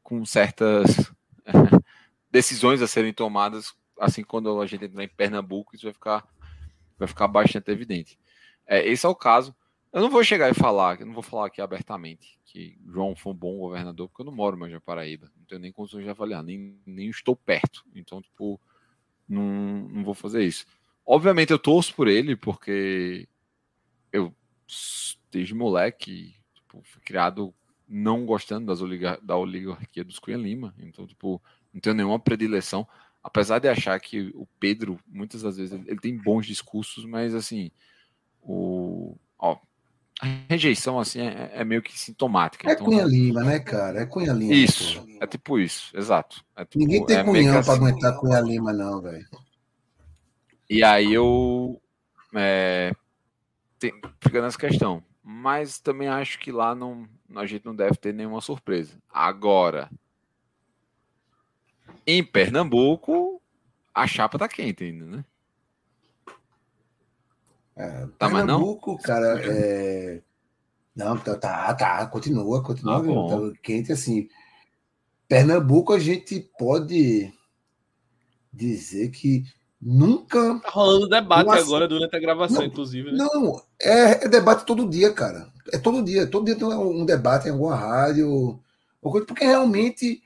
com 0.03 0.25
certas 0.25 1.11
decisões 2.31 2.81
a 2.81 2.87
serem 2.87 3.13
tomadas, 3.13 3.73
assim 3.99 4.23
quando 4.23 4.59
a 4.61 4.65
gente 4.65 4.85
entrar 4.85 5.03
em 5.03 5.07
Pernambuco, 5.07 5.75
isso 5.75 5.85
vai 5.85 5.93
ficar, 5.93 6.27
vai 6.97 7.07
ficar 7.07 7.27
bastante 7.27 7.69
evidente. 7.71 8.17
É, 8.65 8.87
esse 8.87 9.05
é 9.05 9.09
o 9.09 9.15
caso. 9.15 9.55
Eu 9.91 10.01
não 10.01 10.09
vou 10.09 10.23
chegar 10.23 10.49
e 10.49 10.53
falar, 10.53 10.99
eu 11.01 11.05
não 11.05 11.13
vou 11.13 11.23
falar 11.23 11.47
aqui 11.47 11.61
abertamente 11.61 12.39
que 12.45 12.77
João 12.85 13.15
foi 13.15 13.33
um 13.33 13.35
bom 13.35 13.57
governador, 13.57 14.07
porque 14.07 14.21
eu 14.21 14.25
não 14.25 14.33
moro 14.33 14.57
mais 14.57 14.71
na 14.71 14.79
Paraíba, 14.79 15.29
não 15.37 15.45
tenho 15.45 15.61
nem 15.61 15.71
condições 15.71 16.03
de 16.03 16.09
avaliar, 16.09 16.43
nem, 16.43 16.77
nem 16.85 17.09
estou 17.09 17.35
perto. 17.35 17.83
Então, 17.95 18.21
tipo, 18.21 18.59
não, 19.27 19.43
não 19.89 20.03
vou 20.03 20.13
fazer 20.13 20.43
isso. 20.43 20.65
Obviamente 21.05 21.51
eu 21.51 21.59
torço 21.59 21.93
por 21.95 22.07
ele, 22.07 22.35
porque 22.35 23.27
desde 25.31 25.53
moleque, 25.53 26.35
tipo, 26.53 26.81
fui 26.83 27.01
criado 27.03 27.53
não 27.87 28.25
gostando 28.25 28.67
das 28.67 28.81
oligar 28.81 29.19
da 29.21 29.35
oligarquia 29.35 30.03
dos 30.03 30.17
Cunha 30.17 30.37
Lima. 30.37 30.73
Então, 30.79 31.05
tipo, 31.05 31.41
não 31.73 31.81
tenho 31.81 31.95
nenhuma 31.95 32.19
predileção. 32.19 32.87
Apesar 33.23 33.59
de 33.59 33.67
achar 33.67 33.99
que 33.99 34.31
o 34.33 34.47
Pedro, 34.59 34.99
muitas 35.07 35.41
das 35.41 35.57
vezes, 35.57 35.79
ele, 35.85 35.99
tem 35.99 36.15
bons 36.15 36.45
discursos, 36.45 37.05
mas 37.05 37.35
assim, 37.35 37.69
o, 38.41 39.15
ó, 39.37 39.57
a 40.19 40.25
rejeição 40.49 40.99
assim 40.99 41.19
é, 41.19 41.51
é, 41.53 41.63
meio 41.65 41.81
que 41.81 41.97
sintomática. 41.99 42.67
É 42.69 42.73
então, 42.73 42.85
Cunha 42.85 43.03
Lima, 43.03 43.43
né, 43.43 43.59
cara? 43.59 44.01
É 44.01 44.05
Cunha 44.05 44.33
Lima. 44.33 44.53
Isso, 44.53 45.05
é 45.19 45.27
tipo 45.27 45.59
isso, 45.59 45.95
exato. 45.95 46.43
É 46.55 46.65
tipo, 46.65 46.79
Ninguém 46.79 47.05
tem 47.05 47.17
é 47.17 47.23
cunhão 47.23 47.59
assim. 47.59 47.71
aguentar 47.71 48.17
Cunha 48.17 48.39
Lima, 48.39 48.73
não, 48.73 49.01
velho. 49.01 49.27
E 50.69 50.83
aí 50.83 51.13
eu 51.13 51.79
é, 52.33 52.93
tem, 53.81 53.99
fica 54.21 54.41
nessa 54.41 54.57
questão. 54.57 55.03
Mas 55.23 55.79
também 55.79 56.07
acho 56.07 56.37
que 56.39 56.51
lá 56.51 56.75
não, 56.75 57.07
a 57.35 57.45
gente 57.47 57.65
não 57.65 57.75
deve 57.75 57.95
ter 57.95 58.13
nenhuma 58.13 58.39
surpresa. 58.39 58.95
Agora, 59.09 59.89
em 62.05 62.23
Pernambuco, 62.23 63.41
a 63.93 64.05
chapa 64.05 64.37
tá 64.37 64.47
quente 64.47 64.83
ainda, 64.83 65.05
né? 65.05 65.25
É, 67.75 68.07
tá, 68.19 68.29
Pernambuco, 68.29 68.91
mas 68.91 69.01
não? 69.01 69.03
cara, 69.03 69.41
é... 69.43 70.21
não, 70.95 71.17
tá, 71.17 71.35
tá, 71.35 71.73
tá, 71.73 72.05
continua, 72.05 72.63
continua 72.63 72.97
ah, 72.97 73.51
tá 73.51 73.59
quente 73.63 73.91
assim. 73.91 74.29
Pernambuco 75.27 75.93
a 75.93 75.99
gente 75.99 76.39
pode 76.59 77.33
dizer 78.53 79.09
que 79.09 79.43
nunca. 79.81 80.59
Tá 80.59 80.69
rolando 80.69 81.09
debate 81.09 81.47
uma... 81.47 81.57
agora 81.57 81.87
durante 81.87 82.15
a 82.15 82.19
gravação, 82.19 82.59
não, 82.59 82.65
inclusive. 82.65 83.11
Né? 83.11 83.17
Não, 83.17 83.61
é, 83.81 84.25
é, 84.25 84.27
debate 84.27 84.65
todo 84.65 84.87
dia, 84.87 85.11
cara. 85.11 85.51
É 85.73 85.77
todo 85.77 86.03
dia. 86.03 86.27
Todo 86.27 86.45
dia 86.45 86.55
tem 86.55 86.67
um 86.67 87.05
debate 87.05 87.47
em 87.47 87.51
alguma 87.51 87.75
rádio. 87.75 88.59
Porque 89.01 89.43
realmente, 89.43 90.21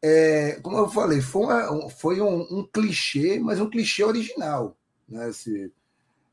é, 0.00 0.58
como 0.62 0.78
eu 0.78 0.88
falei, 0.88 1.20
foi, 1.20 1.44
uma, 1.44 1.90
foi 1.90 2.20
um, 2.20 2.40
um, 2.50 2.66
clichê, 2.72 3.38
mas 3.38 3.60
um 3.60 3.68
clichê 3.68 4.02
original. 4.02 4.76
Né? 5.06 5.28
Esse, 5.28 5.70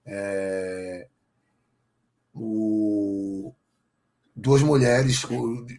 é, 0.06 1.08
o, 2.34 3.54
duas 4.36 4.62
mulheres, 4.62 5.24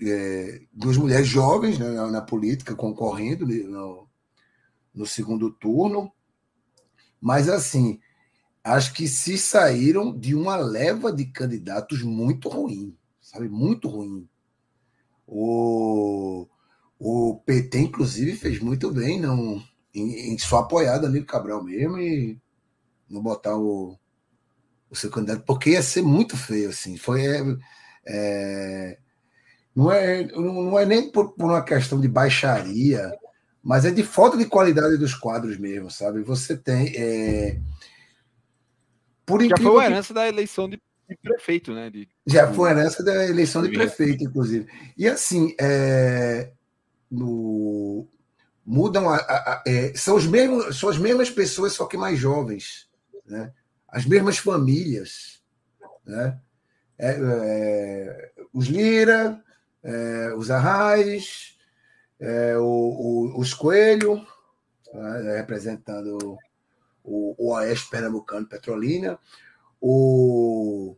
é, 0.03 0.61
duas 0.72 0.99
mulheres 0.99 1.26
jovens 1.26 1.78
né, 1.78 1.88
na, 1.90 2.11
na 2.11 2.20
política 2.20 2.74
concorrendo 2.74 3.47
no, 3.47 4.07
no 4.95 5.07
segundo 5.07 5.51
turno, 5.51 6.12
mas 7.23 7.49
assim, 7.49 8.01
acho 8.64 8.93
que 8.93 9.07
se 9.07 9.39
saíram 9.39 10.18
de 10.18 10.35
uma 10.35 10.57
leva 10.57 11.12
de 11.12 11.27
candidatos 11.27 12.03
muito 12.03 12.49
ruim, 12.49 12.97
sabe, 13.20 13.49
muito 13.49 13.89
ruim. 13.89 14.29
O, 15.27 16.49
o 16.99 17.41
PT, 17.47 17.79
inclusive, 17.79 18.37
fez 18.37 18.59
muito 18.59 18.91
bem 18.91 19.20
não, 19.20 19.62
em, 19.95 20.33
em 20.33 20.39
só 20.39 20.59
apoiar 20.59 20.99
Danilo 20.99 21.25
Cabral 21.25 21.62
mesmo 21.62 21.97
e 21.99 22.39
não 23.09 23.23
botar 23.23 23.57
o, 23.57 23.97
o 24.91 24.97
seu 24.97 25.11
candidato, 25.11 25.45
porque 25.45 25.70
ia 25.70 25.83
ser 25.83 26.03
muito 26.03 26.37
feio, 26.37 26.70
assim. 26.70 26.97
Foi. 26.97 27.25
É, 27.25 27.43
é, 28.05 28.99
não, 29.75 29.93
é, 29.93 30.25
não 30.33 30.79
é 30.79 30.85
nem 30.85 31.11
por, 31.11 31.35
por, 31.35 31.47
uma 31.47 31.62
questão 31.62 32.01
de 32.01 32.09
baixaria, 32.09 33.12
mas 33.63 33.85
é 33.85 33.91
de 33.91 34.03
falta 34.03 34.37
de 34.37 34.47
qualidade 34.47 34.97
dos 34.97 35.15
quadros 35.15 35.59
mesmo, 35.59 35.91
sabe? 35.91 36.23
Você 36.23 36.57
tem. 36.57 36.93
É, 36.97 37.61
por 39.25 39.43
Já 39.43 39.57
foi 39.57 39.71
uma 39.71 39.85
herança 39.85 40.09
que... 40.09 40.15
da 40.15 40.29
eleição 40.29 40.69
de, 40.69 40.81
prefeito, 41.23 41.73
né? 41.73 41.91
De, 41.91 42.09
Já 42.27 42.53
foi 42.53 42.71
herança 42.71 43.03
da 43.05 43.29
eleição 43.29 43.63
de 43.63 43.71
prefeito, 43.71 44.25
inclusive. 44.25 44.67
E 44.97 45.07
assim, 45.07 45.55
é, 45.61 46.51
no, 47.11 48.07
mudam 48.65 49.09
a, 49.09 49.17
a, 49.17 49.53
a, 49.53 49.63
é, 49.67 49.95
são, 49.95 50.17
os 50.17 50.27
mesmos, 50.27 50.79
são 50.79 50.89
as 50.89 50.99
mesmas 50.99 51.31
pessoas, 51.31 51.73
só 51.73 51.87
que 51.87 51.97
mais 51.97 52.19
jovens. 52.19 52.91
Né? 53.27 53.53
as 53.93 54.07
mesmas 54.07 54.39
famílias. 54.39 55.43
Né? 56.05 56.39
É, 56.99 57.11
é, 57.11 58.33
os 58.53 58.67
Lira, 58.67 59.41
é, 59.83 60.35
os 60.35 60.51
Arrais, 60.51 61.51
é, 62.23 62.57
o, 62.57 62.62
o, 62.62 63.41
os 63.41 63.53
Coelho, 63.53 64.25
né? 64.95 65.37
representando 65.39 66.39
o, 67.03 67.35
o 67.37 67.53
Oeste 67.53 67.91
Pernambucano 67.91 68.47
Petrolina, 68.47 69.18
o 69.81 70.97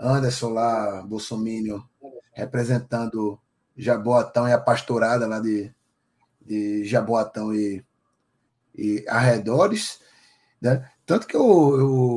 Anderson 0.00 0.48
lá, 0.48 1.02
Bolsonaro, 1.02 1.86
representando 2.32 3.38
Jaboatão 3.76 4.48
e 4.48 4.52
a 4.52 4.58
pastorada 4.58 5.26
lá 5.26 5.40
de, 5.40 5.70
de 6.40 6.84
Jaboatão 6.86 7.54
e, 7.54 7.84
e 8.74 9.04
arredores. 9.06 10.00
Né? 10.58 10.90
Tanto 11.04 11.26
que 11.26 11.36
eu, 11.36 11.42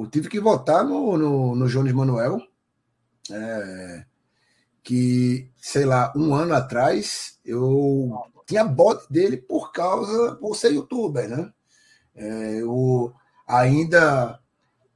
eu 0.05 0.09
tive 0.09 0.29
que 0.29 0.39
votar 0.39 0.85
no, 0.85 1.17
no, 1.17 1.55
no 1.55 1.67
Jones 1.67 1.91
Manuel, 1.91 2.39
é, 3.29 4.05
que, 4.81 5.51
sei 5.57 5.83
lá, 5.83 6.13
um 6.15 6.33
ano 6.33 6.53
atrás 6.53 7.37
eu 7.43 8.13
tinha 8.45 8.63
bot 8.63 9.05
dele 9.09 9.37
por 9.37 9.71
causa, 9.71 10.35
por 10.35 10.55
ser 10.55 10.73
youtuber, 10.73 11.27
né? 11.29 11.51
É, 12.15 12.61
eu 12.61 13.13
ainda 13.47 14.39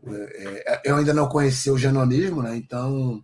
é, 0.05 0.81
eu 0.85 0.95
ainda 0.95 1.13
não 1.13 1.27
conhecia 1.27 1.73
o 1.73 1.77
janonismo, 1.77 2.41
né? 2.41 2.55
Então, 2.55 3.23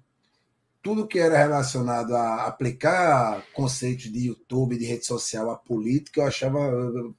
tudo 0.81 1.07
que 1.07 1.19
era 1.19 1.37
relacionado 1.37 2.15
a 2.15 2.45
aplicar 2.45 3.43
conceitos 3.53 4.11
de 4.11 4.27
YouTube, 4.27 4.77
de 4.77 4.85
rede 4.85 5.05
social 5.05 5.49
à 5.49 5.55
política, 5.57 6.21
eu 6.21 6.27
achava, 6.27 6.59
eu 6.59 7.15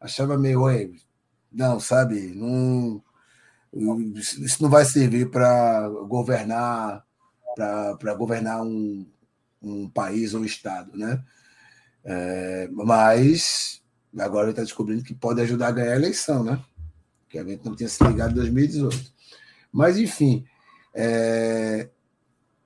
achava 0.00 0.38
meio, 0.38 0.60
não, 1.52 1.78
sabe? 1.78 2.34
Não, 2.34 3.02
isso 3.72 4.62
não 4.62 4.70
vai 4.70 4.84
servir 4.84 5.30
para 5.30 5.88
governar 6.08 7.04
para 7.54 8.14
governar 8.14 8.62
um, 8.62 9.04
um 9.60 9.88
país 9.90 10.32
ou 10.32 10.42
um 10.42 10.44
estado, 10.44 10.96
né? 10.96 11.22
É, 12.10 12.68
mas 12.72 13.82
agora 14.18 14.44
ele 14.44 14.52
está 14.52 14.62
descobrindo 14.62 15.04
que 15.04 15.14
pode 15.14 15.40
ajudar 15.42 15.68
a 15.68 15.72
ganhar 15.72 15.92
a 15.92 15.96
eleição, 15.96 16.42
né? 16.42 16.58
Que 17.28 17.38
a 17.38 17.44
gente 17.44 17.64
não 17.64 17.76
tinha 17.76 17.88
se 17.88 18.02
ligado 18.02 18.32
em 18.32 18.36
2018. 18.36 19.12
Mas, 19.70 19.98
enfim, 19.98 20.46
é, 20.94 21.90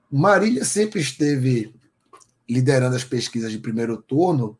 Marília 0.09 0.63
sempre 0.63 1.01
esteve 1.01 1.75
liderando 2.47 2.95
as 2.95 3.03
pesquisas 3.03 3.51
de 3.51 3.59
primeiro 3.59 3.97
turno 3.97 4.57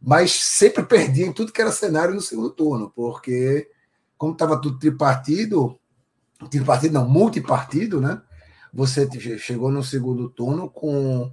mas 0.00 0.32
sempre 0.32 0.84
perdia 0.84 1.26
em 1.26 1.32
tudo 1.32 1.52
que 1.52 1.60
era 1.60 1.72
cenário 1.72 2.14
no 2.14 2.20
segundo 2.20 2.50
turno, 2.50 2.90
porque 2.94 3.68
como 4.16 4.32
estava 4.32 4.60
tudo 4.60 4.78
tripartido, 4.78 5.78
tripartido 6.50 6.94
não, 6.94 7.08
multipartido, 7.08 8.00
né? 8.00 8.20
Você 8.72 9.08
chegou 9.38 9.70
no 9.70 9.82
segundo 9.82 10.28
turno 10.28 10.70
com 10.70 11.32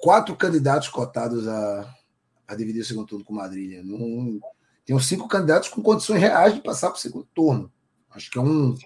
quatro 0.00 0.34
candidatos 0.36 0.88
cotados 0.88 1.46
a, 1.46 1.94
a 2.48 2.54
dividir 2.54 2.82
o 2.82 2.84
segundo 2.84 3.06
turno 3.06 3.24
com 3.24 3.34
Madrilha. 3.34 3.82
Num, 3.82 4.40
tem 4.84 4.98
cinco 4.98 5.28
candidatos 5.28 5.68
com 5.68 5.82
condições 5.82 6.20
reais 6.20 6.54
de 6.54 6.60
passar 6.60 6.88
para 6.88 6.96
o 6.96 7.00
segundo 7.00 7.26
turno. 7.34 7.70
Acho 8.10 8.30
que 8.30 8.38
é 8.38 8.40
um, 8.40 8.76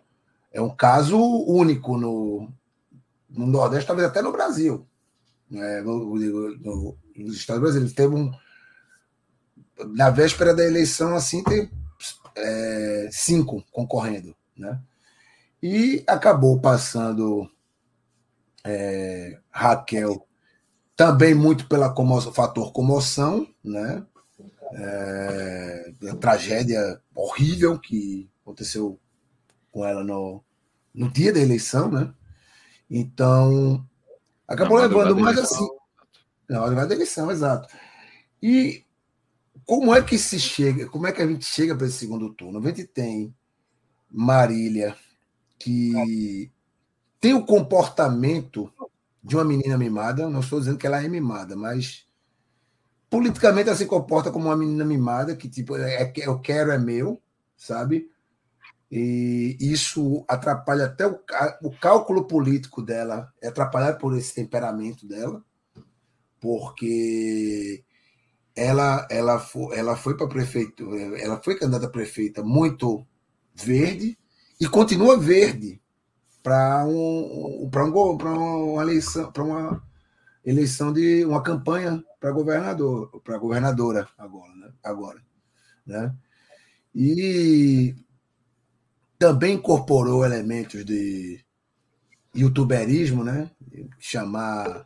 é 0.52 0.60
um 0.60 0.74
caso 0.74 1.18
único 1.18 1.96
no, 1.96 2.48
no 3.30 3.46
Nordeste, 3.46 3.86
talvez 3.86 4.08
até 4.08 4.20
no 4.20 4.32
Brasil. 4.32 4.86
É, 5.52 5.82
no, 5.82 6.14
no, 6.16 6.98
nos 7.16 7.36
Estados 7.36 7.62
Brasileiros. 7.62 7.94
Teve 7.94 8.14
um, 8.14 8.32
na 9.94 10.10
véspera 10.10 10.54
da 10.54 10.64
eleição, 10.64 11.14
assim, 11.14 11.42
tem 11.44 11.70
é, 12.36 13.08
cinco 13.10 13.64
concorrendo, 13.70 14.34
né? 14.56 14.80
E 15.62 16.04
acabou 16.06 16.60
passando 16.60 17.50
é, 18.64 19.38
Raquel 19.50 20.26
também 20.96 21.34
muito 21.34 21.68
pela 21.68 21.92
comoção, 21.92 22.32
fator 22.32 22.72
comoção, 22.72 23.46
né? 23.62 24.04
É, 24.76 25.94
a 26.10 26.16
tragédia 26.16 27.00
horrível 27.14 27.78
que 27.78 28.28
aconteceu 28.42 28.98
com 29.70 29.84
ela 29.84 30.02
no, 30.02 30.42
no 30.92 31.10
dia 31.10 31.32
da 31.32 31.40
eleição, 31.40 31.90
né? 31.90 32.12
Então, 32.90 33.84
acabou 34.46 34.78
levando 34.78 35.16
mais 35.16 35.38
assim. 35.38 35.66
Na 36.48 36.62
hora 36.62 36.86
da 36.86 36.94
eleição, 36.94 37.30
exato. 37.30 37.74
E 38.42 38.84
como 39.64 39.94
é 39.94 40.02
que 40.02 40.18
se 40.18 40.38
chega? 40.38 40.88
Como 40.88 41.06
é 41.06 41.12
que 41.12 41.22
a 41.22 41.26
gente 41.26 41.44
chega 41.44 41.74
para 41.74 41.86
esse 41.86 41.98
segundo 41.98 42.32
turno? 42.34 42.58
A 42.58 42.62
gente 42.62 42.84
tem 42.86 43.34
Marília, 44.10 44.96
que 45.58 46.50
tem 47.20 47.32
o 47.32 47.44
comportamento 47.44 48.70
de 49.24 49.34
uma 49.34 49.44
menina 49.44 49.78
mimada. 49.78 50.28
Não 50.28 50.40
estou 50.40 50.60
dizendo 50.60 50.78
que 50.78 50.86
ela 50.86 51.02
é 51.02 51.08
mimada, 51.08 51.56
mas 51.56 52.06
politicamente 53.08 53.68
ela 53.68 53.78
se 53.78 53.86
comporta 53.86 54.30
como 54.30 54.46
uma 54.46 54.56
menina 54.56 54.84
mimada, 54.84 55.34
que 55.34 55.48
tipo, 55.48 55.76
é, 55.76 56.02
é 56.02 56.12
eu 56.16 56.38
quero 56.40 56.70
é 56.70 56.78
meu, 56.78 57.22
sabe? 57.56 58.10
E 58.90 59.56
isso 59.60 60.24
atrapalha 60.28 60.84
até 60.84 61.06
o, 61.06 61.18
o 61.62 61.70
cálculo 61.80 62.26
político 62.26 62.82
dela, 62.82 63.32
é 63.42 63.48
atrapalhado 63.48 63.98
por 63.98 64.16
esse 64.16 64.34
temperamento 64.34 65.06
dela, 65.06 65.42
porque 66.40 67.82
ela, 68.54 69.06
ela, 69.10 69.40
foi, 69.40 69.76
ela 69.76 69.96
foi 69.96 70.16
para 70.16 70.28
prefeito, 70.28 70.94
ela 71.16 71.42
foi 71.42 71.56
candidata 71.56 71.86
a 71.86 71.90
prefeita 71.90 72.42
muito 72.42 73.04
verde 73.54 74.18
e 74.60 74.68
continua 74.68 75.16
verde, 75.18 75.80
para 76.44 76.84
um, 76.84 77.66
um, 77.66 78.72
uma 78.74 78.82
eleição, 78.82 79.32
para 79.32 79.42
uma 79.42 79.82
eleição 80.44 80.92
de 80.92 81.24
uma 81.24 81.42
campanha 81.42 82.04
para 82.20 82.30
governador, 82.30 83.22
para 83.24 83.38
governadora 83.38 84.06
agora, 84.18 84.54
né? 84.54 84.70
agora, 84.84 85.22
né? 85.86 86.14
E 86.94 87.96
também 89.18 89.54
incorporou 89.54 90.22
elementos 90.22 90.84
de 90.84 91.42
youtuberismo, 92.36 93.24
né? 93.24 93.50
Chamar 93.98 94.84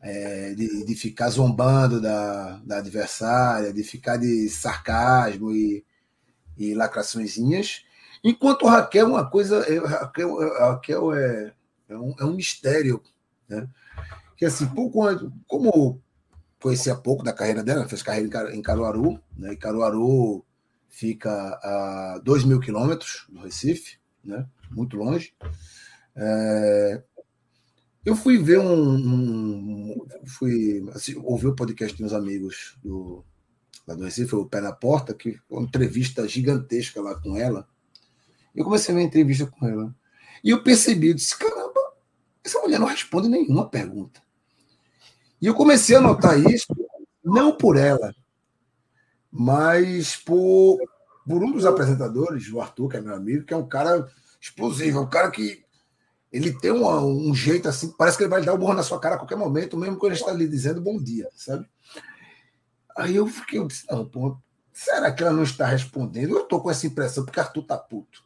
é, 0.00 0.54
de, 0.54 0.84
de 0.84 0.94
ficar 0.94 1.28
zombando 1.28 2.00
da, 2.00 2.58
da 2.58 2.78
adversária, 2.78 3.72
de 3.72 3.82
ficar 3.82 4.16
de 4.16 4.48
sarcasmo 4.48 5.50
e, 5.50 5.84
e 6.56 6.72
lacraçõezinhas. 6.72 7.84
Enquanto 8.24 8.66
Raquel, 8.66 9.06
uma 9.06 9.28
coisa, 9.28 9.60
Raquel, 9.86 10.38
Raquel 10.58 11.12
é, 11.12 11.52
é, 11.90 11.96
um, 11.96 12.14
é 12.18 12.24
um 12.24 12.34
mistério, 12.34 13.02
né? 13.46 13.68
Que 14.34 14.46
assim, 14.46 14.66
por, 14.66 14.90
como 15.46 16.02
conhecia 16.58 16.94
pouco 16.96 17.22
da 17.22 17.34
carreira 17.34 17.62
dela, 17.62 17.86
fez 17.86 18.02
carreira 18.02 18.54
em 18.56 18.62
Caruaru, 18.62 19.20
né? 19.36 19.52
E 19.52 19.56
Caruaru 19.56 20.42
fica 20.88 21.30
a 21.62 22.20
2 22.24 22.44
mil 22.44 22.58
quilômetros 22.58 23.26
do 23.28 23.40
Recife, 23.40 23.98
né? 24.24 24.48
Muito 24.70 24.96
longe. 24.96 25.34
É, 26.16 27.02
eu 28.04 28.16
fui 28.16 28.38
ver 28.38 28.58
um, 28.58 28.94
um 28.94 30.06
fui 30.26 30.82
assim, 30.94 31.14
ouvir 31.22 31.48
o 31.48 31.54
podcast 31.54 31.94
de 31.94 32.02
uns 32.02 32.14
amigos 32.14 32.78
do 32.82 33.22
lá 33.86 33.94
do 33.94 34.04
Recife, 34.04 34.34
o 34.34 34.46
Pé 34.46 34.62
na 34.62 34.72
Porta, 34.72 35.12
que 35.12 35.38
uma 35.50 35.62
entrevista 35.62 36.26
gigantesca 36.26 37.02
lá 37.02 37.20
com 37.20 37.36
ela. 37.36 37.68
Eu 38.54 38.64
comecei 38.64 38.94
a 38.94 38.96
ver 38.96 39.02
a 39.02 39.06
entrevista 39.06 39.46
com 39.46 39.66
ela. 39.66 39.94
E 40.42 40.50
eu 40.50 40.62
percebi, 40.62 41.08
eu 41.08 41.14
disse, 41.14 41.38
caramba, 41.38 41.80
essa 42.44 42.60
mulher 42.60 42.78
não 42.78 42.86
responde 42.86 43.28
nenhuma 43.28 43.68
pergunta. 43.68 44.22
E 45.40 45.46
eu 45.46 45.54
comecei 45.54 45.96
a 45.96 46.00
notar 46.00 46.38
isso, 46.38 46.66
não 47.24 47.56
por 47.56 47.76
ela, 47.76 48.14
mas 49.30 50.16
por, 50.16 50.78
por 51.26 51.42
um 51.42 51.50
dos 51.50 51.66
apresentadores, 51.66 52.50
o 52.52 52.60
Arthur, 52.60 52.88
que 52.88 52.96
é 52.96 53.00
meu 53.00 53.14
amigo, 53.14 53.44
que 53.44 53.52
é 53.52 53.56
um 53.56 53.66
cara 53.66 54.08
explosivo, 54.40 55.00
um 55.00 55.08
cara 55.08 55.30
que 55.30 55.64
ele 56.32 56.52
tem 56.52 56.72
um, 56.72 57.30
um 57.30 57.34
jeito 57.34 57.68
assim, 57.68 57.92
parece 57.96 58.16
que 58.16 58.24
ele 58.24 58.30
vai 58.30 58.44
dar 58.44 58.52
o 58.52 58.56
um 58.56 58.58
burro 58.58 58.74
na 58.74 58.82
sua 58.82 58.98
cara 58.98 59.14
a 59.14 59.18
qualquer 59.18 59.36
momento, 59.36 59.76
mesmo 59.76 59.96
quando 59.96 60.12
ele 60.12 60.20
está 60.20 60.32
lhe 60.32 60.48
dizendo 60.48 60.80
bom 60.80 60.98
dia, 60.98 61.28
sabe? 61.36 61.68
Aí 62.96 63.16
eu 63.16 63.26
fiquei, 63.26 63.58
eu 63.58 63.66
disse, 63.66 63.86
não, 63.90 64.04
pô, 64.08 64.36
será 64.72 65.12
que 65.12 65.22
ela 65.22 65.32
não 65.32 65.42
está 65.42 65.66
respondendo? 65.66 66.30
Eu 66.30 66.42
estou 66.42 66.60
com 66.60 66.70
essa 66.70 66.86
impressão, 66.86 67.24
porque 67.24 67.38
Arthur 67.38 67.62
tá 67.62 67.78
puto. 67.78 68.23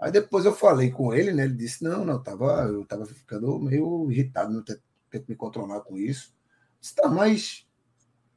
Aí 0.00 0.10
depois 0.10 0.44
eu 0.44 0.54
falei 0.54 0.90
com 0.90 1.12
ele, 1.12 1.32
né? 1.32 1.44
Ele 1.44 1.54
disse: 1.54 1.82
não, 1.82 2.04
não, 2.04 2.22
tava, 2.22 2.64
eu 2.64 2.82
estava 2.82 3.06
ficando 3.06 3.58
meio 3.58 4.10
irritado, 4.10 4.52
não 4.52 4.62
ter, 4.62 4.80
ter 5.10 5.24
me 5.28 5.36
controlar 5.36 5.80
com 5.80 5.96
isso. 5.96 6.34
Disse, 6.80 6.94
tá, 6.94 7.08
mas 7.08 7.66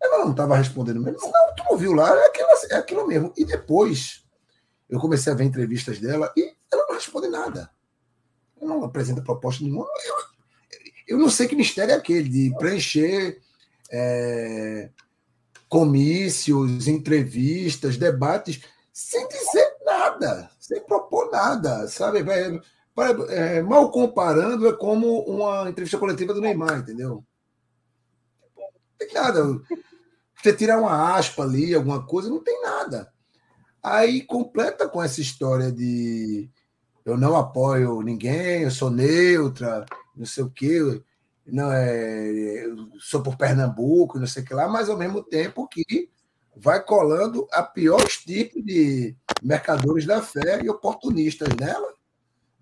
ela 0.01 0.23
não 0.23 0.31
estava 0.31 0.55
respondendo 0.55 1.01
mesmo. 1.01 1.19
Não, 1.21 1.55
tu 1.55 1.63
não 1.69 1.77
viu 1.77 1.93
lá, 1.93 2.09
é 2.15 2.27
aquilo, 2.27 2.47
é 2.69 2.75
aquilo 2.75 3.07
mesmo. 3.07 3.33
E 3.35 3.43
depois 3.43 4.25
eu 4.89 4.99
comecei 4.99 5.33
a 5.33 5.35
ver 5.35 5.43
entrevistas 5.43 5.99
dela 5.99 6.31
e 6.37 6.55
ela 6.71 6.85
não 6.87 6.95
responde 6.95 7.27
nada. 7.27 7.69
Ela 8.59 8.69
não 8.69 8.83
apresenta 8.83 9.21
proposta 9.21 9.63
nenhuma. 9.63 9.87
Eu, 10.05 10.15
eu 11.07 11.17
não 11.17 11.29
sei 11.29 11.47
que 11.47 11.55
mistério 11.55 11.93
é 11.93 11.95
aquele 11.95 12.29
de 12.29 12.55
preencher 12.57 13.41
é, 13.91 14.89
comícios, 15.67 16.87
entrevistas, 16.87 17.97
debates, 17.97 18.61
sem 18.93 19.27
dizer 19.27 19.75
nada, 19.85 20.49
sem 20.67 20.83
propor 20.85 21.31
nada, 21.31 21.87
sabe? 21.87 22.19
É, 22.29 22.59
é, 23.29 23.61
mal 23.61 23.89
comparando, 23.89 24.67
é 24.67 24.73
como 24.73 25.21
uma 25.21 25.69
entrevista 25.69 25.97
coletiva 25.97 26.33
do 26.33 26.41
Neymar, 26.41 26.79
entendeu? 26.79 27.23
Não 28.57 28.97
tem 28.97 29.13
nada. 29.13 29.61
Você 30.35 30.51
tirar 30.53 30.77
uma 30.77 31.15
aspa 31.15 31.43
ali, 31.43 31.73
alguma 31.73 32.05
coisa, 32.05 32.29
não 32.29 32.43
tem 32.43 32.61
nada. 32.61 33.09
Aí 33.81 34.21
completa 34.23 34.89
com 34.89 35.01
essa 35.01 35.21
história 35.21 35.71
de 35.71 36.49
eu 37.05 37.15
não 37.15 37.37
apoio 37.37 38.01
ninguém, 38.01 38.63
eu 38.63 38.71
sou 38.71 38.89
neutra, 38.89 39.85
não 40.13 40.25
sei 40.25 40.43
o 40.43 40.49
quê, 40.49 41.01
não 41.45 41.71
é, 41.71 42.65
sou 42.99 43.23
por 43.23 43.37
Pernambuco, 43.37 44.19
não 44.19 44.27
sei 44.27 44.43
o 44.43 44.45
que 44.45 44.53
lá, 44.53 44.67
mas 44.67 44.89
ao 44.89 44.97
mesmo 44.97 45.23
tempo 45.23 45.65
que 45.65 46.09
vai 46.59 46.83
colando 46.83 47.47
a 47.51 47.63
pior 47.63 48.05
tipo 48.07 48.61
de 48.61 49.15
mercadores 49.41 50.05
da 50.05 50.21
fé 50.21 50.63
e 50.63 50.69
oportunistas 50.69 51.49
nela, 51.55 51.93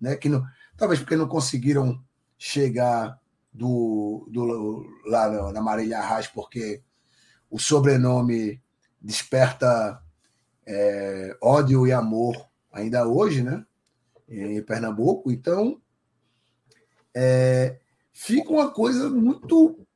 né? 0.00 0.16
Que 0.16 0.28
não, 0.28 0.44
talvez 0.76 1.00
porque 1.00 1.16
não 1.16 1.28
conseguiram 1.28 2.02
chegar 2.38 3.18
do, 3.52 4.28
do 4.30 4.86
lá 5.06 5.50
na 5.52 5.62
Marília 5.62 5.98
Arras, 5.98 6.26
porque 6.26 6.82
o 7.50 7.58
sobrenome 7.58 8.62
desperta 9.00 10.02
é, 10.66 11.36
ódio 11.40 11.86
e 11.86 11.92
amor 11.92 12.36
ainda 12.72 13.08
hoje, 13.08 13.42
né? 13.42 13.64
Em 14.28 14.60
Pernambuco. 14.62 15.30
Então, 15.30 15.80
é, 17.14 17.78
fica 18.12 18.50
uma 18.50 18.70
coisa 18.70 19.08
muito. 19.08 19.86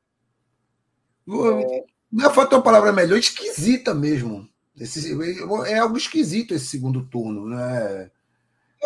Não 2.11 2.29
é 2.29 2.33
falta 2.33 2.55
uma 2.55 2.63
palavra 2.63 2.91
melhor, 2.91 3.17
esquisita 3.17 3.93
mesmo. 3.93 4.47
Esse, 4.77 5.15
é 5.67 5.77
algo 5.77 5.97
esquisito 5.97 6.53
esse 6.53 6.65
segundo 6.65 7.05
turno. 7.05 7.47
Né? 7.47 8.11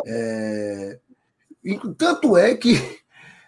É, 0.06 1.00
tanto 1.98 2.38
é 2.38 2.56
que 2.56 2.76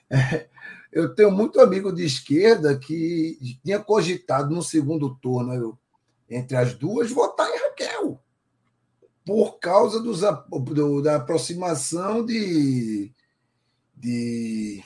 é, 0.09 0.47
eu 0.91 1.13
tenho 1.13 1.31
muito 1.31 1.59
amigo 1.59 1.91
de 1.91 2.03
esquerda 2.05 2.77
que 2.77 3.37
tinha 3.63 3.79
cogitado 3.79 4.53
no 4.53 4.63
segundo 4.63 5.15
turno, 5.15 5.53
eu, 5.53 5.77
entre 6.29 6.57
as 6.57 6.73
duas, 6.73 7.11
votar 7.11 7.47
em 7.49 7.59
Raquel. 7.59 8.19
Por 9.25 9.59
causa 9.59 9.99
dos, 9.99 10.21
do, 10.21 11.01
da 11.01 11.17
aproximação 11.17 12.25
de, 12.25 13.11
de, 13.95 14.81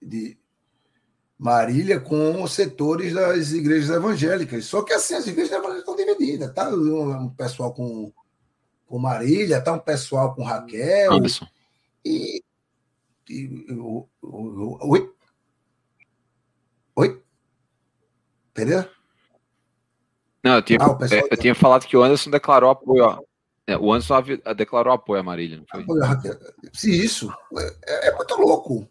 de 0.00 0.36
Marília 1.42 1.98
com 1.98 2.40
os 2.40 2.52
setores 2.52 3.12
das 3.12 3.50
igrejas 3.50 3.90
evangélicas. 3.90 4.64
Só 4.64 4.80
que 4.82 4.92
assim, 4.92 5.14
as 5.14 5.26
igrejas 5.26 5.50
evangélicas 5.50 5.80
estão 5.80 5.96
divididas. 5.96 6.54
Tá 6.54 6.68
um 6.68 7.30
pessoal 7.30 7.74
com, 7.74 8.12
com 8.86 8.96
Marília, 8.96 9.60
tá 9.60 9.72
um 9.72 9.78
pessoal 9.80 10.36
com 10.36 10.44
Raquel. 10.44 11.24
Isso. 11.24 11.44
E 12.04 12.44
Oi? 14.22 15.14
Oi? 16.94 17.22
Entendeu? 18.52 18.88
Não, 20.44 20.54
eu 20.54 20.62
tinha, 20.62 20.78
ah, 20.80 20.98
eu, 21.10 21.28
eu 21.28 21.36
tinha 21.36 21.56
falado 21.56 21.86
que 21.86 21.96
o 21.96 22.04
Anderson 22.04 22.30
declarou 22.30 22.70
apoio. 22.70 23.04
Ó. 23.04 23.20
É, 23.66 23.76
o 23.76 23.92
Anderson 23.92 24.22
declarou 24.56 24.92
apoio 24.92 25.20
a 25.20 25.24
Marília. 25.24 25.56
Não 25.56 25.66
foi? 25.66 25.84
Se 26.72 26.88
isso, 27.04 27.34
é, 27.84 28.10
é, 28.10 28.14
muito 28.14 28.36
louco. 28.36 28.88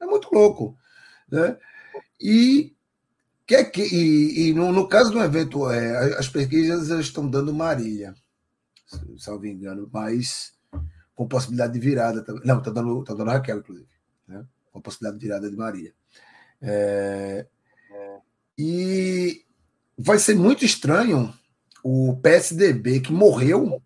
É 0.00 0.06
muito 0.06 0.32
louco. 0.32 0.76
Né? 1.28 1.58
E, 2.22 2.76
que, 3.46 3.64
que, 3.64 3.82
e, 3.82 4.48
e 4.48 4.54
no, 4.54 4.72
no, 4.72 4.86
caso 4.86 5.10
do 5.10 5.20
evento, 5.20 5.68
é, 5.68 6.16
as 6.16 6.28
pesquisas 6.28 6.88
estão 7.00 7.28
dando 7.28 7.52
Marília, 7.52 8.14
salvo 9.18 9.46
engano, 9.46 9.90
mas 9.92 10.54
com 11.14 11.26
possibilidade 11.26 11.72
de 11.72 11.80
virada. 11.80 12.24
Não, 12.44 12.58
está 12.58 12.70
dando, 12.70 13.02
tá 13.02 13.12
dando 13.12 13.30
Raquel, 13.30 13.58
inclusive. 13.58 13.88
Né? 14.28 14.46
Com 14.70 14.80
possibilidade 14.80 15.18
de 15.18 15.26
virada 15.26 15.50
de 15.50 15.56
Maria. 15.56 15.92
É, 16.60 17.46
e 18.56 19.44
vai 19.98 20.18
ser 20.18 20.36
muito 20.36 20.64
estranho 20.64 21.34
o 21.82 22.16
PSDB 22.22 23.00
que 23.00 23.12
morreu 23.12 23.82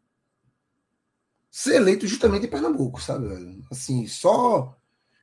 ser 1.51 1.77
eleito 1.77 2.07
justamente 2.07 2.45
em 2.45 2.51
Pernambuco, 2.51 3.01
sabe? 3.01 3.65
Assim, 3.71 4.07
só 4.07 4.77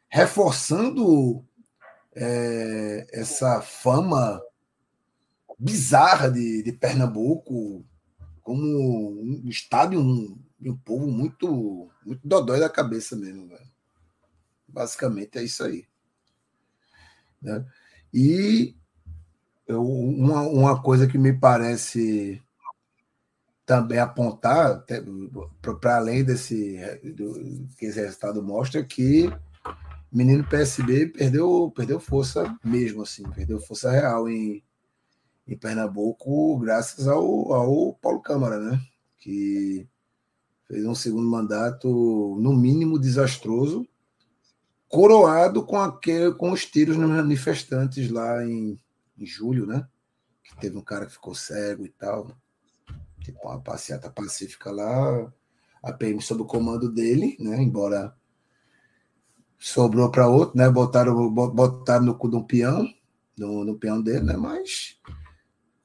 reforçando 0.10 1.46
é, 2.16 3.08
essa 3.12 3.62
fama 3.62 4.42
bizarra 5.58 6.30
de, 6.30 6.64
de 6.64 6.72
Pernambuco 6.72 7.86
como 8.42 8.62
um 9.22 9.48
estado 9.48 10.00
um, 10.00 10.38
e 10.60 10.70
um 10.70 10.78
povo 10.78 11.08
muito, 11.08 11.90
muito 12.06 12.28
dodói 12.28 12.60
da 12.60 12.70
cabeça 12.70 13.16
mesmo. 13.16 13.50
Basicamente 14.68 15.38
é 15.38 15.44
isso 15.44 15.64
aí. 15.64 15.86
Né? 17.42 17.66
E 18.14 18.76
eu, 19.68 19.84
uma, 19.84 20.42
uma 20.42 20.82
coisa 20.82 21.08
que 21.08 21.18
me 21.18 21.34
parece 21.34 22.42
também 23.66 24.00
apontar, 24.00 24.86
para 25.82 25.98
além 25.98 26.24
desse 26.24 26.78
do, 27.16 27.68
que 27.78 27.86
esse 27.86 28.00
resultado 28.00 28.44
mostra, 28.44 28.84
que 28.84 29.28
o 29.28 29.40
menino 30.14 30.48
PSB 30.48 31.08
perdeu, 31.08 31.72
perdeu 31.76 32.00
força 32.00 32.58
mesmo, 32.64 33.02
assim, 33.02 33.24
perdeu 33.32 33.60
força 33.60 33.92
real 33.92 34.30
em, 34.30 34.64
em 35.48 35.58
Pernambuco, 35.58 36.60
graças 36.60 37.08
ao, 37.08 37.52
ao 37.52 37.94
Paulo 37.96 38.22
Câmara, 38.22 38.60
né? 38.60 38.80
Que 39.18 39.88
fez 40.68 40.86
um 40.86 40.94
segundo 40.94 41.30
mandato, 41.30 41.88
no 42.40 42.56
mínimo, 42.56 43.00
desastroso, 43.00 43.88
coroado 44.88 45.66
com 45.66 45.80
aquele, 45.80 46.32
com 46.34 46.52
os 46.52 46.66
tiros 46.66 46.96
nos 46.96 47.10
manifestantes 47.10 48.12
lá 48.12 48.46
em, 48.46 48.80
em 49.18 49.26
julho, 49.26 49.66
né? 49.66 49.88
Que 50.44 50.56
teve 50.58 50.78
um 50.78 50.84
cara 50.84 51.08
que 51.08 51.14
ficou 51.14 51.34
cego 51.34 51.86
e 51.86 51.90
tal. 51.90 52.32
Tipo, 53.22 53.48
uma 53.48 53.60
passeata 53.60 54.12
pacífica 54.12 54.70
lá, 54.70 55.34
a 55.82 55.92
PM 55.92 56.22
sob 56.22 56.44
o 56.44 56.46
comando 56.46 56.92
dele, 56.92 57.36
né? 57.40 57.62
Embora 57.62 58.16
sobrou 59.64 60.12
para 60.12 60.28
outro, 60.28 60.58
né? 60.58 60.70
Botaram, 60.70 61.30
botaram 61.30 62.04
no 62.04 62.18
cu 62.18 62.30
de 62.30 62.36
um 62.36 62.44
peão, 62.44 62.86
no, 63.38 63.64
no 63.64 63.80
peão 63.80 64.02
dele, 64.02 64.20
né? 64.20 64.36
Mas 64.36 65.00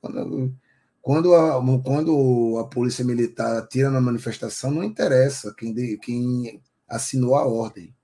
quando, 0.01 0.53
quando, 1.01 1.33
a, 1.33 1.63
quando 1.85 2.59
a 2.59 2.65
polícia 2.67 3.05
militar 3.05 3.69
tira 3.69 3.89
na 3.89 4.01
manifestação, 4.01 4.73
não 4.73 4.83
interessa 4.83 5.55
quem, 5.57 5.73
quem 5.99 6.61
assinou 6.89 7.37
a 7.37 7.47
ordem. 7.47 7.95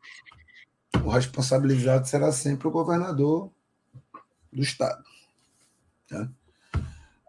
O 1.04 1.10
responsabilizado 1.10 2.06
será 2.06 2.30
sempre 2.30 2.68
o 2.68 2.70
governador 2.70 3.50
do 4.52 4.62
estado. 4.62 5.02
Tá? 6.08 6.30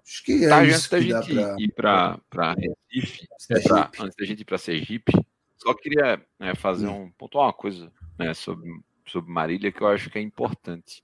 Acho 0.05 0.23
que 0.23 0.45
é 0.45 0.49
tá, 0.49 0.63
isso 0.63 0.75
antes 0.75 0.89
da 0.89 0.99
gente 0.99 1.33
ir 1.63 1.73
para 1.73 2.19
Recife, 2.53 3.27
é 3.49 3.59
pra, 3.59 3.91
antes 3.99 4.15
da 4.15 4.25
gente 4.25 4.41
ir 4.41 4.45
para 4.45 4.59
Sergipe, 4.59 5.11
só 5.57 5.73
queria 5.73 6.23
né, 6.39 6.53
fazer 6.53 6.87
um 6.87 7.09
pontuar 7.17 7.47
uma 7.47 7.53
coisa 7.53 7.91
né, 8.17 8.33
sobre, 8.33 8.69
sobre 9.05 9.31
Marília 9.31 9.71
que 9.71 9.81
eu 9.81 9.87
acho 9.87 10.09
que 10.09 10.17
é 10.17 10.21
importante. 10.21 11.03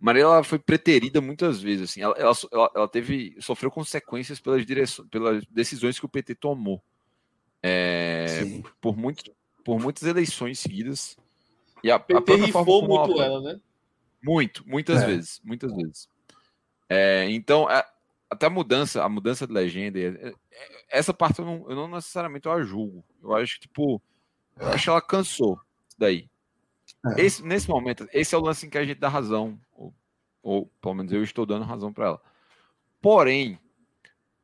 Marília 0.00 0.24
ela 0.24 0.44
foi 0.44 0.58
preterida 0.58 1.20
muitas 1.20 1.60
vezes, 1.60 1.90
assim, 1.90 2.00
ela, 2.00 2.14
ela, 2.16 2.34
ela 2.74 2.88
teve 2.88 3.36
sofreu 3.38 3.70
consequências 3.70 4.40
pelas 4.40 4.64
direções, 4.64 5.08
pelas 5.08 5.44
decisões 5.46 5.98
que 5.98 6.06
o 6.06 6.08
PT 6.08 6.36
tomou 6.36 6.82
é, 7.62 8.62
por 8.80 8.96
muito, 8.96 9.30
por 9.64 9.78
muitas 9.78 10.02
eleições 10.04 10.58
seguidas. 10.58 11.16
E 11.82 11.90
a, 11.90 11.98
PT 11.98 12.32
a 12.32 12.36
rifou 12.36 12.86
muito 12.86 13.12
ela, 13.20 13.24
ela, 13.24 13.40
né? 13.40 13.60
Muito, 14.22 14.66
muitas 14.66 15.02
é. 15.02 15.06
vezes, 15.06 15.40
muitas 15.44 15.74
vezes. 15.74 16.08
É, 16.88 17.26
então, 17.30 17.68
a, 17.68 17.84
até 18.28 18.46
a 18.46 18.50
mudança, 18.50 19.02
a 19.02 19.08
mudança 19.08 19.46
de 19.46 19.52
legenda, 19.52 19.98
é, 19.98 20.28
é, 20.28 20.34
essa 20.90 21.14
parte 21.14 21.38
eu 21.38 21.44
não, 21.44 21.70
eu 21.70 21.76
não 21.76 21.88
necessariamente 21.88 22.46
eu 22.46 22.52
a 22.52 22.62
julgo. 22.62 23.04
Eu 23.22 23.34
acho 23.34 23.54
que, 23.54 23.60
tipo, 23.62 24.02
eu 24.58 24.68
acho 24.68 24.84
que 24.84 24.90
ela 24.90 25.00
cansou 25.00 25.58
daí. 25.98 26.28
É. 27.06 27.22
Esse, 27.22 27.42
nesse 27.42 27.68
momento, 27.68 28.06
esse 28.12 28.34
é 28.34 28.38
o 28.38 28.42
lance 28.42 28.66
em 28.66 28.70
que 28.70 28.78
a 28.78 28.84
gente 28.84 28.98
dá 28.98 29.08
razão, 29.08 29.58
ou, 29.72 29.94
ou 30.42 30.66
pelo 30.80 30.94
menos 30.94 31.12
eu 31.12 31.22
estou 31.22 31.46
dando 31.46 31.64
razão 31.64 31.92
para 31.92 32.06
ela. 32.06 32.22
Porém, 33.00 33.58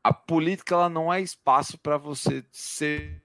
a 0.03 0.13
política 0.13 0.75
ela 0.75 0.89
não 0.89 1.13
é 1.13 1.21
espaço 1.21 1.79
para 1.79 1.99
você 1.99 2.45
ser, 2.51 3.23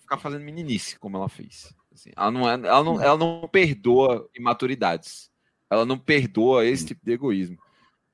ficar 0.00 0.18
fazendo 0.18 0.44
meninice, 0.44 0.98
como 0.98 1.16
ela 1.16 1.28
fez. 1.28 1.74
Assim, 1.92 2.10
ela, 2.16 2.30
não 2.30 2.50
é, 2.50 2.54
ela, 2.54 2.84
não, 2.84 3.00
ela 3.00 3.16
não 3.16 3.48
perdoa 3.48 4.28
imaturidades. 4.34 5.30
Ela 5.70 5.86
não 5.86 5.98
perdoa 5.98 6.66
esse 6.66 6.86
tipo 6.86 7.04
de 7.04 7.12
egoísmo. 7.12 7.58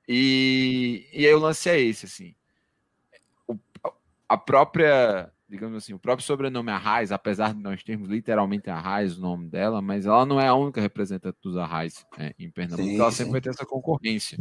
E, 0.07 1.09
e 1.13 1.27
aí 1.27 1.35
o 1.35 1.39
lance 1.39 1.69
é 1.69 1.81
esse, 1.81 2.07
assim. 2.07 2.35
O, 3.49 3.57
a 4.29 4.37
própria 4.37 5.33
digamos 5.49 5.77
assim, 5.77 5.95
o 5.95 5.99
próprio 5.99 6.27
sobrenome 6.27 6.71
Arraes, 6.71 7.11
apesar 7.11 7.55
de 7.55 7.61
nós 7.61 7.83
termos 7.83 8.09
literalmente 8.09 8.69
Arraes 8.69 9.17
o 9.17 9.21
nome 9.21 9.49
dela, 9.49 9.81
mas 9.81 10.05
ela 10.05 10.27
não 10.27 10.41
é 10.41 10.47
a 10.47 10.55
única 10.55 10.81
representante 10.81 11.39
dos 11.43 11.57
Arraes 11.57 12.05
é, 12.19 12.35
em 12.39 12.51
Pernambuco, 12.51 12.89
sim, 12.89 13.01
ela 13.01 13.11
sim. 13.11 13.17
sempre 13.19 13.33
vai 13.33 13.41
ter 13.41 13.51
essa 13.51 13.65
concorrência. 13.65 14.39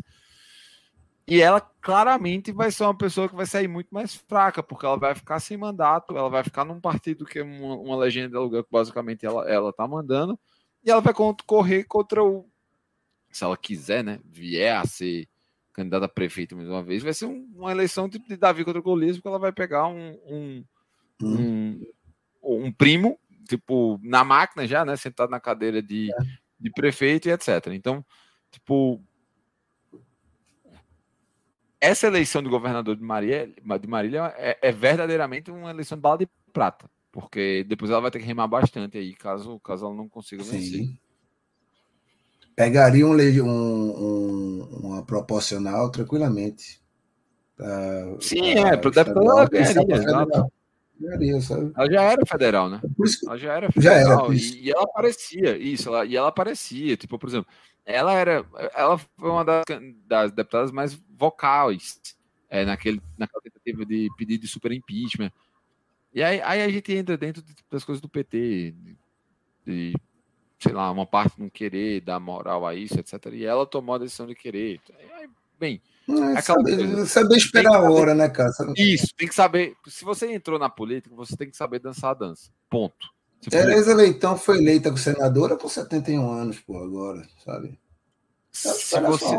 E 1.30 1.42
ela 1.42 1.60
claramente 1.60 2.52
vai 2.52 2.72
ser 2.72 2.84
uma 2.84 2.98
pessoa 2.98 3.28
que 3.28 3.36
vai 3.36 3.46
sair 3.46 3.68
muito 3.68 3.90
mais 3.92 4.16
fraca, 4.16 4.64
porque 4.64 4.86
ela 4.86 4.98
vai 4.98 5.14
ficar 5.14 5.40
sem 5.40 5.58
mandato, 5.58 6.18
ela 6.18 6.30
vai 6.30 6.44
ficar 6.44 6.64
num 6.64 6.80
partido 6.80 7.26
que 7.26 7.40
é 7.40 7.44
uma, 7.44 7.76
uma 7.76 7.98
legenda 7.98 8.30
de 8.30 8.38
aluguel 8.38 8.64
que 8.64 8.72
basicamente 8.72 9.26
ela, 9.26 9.50
ela 9.50 9.74
tá 9.74 9.88
mandando, 9.88 10.40
e 10.84 10.90
ela 10.90 11.02
vai 11.02 11.14
correr 11.46 11.84
contra 11.84 12.24
o. 12.24 12.50
Se 13.30 13.44
ela 13.44 13.58
quiser, 13.58 14.04
né? 14.04 14.20
Vier 14.24 14.78
a 14.78 14.86
ser 14.86 15.28
candidata 15.74 16.06
a 16.06 16.10
prefeito 16.10 16.56
mais 16.56 16.70
uma 16.70 16.82
vez, 16.82 17.04
vai 17.04 17.14
ser 17.14 17.26
um, 17.26 17.46
uma 17.54 17.72
eleição 17.72 18.10
tipo 18.10 18.28
de 18.28 18.38
Davi 18.38 18.64
contra 18.64 18.80
o 18.80 18.84
Golias, 18.84 19.18
porque 19.18 19.28
ela 19.28 19.38
vai 19.38 19.52
pegar 19.52 19.88
um, 19.88 20.18
um 20.26 20.66
um, 21.22 21.82
um 22.44 22.72
primo, 22.72 23.20
tipo, 23.48 24.00
na 24.04 24.24
máquina 24.24 24.68
já, 24.68 24.86
né? 24.86 24.96
Sentado 24.96 25.30
na 25.30 25.40
cadeira 25.40 25.82
de, 25.82 26.12
é. 26.12 26.18
de 26.60 26.72
prefeito 26.72 27.28
e 27.28 27.32
etc. 27.32 27.68
Então, 27.68 28.06
tipo, 28.52 29.02
essa 31.80 32.08
eleição 32.08 32.42
de 32.42 32.50
governador 32.50 32.96
de 32.96 33.04
Marília, 33.04 33.48
de 33.48 33.88
Marília 33.88 34.34
é, 34.38 34.58
é, 34.62 34.72
verdadeiramente 34.72 35.52
uma 35.52 35.70
eleição 35.70 35.98
de 35.98 36.02
bala 36.02 36.18
de 36.18 36.28
prata, 36.52 36.90
porque 37.12 37.64
depois 37.68 37.92
ela 37.92 38.02
vai 38.02 38.12
ter 38.12 38.20
que 38.20 38.26
remar 38.26 38.48
bastante 38.48 38.98
aí, 38.98 39.14
caso, 39.14 39.60
caso 39.60 39.86
ela 39.86 39.96
não 39.96 40.10
consiga 40.10 40.44
vencer. 40.44 40.86
Sim. 40.86 40.98
Pegaria 42.56 43.06
um, 43.06 43.12
um, 43.46 44.64
uma 44.82 45.06
proporcional 45.06 45.92
tranquilamente. 45.92 46.82
Pra, 47.56 48.18
Sim, 48.20 48.56
pra, 48.56 48.70
é, 48.70 48.78
para 48.78 48.90
deputado 48.90 49.22
ela 49.22 49.48
ganharia, 49.48 50.48
ela 51.76 51.92
já 51.92 52.02
era 52.02 52.26
federal, 52.26 52.70
né? 52.70 52.82
ela 53.26 53.38
já 53.38 53.54
era 53.54 53.72
federal. 53.72 54.34
Já 54.34 54.34
era, 54.34 54.36
e, 54.36 54.66
e, 54.66 54.72
ela 54.72 54.84
aparecia, 54.84 55.58
isso, 55.58 55.90
ela, 55.90 56.06
e 56.06 56.16
ela 56.16 56.28
aparecia. 56.30 56.98
Tipo, 56.98 57.20
por 57.20 57.30
exemplo, 57.30 57.48
ela 57.86 58.14
era. 58.14 58.46
Ela 58.74 58.98
foi 58.98 59.30
uma 59.30 59.46
das, 59.46 59.66
das 60.06 60.32
deputadas 60.32 60.72
mais 60.72 61.00
vocais 61.16 62.00
é, 62.50 62.66
naquele, 62.66 63.02
naquela 63.18 63.42
tentativa 63.42 63.86
de 63.86 64.10
pedido 64.18 64.42
de 64.42 64.48
super 64.48 64.72
impeachment. 64.72 65.32
E 66.14 66.24
aí, 66.24 66.42
aí 66.42 66.62
a 66.62 66.70
gente 66.70 66.92
entra 66.94 67.18
dentro 67.18 67.44
das 67.70 67.84
coisas 67.84 68.02
do 68.02 68.10
PT, 68.10 68.72
de, 68.72 68.98
de, 69.66 69.94
sei 70.60 70.72
lá, 70.72 70.90
uma 70.92 71.06
parte 71.06 71.40
não 71.40 71.50
querer 71.50 72.02
dar 72.02 72.20
moral 72.20 72.66
a 72.66 72.74
isso, 72.74 73.00
etc. 73.00 73.26
E 73.34 73.46
ela 73.46 73.66
tomou 73.66 73.96
a 73.96 74.00
decisão 74.00 74.26
de 74.26 74.34
querer. 74.34 74.82
Aí, 75.14 75.30
bem, 75.60 75.82
é, 76.10 76.42
saber, 76.42 77.06
saber 77.06 77.36
esperar 77.36 77.76
a 77.76 77.92
hora, 77.92 78.16
né, 78.16 78.30
cara? 78.30 78.50
Isso, 78.78 79.08
tem 79.18 79.28
que 79.28 79.36
saber. 79.36 79.76
Se 79.88 80.06
você 80.06 80.32
entrou 80.34 80.58
na 80.58 80.70
política, 80.70 81.14
você 81.14 81.36
tem 81.36 81.50
que 81.50 81.58
saber 81.58 81.80
dançar 81.80 82.12
a 82.12 82.14
dança. 82.14 82.50
Ponto. 82.70 83.08
Tereza 83.50 83.94
Leitão 83.94 84.38
foi 84.38 84.58
eleita 84.58 84.90
com 84.90 84.98
senadora 84.98 85.58
com 85.58 85.68
71 85.68 86.32
anos, 86.32 86.60
pô, 86.60 86.78
agora, 86.78 87.28
sabe? 87.44 87.78
Se 88.52 89.00
você. 89.02 89.36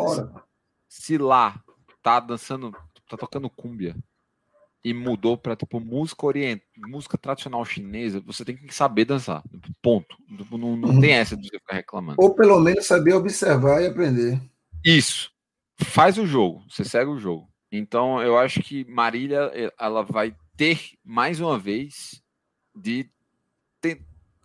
Se 0.88 1.18
lá 1.18 1.58
tá 2.02 2.20
dançando, 2.20 2.70
tá 3.08 3.16
tocando 3.16 3.48
cúmbia 3.48 3.96
e 4.84 4.92
mudou 4.92 5.36
para 5.36 5.56
tipo 5.56 5.80
música 5.80 6.26
oriental, 6.26 6.66
música 6.76 7.18
tradicional 7.18 7.64
chinesa, 7.64 8.20
você 8.20 8.44
tem 8.44 8.56
que 8.56 8.74
saber 8.74 9.06
dançar. 9.06 9.42
Ponto. 9.82 10.16
Não, 10.50 10.76
não 10.76 10.90
uhum. 10.90 11.00
tem 11.00 11.12
essa 11.12 11.36
de 11.36 11.48
você 11.48 11.58
ficar 11.58 11.76
reclamando. 11.76 12.22
Ou 12.22 12.34
pelo 12.34 12.60
menos 12.60 12.86
saber 12.86 13.14
observar 13.14 13.82
e 13.82 13.86
aprender. 13.86 14.40
Isso 14.84 15.30
faz 15.85 16.18
o 16.18 16.26
jogo, 16.26 16.64
você 16.68 16.85
segue 16.85 17.11
o 17.11 17.18
jogo. 17.18 17.49
Então 17.70 18.22
eu 18.22 18.39
acho 18.39 18.62
que 18.62 18.85
Marília 18.85 19.51
ela 19.79 20.03
vai 20.03 20.35
ter 20.57 20.93
mais 21.05 21.41
uma 21.41 21.59
vez 21.59 22.22
de 22.74 23.11
ter, 23.81 24.03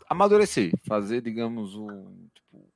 amadurecer, 0.10 0.72
fazer, 0.86 1.22
digamos, 1.22 1.76
um, 1.76 2.28
tipo, 2.34 2.70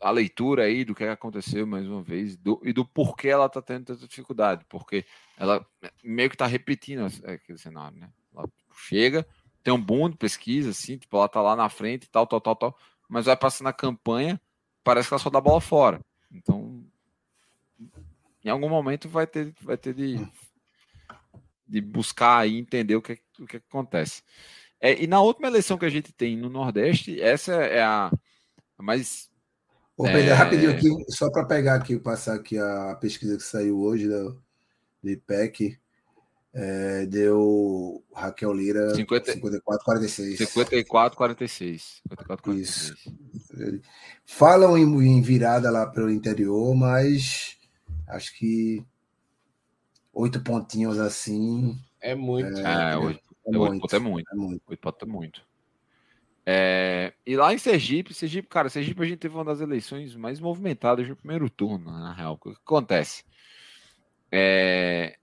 a 0.00 0.10
leitura 0.10 0.64
aí 0.64 0.84
do 0.84 0.94
que 0.94 1.04
aconteceu 1.04 1.66
mais 1.66 1.86
uma 1.86 2.02
vez 2.02 2.36
do, 2.36 2.60
e 2.64 2.72
do 2.72 2.84
porquê 2.84 3.28
ela 3.28 3.46
está 3.46 3.62
tendo 3.62 3.86
tanta 3.86 4.06
dificuldade, 4.06 4.64
porque 4.68 5.04
ela 5.36 5.64
meio 6.02 6.28
que 6.28 6.34
está 6.34 6.46
repetindo 6.46 7.06
aquele 7.24 7.58
cenário, 7.58 7.98
né? 7.98 8.10
Ela 8.34 8.48
chega, 8.76 9.26
tem 9.62 9.72
um 9.72 9.80
boom 9.80 10.10
de 10.10 10.16
pesquisa, 10.16 10.70
assim, 10.70 10.98
tipo, 10.98 11.16
ela 11.16 11.28
tá 11.28 11.40
lá 11.40 11.56
na 11.56 11.68
frente, 11.68 12.10
tal, 12.10 12.26
tal, 12.26 12.40
tal, 12.40 12.56
tal, 12.56 12.78
mas 13.08 13.26
vai 13.26 13.36
passando 13.36 13.68
a 13.68 13.72
campanha, 13.72 14.40
parece 14.82 15.08
que 15.08 15.14
ela 15.14 15.22
só 15.22 15.30
dá 15.30 15.40
bola 15.40 15.60
fora. 15.60 16.00
Então, 16.30 16.73
em 18.44 18.50
algum 18.50 18.68
momento 18.68 19.08
vai 19.08 19.26
ter, 19.26 19.54
vai 19.62 19.76
ter 19.76 19.94
de, 19.94 20.20
de 21.66 21.80
buscar 21.80 22.46
e 22.46 22.58
entender 22.58 22.94
o 22.94 23.02
que, 23.02 23.18
o 23.40 23.46
que 23.46 23.56
acontece. 23.56 24.22
É, 24.80 25.02
e 25.02 25.06
na 25.06 25.20
última 25.20 25.48
eleição 25.48 25.78
que 25.78 25.86
a 25.86 25.90
gente 25.90 26.12
tem 26.12 26.36
no 26.36 26.50
Nordeste, 26.50 27.18
essa 27.20 27.54
é 27.54 27.82
a, 27.82 28.12
a 28.78 28.82
mais. 28.82 29.30
Vou 29.96 30.06
pegar 30.06 30.32
é... 30.32 30.34
rapidinho 30.34 30.70
aqui, 30.70 30.88
só 31.08 31.30
para 31.30 31.46
pegar 31.46 31.76
aqui, 31.76 31.98
passar 31.98 32.34
aqui 32.34 32.58
a 32.58 32.94
pesquisa 33.00 33.36
que 33.36 33.42
saiu 33.42 33.80
hoje 33.80 34.08
do, 34.08 34.42
do 35.02 35.10
IPEC. 35.10 35.78
É, 36.56 37.06
deu 37.06 38.04
Raquel 38.14 38.52
Lira 38.52 38.94
50, 38.94 39.32
54, 39.32 39.84
46. 39.84 40.38
54, 40.38 41.16
46. 41.16 42.02
54, 42.08 42.44
46. 42.44 42.68
Isso. 42.68 43.80
Falam 44.24 44.78
em, 44.78 44.84
em 44.84 45.20
virada 45.20 45.68
lá 45.68 45.84
para 45.84 46.04
o 46.04 46.10
interior, 46.10 46.76
mas 46.76 47.53
Acho 48.08 48.36
que 48.38 48.84
oito 50.12 50.42
pontinhos 50.42 50.98
assim. 50.98 51.78
É 52.00 52.14
muito. 52.14 52.58
É, 52.58 52.92
é, 52.92 52.96
oito, 52.96 53.20
é, 53.46 53.58
oito 53.58 53.80
pontos 53.80 53.92
é 53.92 53.98
muito. 53.98 54.32
É 54.32 54.36
muito. 54.36 54.62
Oito 54.68 54.80
pontos 54.80 55.08
é 55.08 55.10
muito. 55.10 55.42
É, 56.46 57.14
e 57.24 57.36
lá 57.36 57.54
em 57.54 57.58
Sergipe, 57.58 58.12
Sergipe, 58.12 58.48
cara, 58.48 58.68
Sergipe 58.68 59.02
a 59.02 59.06
gente 59.06 59.18
teve 59.18 59.34
uma 59.34 59.44
das 59.44 59.60
eleições 59.60 60.14
mais 60.14 60.38
movimentadas 60.38 61.08
no 61.08 61.16
primeiro 61.16 61.48
turno, 61.48 61.90
na 61.90 62.12
real. 62.12 62.34
O 62.34 62.38
que 62.38 62.50
acontece? 62.50 63.24
É, 64.30 65.16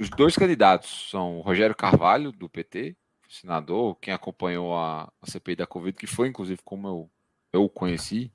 os 0.00 0.08
dois 0.08 0.34
candidatos 0.36 1.10
são 1.10 1.38
o 1.38 1.40
Rogério 1.42 1.74
Carvalho, 1.74 2.32
do 2.32 2.48
PT, 2.48 2.96
senador, 3.28 3.96
quem 3.96 4.14
acompanhou 4.14 4.74
a, 4.74 5.12
a 5.20 5.26
CPI 5.30 5.56
da 5.56 5.66
Covid, 5.66 5.96
que 5.98 6.06
foi 6.06 6.28
inclusive 6.28 6.60
como 6.64 6.88
eu, 6.88 7.10
eu 7.52 7.64
o 7.64 7.68
conheci, 7.68 8.32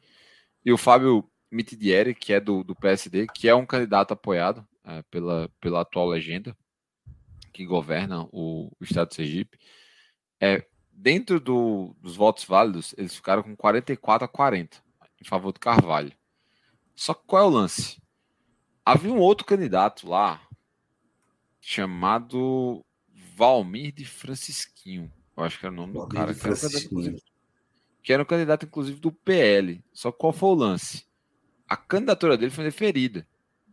e 0.64 0.72
o 0.72 0.78
Fábio 0.78 1.28
Mitidieri, 1.54 2.16
que 2.16 2.34
é 2.34 2.40
do, 2.40 2.64
do 2.64 2.76
PSD, 2.76 3.28
que 3.28 3.48
é 3.48 3.56
um 3.56 3.66
candidato 3.66 4.14
apoiado 4.14 4.68
é, 4.84 5.02
pela, 5.04 5.50
pela 5.60 5.82
atual 5.82 6.08
legenda 6.08 6.56
que 7.54 7.66
governa 7.66 8.28
o, 8.32 8.72
o 8.80 8.84
estado 8.84 9.10
de 9.10 9.16
Sergipe. 9.16 9.60
É, 10.40 10.66
dentro 10.92 11.40
do, 11.40 11.96
dos 12.02 12.16
votos 12.16 12.44
válidos, 12.44 12.94
eles 12.98 13.16
ficaram 13.16 13.44
com 13.44 13.56
44 13.56 14.26
a 14.26 14.28
40 14.28 14.84
em 15.22 15.24
favor 15.24 15.54
do 15.54 15.60
Carvalho. 15.60 16.12
Só 16.96 17.14
que 17.14 17.24
qual 17.26 17.44
é 17.44 17.46
o 17.46 17.50
lance? 17.50 18.02
Havia 18.84 19.14
um 19.14 19.20
outro 19.20 19.46
candidato 19.46 20.10
lá 20.10 20.42
chamado 21.62 22.84
Valmir 23.36 23.94
de 23.94 24.04
Francisquinho. 24.04 25.12
Eu 25.38 25.44
acho 25.44 25.60
que 25.60 25.66
era 25.66 25.74
o 25.74 25.78
nome 25.78 25.94
Valmir 25.94 26.10
do 26.10 26.16
cara. 26.16 26.34
Que 26.34 26.48
era, 26.48 26.56
candidato, 26.56 27.24
que 28.02 28.14
era 28.14 28.24
um 28.24 28.26
candidato, 28.26 28.66
inclusive, 28.66 29.00
do 29.00 29.12
PL. 29.12 29.82
Só 29.94 30.12
que 30.12 30.18
qual 30.18 30.34
foi 30.34 30.50
o 30.50 30.56
lance? 30.56 31.06
A 31.74 31.78
candidatura 31.78 32.38
dele 32.38 32.52
foi 32.52 32.66
deferida 32.66 33.28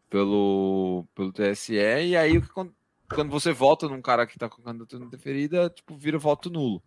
pelo, 0.08 1.06
pelo 1.14 1.30
TSE, 1.30 1.74
e 1.74 2.16
aí 2.16 2.40
quando 3.14 3.30
você 3.30 3.52
vota 3.52 3.86
num 3.86 4.00
cara 4.00 4.26
que 4.26 4.36
está 4.36 4.48
com 4.48 4.62
candidatura 4.62 5.04
deferida, 5.04 5.68
tipo, 5.68 5.98
vira 5.98 6.16
voto 6.16 6.48
nulo. 6.48 6.82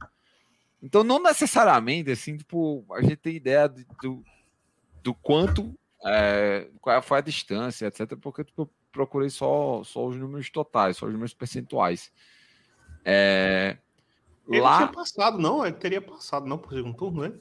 Então, 0.81 1.03
não 1.03 1.21
necessariamente, 1.21 2.09
assim, 2.09 2.35
tipo, 2.35 2.83
a 2.91 3.01
gente 3.03 3.17
tem 3.17 3.35
ideia 3.35 3.69
do, 3.69 4.25
do 5.03 5.13
quanto, 5.13 5.77
é, 6.03 6.67
qual 6.81 6.99
foi 7.03 7.19
a 7.19 7.21
distância, 7.21 7.85
etc., 7.85 8.17
porque 8.19 8.43
tipo, 8.43 8.63
eu 8.63 8.69
procurei 8.91 9.29
só, 9.29 9.83
só 9.83 10.07
os 10.07 10.17
números 10.17 10.49
totais, 10.49 10.97
só 10.97 11.05
os 11.05 11.11
números 11.11 11.35
percentuais. 11.35 12.11
É, 13.05 13.77
ele 14.49 14.61
lá... 14.61 14.77
tinha 14.77 14.87
passado, 14.87 15.37
não? 15.37 15.63
Ele 15.63 15.75
teria 15.75 16.01
passado, 16.01 16.47
não, 16.47 16.57
por 16.57 16.73
segundo 16.73 16.97
turno, 16.97 17.21
né? 17.21 17.33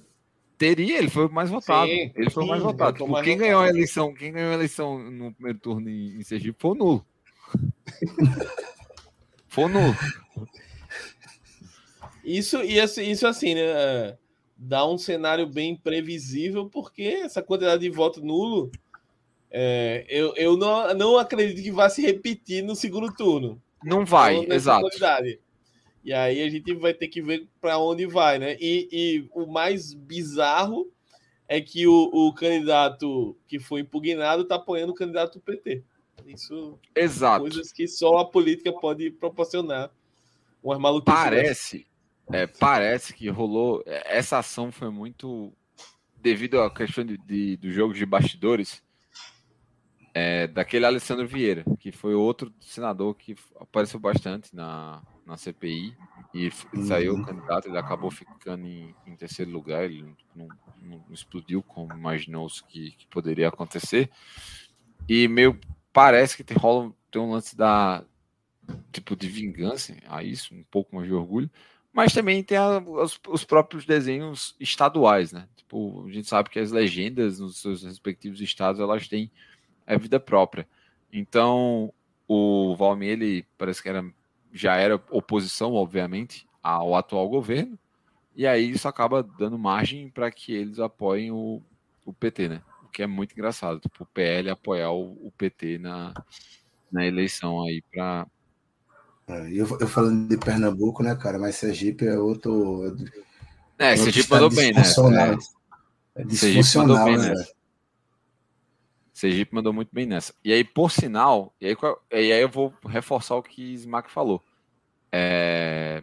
Teria, 0.62 0.98
ele 0.98 1.10
foi 1.10 1.26
o 1.26 1.32
mais 1.32 1.50
votado. 1.50 1.90
Sim, 1.90 2.12
ele 2.14 2.30
foi 2.30 2.44
o 2.44 2.46
mais 2.46 2.62
votado. 2.62 2.92
Tipo, 2.92 3.08
mais 3.08 3.24
quem 3.24 3.34
votado. 3.34 3.48
ganhou 3.48 3.62
a 3.64 3.68
eleição, 3.68 4.14
quem 4.14 4.30
ganhou 4.30 4.52
a 4.52 4.54
eleição 4.54 4.96
no 5.10 5.32
primeiro 5.32 5.58
turno 5.58 5.90
em, 5.90 6.18
em 6.18 6.22
Sergipe 6.22 6.56
foi 6.56 6.70
o 6.70 6.74
nulo. 6.76 7.06
foi 9.48 9.64
o 9.64 9.68
nulo. 9.68 9.96
Isso, 12.24 12.62
isso 12.62 13.26
assim, 13.26 13.56
né? 13.56 14.16
dá 14.56 14.86
um 14.86 14.96
cenário 14.96 15.48
bem 15.48 15.74
previsível, 15.74 16.70
porque 16.70 17.02
essa 17.02 17.42
quantidade 17.42 17.82
de 17.82 17.90
voto 17.90 18.24
nulo, 18.24 18.70
é, 19.50 20.06
eu, 20.08 20.32
eu 20.36 20.56
não, 20.56 20.94
não 20.94 21.18
acredito 21.18 21.60
que 21.60 21.72
vá 21.72 21.88
se 21.90 22.02
repetir 22.02 22.62
no 22.62 22.76
segundo 22.76 23.12
turno. 23.12 23.60
Não 23.82 24.04
vai, 24.04 24.46
exato. 24.48 24.82
Quantidade. 24.82 25.40
E 26.04 26.12
aí 26.12 26.42
a 26.42 26.48
gente 26.48 26.74
vai 26.74 26.92
ter 26.92 27.08
que 27.08 27.22
ver 27.22 27.48
para 27.60 27.78
onde 27.78 28.06
vai, 28.06 28.38
né? 28.38 28.56
E, 28.60 28.88
e, 28.90 29.28
o 29.32 29.46
mais 29.46 29.94
bizarro 29.94 30.90
é 31.46 31.60
que 31.60 31.86
o, 31.86 32.10
o 32.12 32.34
candidato 32.34 33.36
que 33.46 33.60
foi 33.60 33.82
impugnado 33.82 34.42
está 34.42 34.56
apoiando 34.56 34.92
o 34.92 34.96
candidato 34.96 35.34
do 35.34 35.40
PT. 35.40 35.82
Isso 36.26 36.78
Exato. 36.94 37.42
coisas 37.42 37.72
que 37.72 37.86
só 37.86 38.18
a 38.18 38.24
política 38.24 38.72
pode 38.72 39.10
proporcionar. 39.10 39.90
Umas 40.62 40.78
maluquices. 40.78 41.20
Parece, 41.20 41.86
é, 42.32 42.46
parece 42.46 43.12
que 43.12 43.28
rolou. 43.28 43.82
É, 43.86 44.18
essa 44.18 44.38
ação 44.38 44.70
foi 44.70 44.90
muito 44.90 45.52
devido 46.16 46.60
à 46.60 46.70
questão 46.72 47.04
de, 47.04 47.18
de 47.18 47.56
do 47.56 47.70
jogo 47.70 47.92
de 47.92 48.06
bastidores 48.06 48.82
é, 50.14 50.46
daquele 50.46 50.86
Alessandro 50.86 51.26
Vieira, 51.26 51.64
que 51.80 51.90
foi 51.90 52.14
outro 52.14 52.52
senador 52.60 53.14
que 53.14 53.34
apareceu 53.58 53.98
bastante 53.98 54.54
na, 54.54 55.02
na 55.26 55.36
CPI 55.36 55.96
e 56.34 56.50
uhum. 56.74 56.86
saiu 56.86 57.24
candidato. 57.24 57.68
Ele 57.68 57.78
acabou 57.78 58.10
ficando 58.10 58.66
em, 58.66 58.94
em 59.06 59.16
terceiro 59.16 59.50
lugar. 59.50 59.84
Ele 59.84 60.14
não, 60.34 60.48
não, 60.80 61.04
explodiu 61.10 61.62
como 61.62 61.92
imaginou-se 61.92 62.62
que, 62.64 62.92
que, 62.92 63.06
poderia 63.06 63.48
acontecer. 63.48 64.10
E 65.08 65.28
meio 65.28 65.58
parece 65.92 66.36
que 66.36 66.44
tem, 66.44 66.56
rola, 66.56 66.92
tem 67.10 67.20
um 67.20 67.30
lance 67.30 67.56
da 67.56 68.04
tipo 68.92 69.16
de 69.16 69.28
vingança 69.28 69.94
a 70.08 70.22
isso, 70.22 70.54
um 70.54 70.62
pouco 70.70 70.94
mais 70.94 71.08
de 71.08 71.14
orgulho 71.14 71.50
mas 71.92 72.14
também 72.14 72.42
tem 72.42 72.56
a, 72.56 72.78
os, 72.78 73.20
os, 73.28 73.44
próprios 73.44 73.84
desenhos 73.84 74.56
estaduais, 74.58 75.30
né? 75.30 75.46
Tipo, 75.54 76.06
a 76.06 76.10
gente 76.10 76.26
sabe 76.26 76.48
que 76.48 76.58
as 76.58 76.72
legendas 76.72 77.38
nos 77.38 77.58
seus 77.60 77.82
respectivos 77.82 78.40
estados 78.40 78.80
elas 78.80 79.06
têm 79.06 79.30
a 79.86 79.96
vida 79.96 80.18
própria. 80.18 80.66
Então, 81.12 81.92
o 82.26 82.74
Valmir, 82.76 83.10
ele 83.10 83.46
parece 83.58 83.82
que 83.82 83.88
era, 83.90 84.02
já 84.52 84.76
era 84.76 85.00
oposição, 85.10 85.72
obviamente, 85.72 86.46
ao 86.62 86.94
atual 86.94 87.28
governo, 87.28 87.78
e 88.34 88.46
aí 88.46 88.70
isso 88.70 88.88
acaba 88.88 89.22
dando 89.22 89.58
margem 89.58 90.08
para 90.08 90.30
que 90.30 90.52
eles 90.52 90.78
apoiem 90.78 91.30
o, 91.30 91.62
o 92.04 92.12
PT, 92.12 92.48
né? 92.48 92.62
O 92.84 92.88
que 92.88 93.02
é 93.02 93.06
muito 93.06 93.32
engraçado, 93.32 93.80
tipo, 93.80 94.04
o 94.04 94.06
PL 94.06 94.50
apoiar 94.50 94.90
o, 94.90 95.12
o 95.26 95.32
PT 95.36 95.78
na, 95.78 96.14
na 96.90 97.06
eleição 97.06 97.62
aí 97.62 97.82
para 97.90 98.26
é, 99.28 99.48
eu, 99.52 99.66
eu 99.80 99.88
falando 99.88 100.28
de 100.28 100.36
Pernambuco, 100.36 101.02
né, 101.02 101.14
cara? 101.14 101.38
Mas 101.38 101.56
Sergipe 101.56 102.06
é 102.06 102.18
outro. 102.18 102.96
É, 103.78 103.92
é 103.92 103.96
Sergipe 103.96 104.30
mandou 104.30 104.50
bem, 104.50 104.72
né? 104.72 104.82
É, 106.14 106.22
é 106.22 106.24
disfuncional, 106.24 107.04
bem, 107.04 107.18
né? 107.18 107.34
Sergipe 109.22 109.54
mandou 109.54 109.72
muito 109.72 109.90
bem 109.92 110.04
nessa. 110.04 110.34
E 110.44 110.52
aí, 110.52 110.64
por 110.64 110.90
sinal, 110.90 111.54
e 111.60 111.66
aí, 111.68 111.76
e 112.10 112.32
aí 112.32 112.42
eu 112.42 112.48
vou 112.48 112.74
reforçar 112.84 113.36
o 113.36 113.42
que 113.42 113.74
Smack 113.74 114.10
falou. 114.10 114.42
É, 115.12 116.02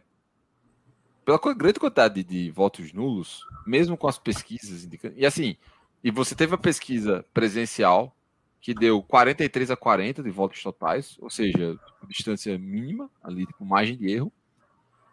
pela 1.25 1.37
grande 1.53 1.81
quantidade 1.81 2.23
de, 2.23 2.49
votos 2.51 2.93
nulos, 2.93 3.45
mesmo 3.67 3.97
com 3.97 4.07
as 4.07 4.17
pesquisas 4.17 4.85
indicando. 4.85 5.15
E 5.17 5.25
assim, 5.25 5.57
e 6.01 6.09
você 6.09 6.33
teve 6.33 6.55
a 6.55 6.57
pesquisa 6.57 7.25
presencial, 7.33 8.15
que 8.61 8.73
deu 8.73 9.03
43 9.03 9.69
a 9.69 9.75
40 9.75 10.23
de 10.23 10.29
votos 10.29 10.63
totais, 10.63 11.17
ou 11.19 11.29
seja, 11.29 11.77
distância 12.07 12.57
mínima, 12.57 13.09
ali, 13.21 13.45
com 13.45 13.51
tipo, 13.51 13.65
margem 13.65 13.97
de 13.97 14.09
erro. 14.09 14.31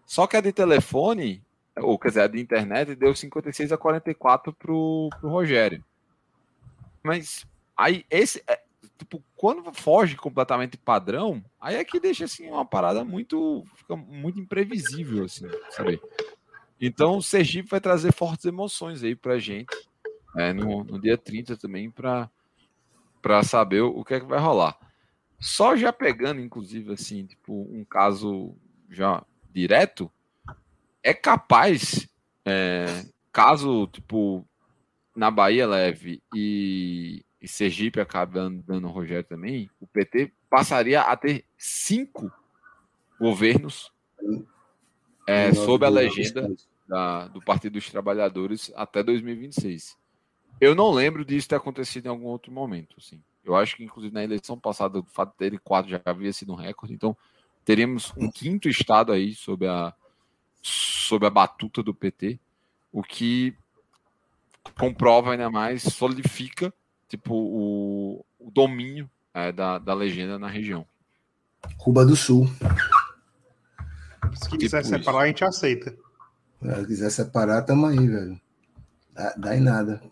Só 0.06 0.28
que 0.28 0.36
a 0.36 0.40
de 0.40 0.52
telefone, 0.52 1.42
ou 1.76 1.98
quer 1.98 2.08
dizer, 2.08 2.20
a 2.20 2.28
de 2.28 2.38
internet, 2.38 2.94
deu 2.94 3.12
56 3.16 3.72
a 3.72 3.76
44 3.76 4.52
para 4.52 4.72
o 4.72 5.10
Rogério. 5.24 5.84
Mas 7.02 7.44
aí, 7.76 8.04
esse, 8.10 8.42
é, 8.48 8.60
tipo, 8.98 9.22
quando 9.36 9.72
foge 9.72 10.16
completamente 10.16 10.76
padrão, 10.76 11.44
aí 11.60 11.76
é 11.76 11.84
que 11.84 12.00
deixa 12.00 12.24
assim 12.24 12.48
uma 12.48 12.64
parada 12.64 13.04
muito, 13.04 13.64
fica 13.74 13.96
muito 13.96 14.40
imprevisível, 14.40 15.24
assim, 15.24 15.46
sabe? 15.70 16.00
Então, 16.80 17.18
o 17.18 17.22
Sergipe 17.22 17.68
vai 17.68 17.80
trazer 17.80 18.12
fortes 18.12 18.44
emoções 18.44 19.02
aí 19.02 19.14
para 19.14 19.38
gente, 19.38 19.74
é, 20.36 20.52
no, 20.52 20.84
no 20.84 21.00
dia 21.00 21.16
30 21.16 21.56
também, 21.56 21.90
para 21.90 22.30
para 23.26 23.42
saber 23.42 23.80
o 23.80 24.04
que 24.04 24.14
é 24.14 24.20
que 24.20 24.26
vai 24.26 24.38
rolar. 24.38 24.78
Só 25.40 25.74
já 25.74 25.92
pegando, 25.92 26.40
inclusive, 26.40 26.92
assim, 26.92 27.26
tipo, 27.26 27.66
um 27.68 27.84
caso 27.84 28.54
já 28.88 29.20
direto, 29.50 30.08
é 31.02 31.12
capaz, 31.12 32.08
é, 32.44 33.04
caso, 33.32 33.88
tipo, 33.88 34.46
na 35.16 35.28
Bahia 35.28 35.66
leve 35.66 36.22
e, 36.32 37.25
e 37.40 37.46
Sergipe 37.46 38.00
acabe 38.00 38.34
dando, 38.34 38.86
o 38.86 38.90
Rogério 38.90 39.24
também, 39.24 39.70
o 39.80 39.86
PT 39.86 40.32
passaria 40.48 41.02
a 41.02 41.16
ter 41.16 41.44
cinco 41.56 42.32
governos 43.20 43.92
é, 45.26 45.52
sob 45.52 45.84
a 45.84 45.88
legenda 45.88 46.48
da, 46.88 47.28
do 47.28 47.40
Partido 47.42 47.74
dos 47.74 47.90
Trabalhadores 47.90 48.72
até 48.74 49.02
2026. 49.02 49.96
Eu 50.60 50.74
não 50.74 50.90
lembro 50.90 51.24
disso 51.24 51.48
ter 51.48 51.56
acontecido 51.56 52.06
em 52.06 52.08
algum 52.08 52.26
outro 52.26 52.50
momento. 52.50 52.96
Assim. 52.98 53.22
Eu 53.44 53.54
acho 53.54 53.76
que, 53.76 53.84
inclusive, 53.84 54.14
na 54.14 54.24
eleição 54.24 54.58
passada, 54.58 54.98
o 54.98 55.04
fato 55.04 55.32
de 55.32 55.36
ter 55.36 55.58
quatro 55.60 55.90
já 55.90 56.00
havia 56.04 56.32
sido 56.32 56.52
um 56.52 56.56
recorde. 56.56 56.94
Então, 56.94 57.16
teríamos 57.64 58.12
um 58.16 58.30
quinto 58.30 58.68
estado 58.68 59.12
aí 59.12 59.34
sob 59.34 59.66
a, 59.66 59.92
sob 60.62 61.26
a 61.26 61.30
batuta 61.30 61.82
do 61.82 61.94
PT, 61.94 62.40
o 62.90 63.02
que 63.02 63.54
comprova 64.78 65.32
ainda 65.32 65.50
mais, 65.50 65.82
solidifica 65.82 66.72
tipo, 67.08 67.34
o, 67.34 68.24
o 68.38 68.50
domínio 68.50 69.08
é, 69.34 69.52
da, 69.52 69.78
da 69.78 69.94
legenda 69.94 70.38
na 70.38 70.48
região. 70.48 70.86
Cuba 71.76 72.04
do 72.04 72.16
Sul. 72.16 72.48
Se 74.34 74.44
tipo 74.44 74.58
quiser 74.58 74.82
tipo 74.82 74.96
separar, 74.96 75.18
isso. 75.18 75.24
a 75.24 75.26
gente 75.26 75.44
aceita. 75.44 75.96
Se 76.62 76.86
quiser 76.86 77.10
separar, 77.10 77.62
tamo 77.62 77.86
aí, 77.86 78.06
velho. 78.06 78.40
Dá, 79.12 79.34
dá 79.36 79.56
em 79.56 79.60
nada. 79.60 80.02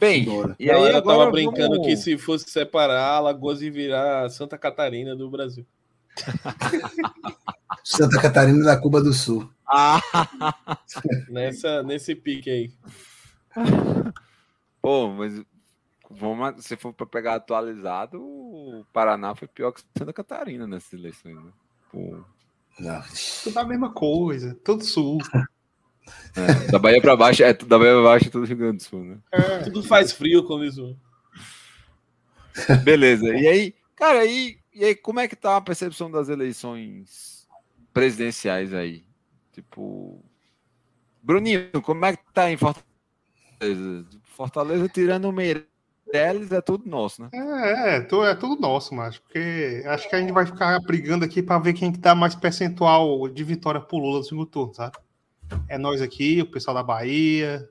Bem, 0.00 0.26
e 0.60 0.70
aí 0.70 0.92
eu 0.92 1.02
tava 1.02 1.28
brincando 1.30 1.70
vamos... 1.70 1.86
que 1.86 1.96
se 1.96 2.16
fosse 2.16 2.48
separar 2.48 3.16
Alagoas 3.16 3.60
e 3.62 3.68
virar 3.68 4.30
Santa 4.30 4.56
Catarina 4.56 5.16
do 5.16 5.28
Brasil. 5.28 5.66
Santa 7.82 8.20
Catarina 8.20 8.64
da 8.64 8.76
Cuba 8.76 9.00
do 9.00 9.12
Sul. 9.12 9.50
Ah. 9.66 10.00
Nessa, 11.28 11.82
nesse 11.82 12.14
pique 12.14 12.48
aí. 12.48 12.72
Pô, 14.80 15.08
mas 15.08 15.42
vamos, 16.10 16.64
se 16.64 16.76
for 16.76 16.92
para 16.92 17.06
pegar 17.06 17.34
atualizado, 17.34 18.20
o 18.20 18.84
Paraná 18.92 19.34
foi 19.34 19.48
pior 19.48 19.72
que 19.72 19.82
Santa 19.96 20.12
Catarina 20.12 20.66
nessas 20.66 20.92
eleições. 20.92 21.36
Né? 21.36 21.52
Pô. 21.90 22.24
Não. 22.78 23.02
Tudo 23.44 23.58
a 23.58 23.64
mesma 23.64 23.92
coisa, 23.92 24.54
tudo 24.64 24.84
sul. 24.84 25.18
É, 26.34 26.70
da 26.70 26.78
Bahia 26.78 27.02
para 27.02 27.16
baixo, 27.16 27.42
é 27.42 27.52
da 27.52 27.78
Bahia 27.78 27.92
para 27.94 28.02
baixo, 28.02 28.30
tudo 28.30 28.46
Rio 28.46 28.56
Grande 28.56 28.78
do 28.78 28.82
Sul, 28.82 29.04
né? 29.04 29.18
É. 29.30 29.58
Tudo 29.64 29.82
faz 29.82 30.12
frio 30.12 30.44
quando 30.44 30.64
isso. 30.64 30.96
Beleza. 32.82 33.28
E 33.36 33.46
aí, 33.46 33.74
cara, 33.94 34.24
e, 34.24 34.58
e 34.72 34.84
aí, 34.84 34.94
como 34.94 35.20
é 35.20 35.28
que 35.28 35.36
tá 35.36 35.56
a 35.56 35.60
percepção 35.60 36.10
das 36.10 36.28
eleições 36.28 37.46
presidenciais 37.92 38.72
aí? 38.72 39.04
Tipo, 39.52 40.24
Bruninho, 41.22 41.70
como 41.82 42.04
é 42.06 42.16
que 42.16 42.22
tá 42.32 42.50
em 42.50 42.56
Fortaleza? 42.56 42.86
Fortaleza 44.24 44.88
tirando 44.88 45.26
o 45.26 45.32
Meirelles 45.32 45.77
é 46.12 46.60
tudo 46.60 46.88
nosso, 46.88 47.22
né? 47.22 47.28
É, 47.32 47.96
é, 47.96 47.96
é 47.96 48.34
tudo 48.34 48.60
nosso, 48.60 48.94
mas 48.94 49.18
porque 49.18 49.82
acho 49.86 50.08
que 50.08 50.16
a 50.16 50.20
gente 50.20 50.32
vai 50.32 50.46
ficar 50.46 50.78
brigando 50.80 51.24
aqui 51.24 51.42
para 51.42 51.58
ver 51.58 51.72
quem 51.72 51.92
que 51.92 51.98
dá 51.98 52.14
mais 52.14 52.34
percentual 52.34 53.28
de 53.28 53.44
vitória 53.44 53.80
por 53.80 53.98
Lula 53.98 54.18
no 54.18 54.24
segundo 54.24 54.46
turno, 54.46 54.74
sabe? 54.74 54.96
É 55.68 55.78
nós 55.78 56.00
aqui, 56.00 56.40
o 56.42 56.50
pessoal 56.50 56.74
da 56.74 56.82
Bahia, 56.82 57.68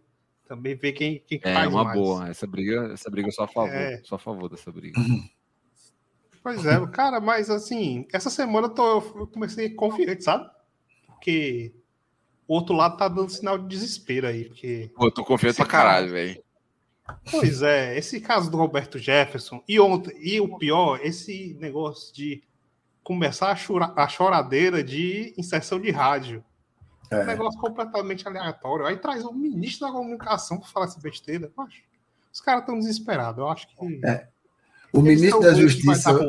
também 0.48 0.76
ver 0.76 0.94
quem, 0.94 1.22
quem 1.28 1.40
é, 1.44 1.54
faz 1.54 1.68
uma 1.68 1.84
mais. 1.84 2.00
boa. 2.00 2.30
Essa 2.30 2.48
briga, 2.48 2.92
essa 2.94 3.10
briga 3.10 3.28
eu 3.28 3.32
sou 3.32 3.46
a 3.46 3.48
favor, 3.48 3.76
é. 3.76 4.02
sou 4.04 4.16
a 4.16 4.20
favor 4.20 4.50
dessa 4.50 4.72
briga. 4.72 5.00
Pois 6.44 6.66
é, 6.66 6.88
cara, 6.88 7.20
mas 7.20 7.50
assim, 7.50 8.08
essa 8.14 8.30
semana 8.30 8.68
eu, 8.68 8.74
tô, 8.74 9.00
eu 9.18 9.28
comecei 9.28 9.70
confiante, 9.70 10.24
sabe? 10.24 10.50
Porque 11.06 11.74
o 12.48 12.54
outro 12.54 12.74
lado 12.74 12.96
tá 12.96 13.10
dando 13.10 13.30
sinal 13.30 13.58
de 13.58 13.68
desespero 13.68 14.28
aí. 14.28 14.46
Porque 14.46 14.90
Pô, 14.96 15.08
eu 15.08 15.12
tô 15.12 15.26
confiante 15.26 15.58
pra 15.58 15.66
caralho, 15.66 16.10
velho. 16.10 16.42
Pois 17.32 17.62
é, 17.62 17.98
esse 17.98 18.20
caso 18.20 18.50
do 18.50 18.58
Roberto 18.58 18.98
Jefferson 18.98 19.64
e 19.68 19.80
ontem, 19.80 20.14
e 20.20 20.40
o 20.40 20.58
pior, 20.58 21.00
esse 21.04 21.56
negócio 21.60 22.14
de 22.14 22.44
começar 23.04 23.52
a, 23.52 23.56
chora, 23.56 23.94
a 23.96 24.08
choradeira 24.08 24.84
de 24.84 25.34
inserção 25.38 25.80
de 25.80 25.90
rádio. 25.92 26.44
É. 27.10 27.22
Um 27.22 27.26
negócio 27.26 27.60
completamente 27.60 28.28
aleatório. 28.28 28.86
Aí 28.86 28.98
traz 28.98 29.24
o 29.24 29.32
ministro 29.32 29.88
da 29.88 29.94
comunicação 29.94 30.58
para 30.58 30.68
falar 30.68 30.86
essa 30.88 31.00
besteira. 31.00 31.50
Acho, 31.58 31.82
os 32.34 32.42
caras 32.42 32.62
estão 32.62 32.78
desesperados. 32.78 33.40
Eu 33.40 33.48
acho 33.48 33.68
que. 33.70 34.06
É. 34.06 34.28
O 34.92 35.02
ministro 35.02 35.40
da 35.40 35.54
Justiça. 35.54 36.20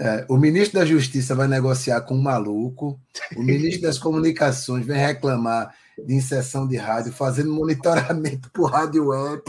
É, 0.00 0.24
o 0.28 0.36
ministro 0.36 0.78
da 0.78 0.86
Justiça 0.86 1.34
vai 1.34 1.48
negociar 1.48 2.02
com 2.02 2.14
um 2.14 2.22
maluco, 2.22 3.00
o 3.34 3.42
ministro 3.42 3.82
das 3.82 3.98
Comunicações 3.98 4.86
vem 4.86 4.96
reclamar 4.96 5.74
de 5.98 6.14
inserção 6.14 6.68
de 6.68 6.76
rádio, 6.76 7.12
fazendo 7.12 7.52
monitoramento 7.52 8.48
por 8.52 8.70
rádio 8.70 9.08
web. 9.08 9.42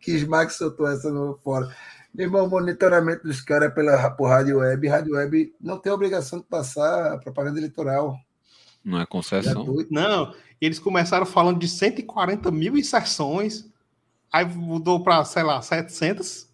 Que 0.00 0.12
Smack 0.12 0.52
soltou 0.52 0.86
essa 0.86 1.10
no 1.10 1.38
fora. 1.42 1.74
Meu 2.14 2.26
irmão, 2.26 2.46
o 2.46 2.50
monitoramento 2.50 3.24
dos 3.24 3.40
caras 3.40 3.74
pela, 3.74 4.10
por 4.10 4.28
rádio 4.28 4.58
web, 4.58 4.88
rádio 4.88 5.14
web 5.14 5.54
não 5.60 5.78
tem 5.78 5.92
obrigação 5.92 6.38
de 6.38 6.46
passar 6.46 7.18
propaganda 7.20 7.58
eleitoral. 7.58 8.18
Não 8.82 9.00
é 9.00 9.04
concessão? 9.04 9.66
Não, 9.90 10.34
eles 10.60 10.78
começaram 10.78 11.26
falando 11.26 11.58
de 11.58 11.68
140 11.68 12.50
mil 12.50 12.76
inserções, 12.76 13.68
aí 14.32 14.46
mudou 14.46 15.02
para, 15.02 15.24
sei 15.24 15.42
lá, 15.42 15.60
700 15.60 16.46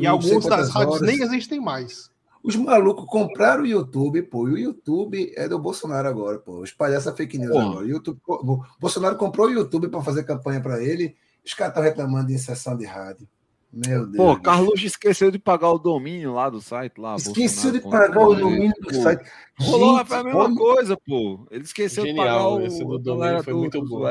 e 0.00 0.06
alguns 0.06 0.46
das 0.46 0.70
rádios 0.70 0.96
horas. 0.96 1.06
nem 1.06 1.22
existem 1.22 1.60
mais. 1.60 2.10
Os 2.42 2.56
malucos 2.56 3.04
compraram 3.06 3.64
o 3.64 3.66
YouTube, 3.66 4.22
pô. 4.22 4.48
E 4.48 4.52
o 4.52 4.58
YouTube 4.58 5.32
é 5.36 5.46
do 5.46 5.58
Bolsonaro 5.58 6.08
agora, 6.08 6.38
pô. 6.38 6.64
Espalhar 6.64 6.98
essa 6.98 7.14
fake 7.14 7.36
news 7.36 7.52
pô. 7.52 7.58
agora. 7.58 7.84
O 7.84 7.88
YouTube, 7.88 8.18
o 8.26 8.64
Bolsonaro 8.78 9.16
comprou 9.16 9.48
o 9.48 9.50
YouTube 9.50 9.88
para 9.88 10.02
fazer 10.02 10.24
campanha 10.24 10.60
para 10.60 10.82
ele. 10.82 11.16
Os 11.44 11.54
caras 11.54 11.72
estão 11.72 11.82
reclamando 11.82 12.28
de 12.28 12.34
inserção 12.34 12.76
de 12.76 12.84
rádio. 12.84 13.28
Meu 13.72 14.04
Deus. 14.04 14.16
Pô, 14.16 14.40
Carlos 14.40 14.82
esqueceu 14.82 15.30
de 15.30 15.38
pagar 15.38 15.70
o 15.70 15.78
domínio 15.78 16.34
lá 16.34 16.50
do 16.50 16.60
site. 16.60 16.98
lá. 16.98 17.14
Esqueceu 17.14 17.70
de 17.70 17.80
pagar 17.80 18.26
o 18.26 18.34
domínio 18.34 18.74
do 18.80 18.88
pô. 18.88 18.94
site. 18.94 19.30
Rolou, 19.60 19.98
Gente, 19.98 20.08
foi 20.08 20.16
a 20.18 20.24
mesma 20.24 20.44
olha... 20.44 20.56
coisa, 20.56 20.96
pô. 20.96 21.46
Ele 21.50 21.64
esqueceu 21.64 22.04
Genial, 22.04 22.24
de 22.24 22.32
pagar 22.32 22.48
o, 22.48 22.66
esse 22.66 22.84
do 22.84 22.98
domínio 22.98 23.44
foi 23.44 23.54
muito 23.54 23.84
bom. 23.84 24.04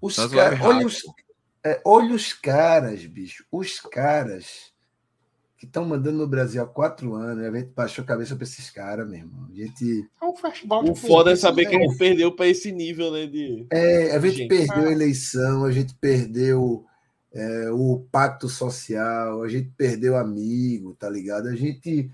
Os 0.00 0.16
caras, 0.16 0.60
olha 0.60 0.86
os, 0.86 1.02
é, 1.64 1.80
olha 1.84 2.14
os 2.14 2.32
caras, 2.32 3.06
bicho. 3.06 3.44
Os 3.52 3.78
caras 3.78 4.71
que 5.62 5.66
estão 5.66 5.84
mandando 5.84 6.18
no 6.18 6.26
Brasil 6.26 6.60
há 6.60 6.66
quatro 6.66 7.14
anos. 7.14 7.44
A 7.44 7.56
gente 7.56 7.70
baixou 7.70 8.02
a 8.02 8.06
cabeça 8.06 8.34
para 8.34 8.42
esses 8.42 8.68
caras, 8.68 9.08
meu 9.08 9.20
irmão. 9.20 9.48
A 9.48 9.54
gente. 9.54 10.10
É 10.20 10.24
um 10.24 10.90
o 10.90 10.94
foda 10.96 11.30
é 11.30 11.36
saber 11.36 11.66
que 11.66 11.76
ele 11.76 11.96
perdeu 11.96 12.34
para 12.34 12.48
esse 12.48 12.72
nível, 12.72 13.12
né? 13.12 13.26
De... 13.26 13.64
É, 13.70 14.10
a 14.10 14.18
gente, 14.18 14.38
gente. 14.38 14.48
perdeu 14.48 14.88
a 14.88 14.90
eleição, 14.90 15.64
a 15.64 15.70
gente 15.70 15.94
perdeu 15.94 16.84
é, 17.32 17.70
o 17.70 18.04
pacto 18.10 18.48
social, 18.48 19.40
a 19.40 19.48
gente 19.48 19.72
perdeu 19.76 20.16
amigo, 20.16 20.96
tá 20.96 21.08
ligado? 21.08 21.46
A 21.46 21.54
gente. 21.54 22.10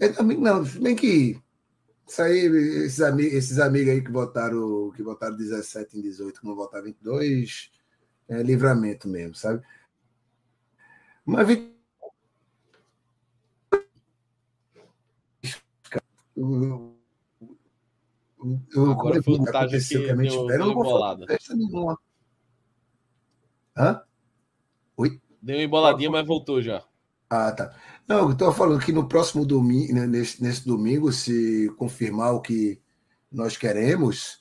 É, 0.00 0.08
também 0.08 0.38
não, 0.38 0.64
bem 0.64 0.96
que. 0.96 1.38
Isso 2.08 2.22
aí, 2.22 2.46
esses, 2.86 3.02
amigos, 3.02 3.34
esses 3.34 3.58
amigos 3.58 3.92
aí 3.92 4.00
que 4.00 4.10
votaram, 4.10 4.90
que 4.96 5.02
votaram 5.02 5.36
17 5.36 5.98
em 5.98 6.00
18, 6.00 6.40
que 6.40 6.46
não 6.46 6.56
votaram 6.56 6.86
22 6.86 7.70
é, 8.30 8.42
livramento 8.42 9.06
mesmo, 9.10 9.34
sabe? 9.34 9.62
Mas 11.26 11.46
Agora 18.74 19.20
o 19.20 19.42
aconteceu 19.42 19.44
que, 20.02 20.10
a 20.10 20.16
gente 20.16 20.34
espera, 20.34 20.54
eu 20.54 20.66
não 20.66 20.74
vou 20.74 20.84
falar 20.84 21.18
festa 21.26 21.54
nenhuma. 21.54 21.98
Hã? 23.76 24.02
Oi? 24.96 25.20
Deu 25.40 25.56
uma 25.56 25.62
emboladinha, 25.62 26.10
mas 26.10 26.26
voltou 26.26 26.60
já. 26.60 26.84
Ah, 27.30 27.52
tá. 27.52 27.74
Não, 28.06 28.18
eu 28.20 28.32
estou 28.32 28.52
falando 28.52 28.84
que 28.84 28.92
no 28.92 29.08
próximo 29.08 29.46
domingo, 29.46 29.94
né, 29.94 30.06
nesse, 30.06 30.42
nesse 30.42 30.66
domingo, 30.66 31.10
se 31.12 31.72
confirmar 31.78 32.34
o 32.34 32.40
que 32.40 32.80
nós 33.30 33.56
queremos, 33.56 34.40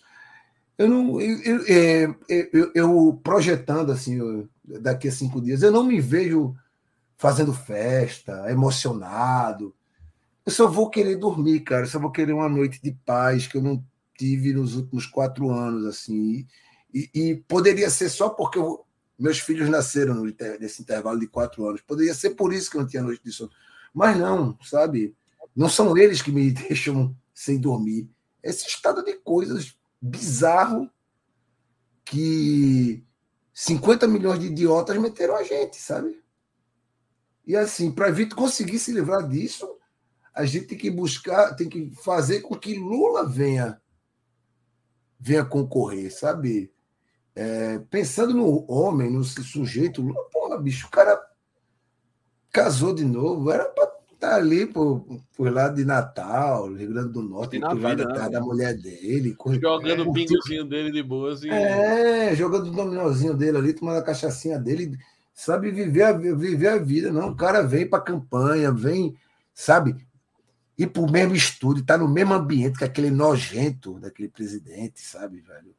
eu 0.78 0.90
não. 0.90 1.22
Eu, 1.22 1.66
eu, 1.68 2.16
eu, 2.28 2.72
eu 2.74 3.20
projetando 3.24 3.92
assim, 3.92 4.50
daqui 4.66 5.08
a 5.08 5.12
cinco 5.12 5.40
dias, 5.40 5.62
eu 5.62 5.72
não 5.72 5.84
me 5.84 6.02
vejo 6.02 6.56
fazendo 7.18 7.54
festa, 7.54 8.52
emocionado. 8.52 9.74
Eu 10.46 10.52
só 10.52 10.68
vou 10.68 10.90
querer 10.90 11.16
dormir, 11.16 11.62
cara. 11.62 11.84
Eu 11.84 11.90
só 11.90 12.00
vou 12.00 12.12
querer 12.12 12.34
uma 12.34 12.50
noite 12.50 12.82
de 12.82 12.92
paz 13.06 13.48
que 13.48 13.58
eu 13.58 13.62
não 13.62 13.84
tive 14.18 14.54
nos 14.54 14.76
últimos 14.76 15.06
quatro 15.06 15.50
anos, 15.50 15.86
assim. 15.86 16.46
E, 16.94 17.10
e 17.14 17.36
poderia 17.48 17.90
ser 17.90 18.10
só 18.10 18.30
porque 18.30 18.58
eu, 18.58 18.86
meus 19.18 19.40
filhos 19.40 19.70
nasceram 19.70 20.24
nesse 20.60 20.82
intervalo 20.82 21.20
de 21.20 21.28
quatro 21.28 21.68
anos. 21.68 21.82
Poderia 21.82 22.14
ser 22.14 22.32
por 22.32 22.54
isso 22.54 22.70
que 22.70 22.78
eu 22.78 22.82
não 22.82 22.88
tinha 22.88 23.04
noite 23.04 23.24
de 23.24 23.32
sono. 23.32 23.52
Mas 23.94 24.18
não, 24.18 24.58
sabe? 24.64 25.16
Não 25.56 25.70
são 25.70 25.96
eles 25.98 26.22
que 26.22 26.32
me 26.32 26.50
deixam 26.52 27.16
sem 27.34 27.60
dormir. 27.60 28.10
Esse 28.44 28.68
estado 28.68 29.04
de 29.04 29.14
coisas 29.14 29.78
bizarro 30.02 30.90
que 32.04 33.04
50 33.54 34.08
milhões 34.08 34.40
de 34.40 34.48
idiotas 34.48 34.98
meteram 34.98 35.36
a 35.36 35.44
gente, 35.44 35.78
sabe? 35.78 36.20
E 37.46 37.56
assim, 37.56 37.92
para 37.92 38.12
gente 38.12 38.34
conseguir 38.34 38.80
se 38.80 38.92
livrar 38.92 39.28
disso, 39.28 39.68
a 40.42 40.46
gente 40.46 40.68
tem 40.68 40.78
que 40.78 40.90
buscar, 40.90 41.56
tem 41.56 41.70
que 41.70 41.92
fazer 42.04 42.42
com 42.42 42.56
que 42.56 42.78
Lula 42.78 43.28
venha 43.28 43.80
venha 45.20 45.46
concorrer, 45.46 46.12
sabe? 46.12 46.72
É, 47.36 47.80
pensando 47.90 48.34
no 48.34 48.66
homem, 48.70 49.10
no 49.12 49.24
sujeito, 49.24 50.02
Lula, 50.02 50.24
porra, 50.32 50.58
bicho, 50.58 50.88
o 50.88 50.90
cara 50.90 51.22
casou 52.52 52.94
de 52.94 53.06
novo, 53.06 53.52
era 53.52 53.66
para 53.66 54.02
tá 54.22 54.36
ali 54.36 54.68
por, 54.68 55.04
por 55.36 55.52
lá 55.52 55.68
de 55.68 55.84
Natal, 55.84 56.72
Rio 56.72 56.90
Grande 56.94 57.12
do 57.12 57.24
Norte, 57.24 57.60
por 57.60 57.82
lá 57.82 57.96
da 57.96 58.14
terra 58.14 58.30
da 58.30 58.40
mulher 58.40 58.78
dele. 58.78 59.36
Jogando 59.60 60.04
é, 60.04 60.08
o 60.08 60.12
bingozinho 60.12 60.64
dele 60.64 60.92
de 60.92 61.02
boas. 61.02 61.44
É, 61.44 62.36
jogando 62.36 62.68
o 62.68 62.72
dominozinho 62.72 63.34
dele 63.34 63.58
ali, 63.58 63.74
tomando 63.74 63.98
a 63.98 64.04
cachaçinha 64.04 64.60
dele. 64.60 64.96
Sabe 65.34 65.72
viver 65.72 66.04
a, 66.04 66.12
viver 66.12 66.68
a 66.68 66.78
vida, 66.78 67.12
não. 67.12 67.30
O 67.30 67.36
cara 67.36 67.64
vem 67.64 67.90
para 67.90 68.04
campanha, 68.04 68.72
vem, 68.72 69.16
sabe, 69.56 69.96
ir 70.84 70.88
para 70.88 71.02
o 71.02 71.12
mesmo 71.12 71.36
estúdio, 71.36 71.86
tá 71.86 71.98
no 71.98 72.08
mesmo 72.08 72.34
ambiente 72.34 72.78
que 72.78 72.84
aquele 72.84 73.12
nojento 73.12 74.00
daquele 74.00 74.30
presidente, 74.30 75.02
sabe, 75.02 75.42
velho? 75.42 75.76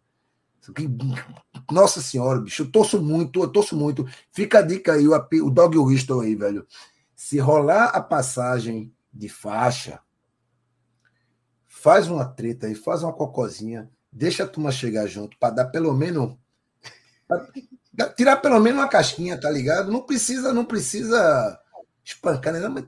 Nossa 1.70 2.00
senhora, 2.00 2.40
bicho, 2.40 2.62
eu 2.62 2.70
torço 2.70 3.03
muito, 3.03 3.42
eu 3.42 3.48
torço 3.48 3.76
muito. 3.76 4.07
Fica 4.30 4.61
a 4.61 4.62
dica 4.62 4.92
aí, 4.92 5.09
o, 5.09 5.14
o 5.14 5.50
Dog 5.50 5.76
Whistle 5.76 6.20
aí, 6.20 6.34
velho. 6.36 6.66
Se 7.16 7.38
rolar 7.38 7.86
a 7.86 8.00
passagem 8.00 8.94
de 9.12 9.28
faixa, 9.28 10.00
faz 11.66 12.09
uma 12.09 12.24
treta 12.24 12.68
aí, 12.68 12.74
faz 12.74 13.03
uma 13.03 13.12
cocozinha, 13.12 13.90
deixa 14.11 14.44
a 14.44 14.48
turma 14.48 14.70
chegar 14.70 15.07
junto 15.07 15.36
para 15.38 15.55
dar 15.55 15.64
pelo 15.66 15.92
menos 15.94 16.36
tirar 18.16 18.36
pelo 18.36 18.61
menos 18.61 18.80
uma 18.80 18.88
casquinha, 18.88 19.40
tá 19.40 19.50
ligado? 19.50 19.90
Não 19.90 20.03
precisa, 20.03 20.53
não 20.53 20.64
precisa 20.64 21.61
espancar, 22.05 22.53
né? 22.53 22.68
Mas 22.68 22.84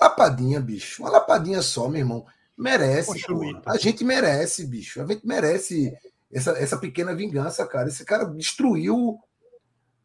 lapadinha, 0.00 0.60
bicho. 0.60 1.02
Uma 1.02 1.10
lapadinha 1.10 1.62
só, 1.62 1.88
meu 1.88 2.00
irmão. 2.00 2.26
Merece, 2.56 3.24
A 3.64 3.76
gente 3.76 4.04
merece, 4.04 4.66
bicho. 4.66 5.00
A 5.00 5.06
gente 5.06 5.26
merece 5.26 5.96
essa, 6.32 6.50
essa 6.52 6.76
pequena 6.76 7.14
vingança, 7.14 7.66
cara. 7.66 7.88
Esse 7.88 8.04
cara 8.04 8.24
destruiu, 8.24 9.18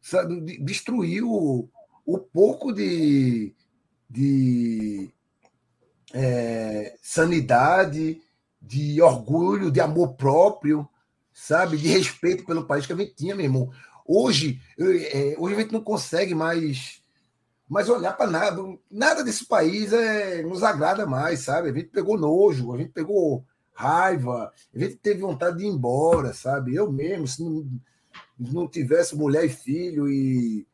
sabe, 0.00 0.58
destruiu 0.58 1.68
o 2.06 2.18
pouco 2.18 2.72
de, 2.72 3.54
de 4.08 5.10
é, 6.12 6.96
sanidade, 7.02 8.20
de 8.60 9.02
orgulho, 9.02 9.70
de 9.70 9.80
amor 9.80 10.14
próprio, 10.14 10.88
sabe? 11.32 11.76
De 11.76 11.88
respeito 11.88 12.44
pelo 12.44 12.66
país 12.66 12.86
que 12.86 12.92
a 12.92 12.96
gente 12.96 13.14
tinha, 13.14 13.34
meu 13.34 13.44
irmão. 13.44 13.70
Hoje, 14.06 14.60
é, 14.78 15.34
hoje 15.38 15.54
a 15.54 15.60
gente 15.60 15.72
não 15.72 15.82
consegue 15.82 16.34
mais, 16.34 17.02
mais 17.68 17.88
olhar 17.88 18.12
para 18.16 18.30
nada. 18.30 18.62
Nada 18.90 19.24
desse 19.24 19.46
país 19.46 19.92
é, 19.92 20.42
nos 20.42 20.62
agrada 20.62 21.06
mais, 21.06 21.40
sabe? 21.40 21.70
A 21.70 21.72
gente 21.72 21.88
pegou 21.88 22.18
nojo, 22.18 22.72
a 22.72 22.78
gente 22.78 22.92
pegou 22.92 23.44
raiva, 23.72 24.52
a 24.74 24.78
gente 24.78 24.96
teve 24.96 25.20
vontade 25.20 25.58
de 25.58 25.64
ir 25.64 25.68
embora, 25.68 26.32
sabe? 26.32 26.74
Eu 26.74 26.90
mesmo, 26.92 27.26
se 27.26 27.42
não, 27.42 27.66
não 28.38 28.68
tivesse 28.68 29.16
mulher 29.16 29.44
e 29.44 29.48
filho 29.48 30.08
e, 30.08 30.66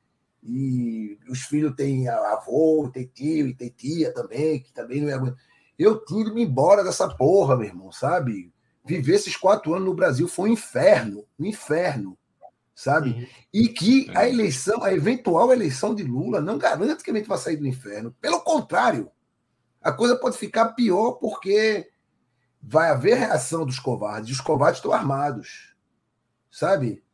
e 0.43 1.19
os 1.29 1.43
filhos 1.43 1.75
têm 1.75 2.09
avô, 2.09 2.91
tem 2.93 3.07
tio 3.07 3.47
e 3.47 3.55
tem 3.55 3.71
tia 3.71 4.13
também, 4.13 4.61
que 4.61 4.73
também 4.73 5.01
não 5.01 5.09
é 5.09 5.35
eu 5.79 6.05
tinha 6.05 6.21
ido 6.21 6.39
embora 6.39 6.85
dessa 6.85 7.09
porra, 7.09 7.57
meu 7.57 7.67
irmão, 7.67 7.91
sabe? 7.91 8.53
Viver 8.85 9.15
esses 9.15 9.35
quatro 9.35 9.73
anos 9.73 9.89
no 9.89 9.95
Brasil 9.95 10.29
foi 10.29 10.51
um 10.51 10.53
inferno, 10.53 11.25
um 11.39 11.47
inferno, 11.47 12.19
sabe? 12.81 13.11
Uhum. 13.11 13.27
E 13.53 13.69
que 13.69 14.11
a 14.15 14.27
eleição, 14.27 14.83
a 14.83 14.91
eventual 14.91 15.53
eleição 15.53 15.95
de 15.95 16.03
Lula 16.03 16.41
não 16.41 16.57
garante 16.57 17.05
que 17.05 17.11
a 17.11 17.15
gente 17.15 17.29
vai 17.29 17.37
sair 17.37 17.59
do 17.59 17.67
inferno. 17.67 18.17
Pelo 18.23 18.41
contrário, 18.41 19.11
a 19.83 19.93
coisa 19.93 20.17
pode 20.17 20.39
ficar 20.39 20.71
pior 20.71 21.13
porque 21.13 21.91
vai 22.63 22.89
haver 22.89 23.19
reação 23.19 23.67
dos 23.67 23.79
covardes. 23.79 24.31
Os 24.31 24.41
covardes 24.41 24.79
estão 24.79 24.95
armados, 24.95 25.75
sabe? 26.51 27.05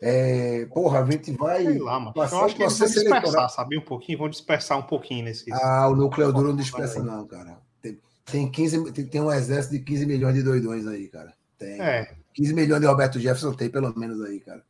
É, 0.00 0.66
porra, 0.66 1.00
a 1.00 1.08
gente 1.08 1.30
vai. 1.30 1.64
Sei 1.64 1.78
lá, 1.78 2.00
mano. 2.00 2.12
Passar 2.12 2.36
eu 2.38 2.44
acho 2.46 2.56
que 2.56 2.62
eles 2.64 2.76
vão 2.76 2.88
dispersar, 2.88 3.18
eleitoral. 3.18 3.48
sabe? 3.50 3.78
Um 3.78 3.84
pouquinho, 3.84 4.18
vão 4.18 4.28
dispersar 4.28 4.78
um 4.78 4.82
pouquinho 4.82 5.26
nesse. 5.26 5.52
Ah, 5.52 5.86
o 5.88 5.94
núcleo 5.94 6.32
duro 6.32 6.48
não 6.48 6.56
dispersa, 6.56 7.00
não, 7.00 7.24
cara. 7.24 7.60
Tem, 7.80 8.00
tem, 8.24 8.50
15, 8.50 8.92
tem, 8.92 9.06
tem 9.06 9.20
um 9.20 9.30
exército 9.30 9.78
de 9.78 9.84
15 9.84 10.06
milhões 10.06 10.34
de 10.34 10.42
doidões 10.42 10.88
aí, 10.88 11.06
cara. 11.06 11.32
Tem. 11.56 11.80
É. 11.80 12.19
15 12.34 12.54
milhões 12.54 12.80
de 12.80 12.86
Roberto 12.86 13.18
Jefferson 13.18 13.52
tem, 13.52 13.70
pelo 13.70 13.96
menos 13.98 14.20
aí, 14.22 14.40
cara. 14.40 14.64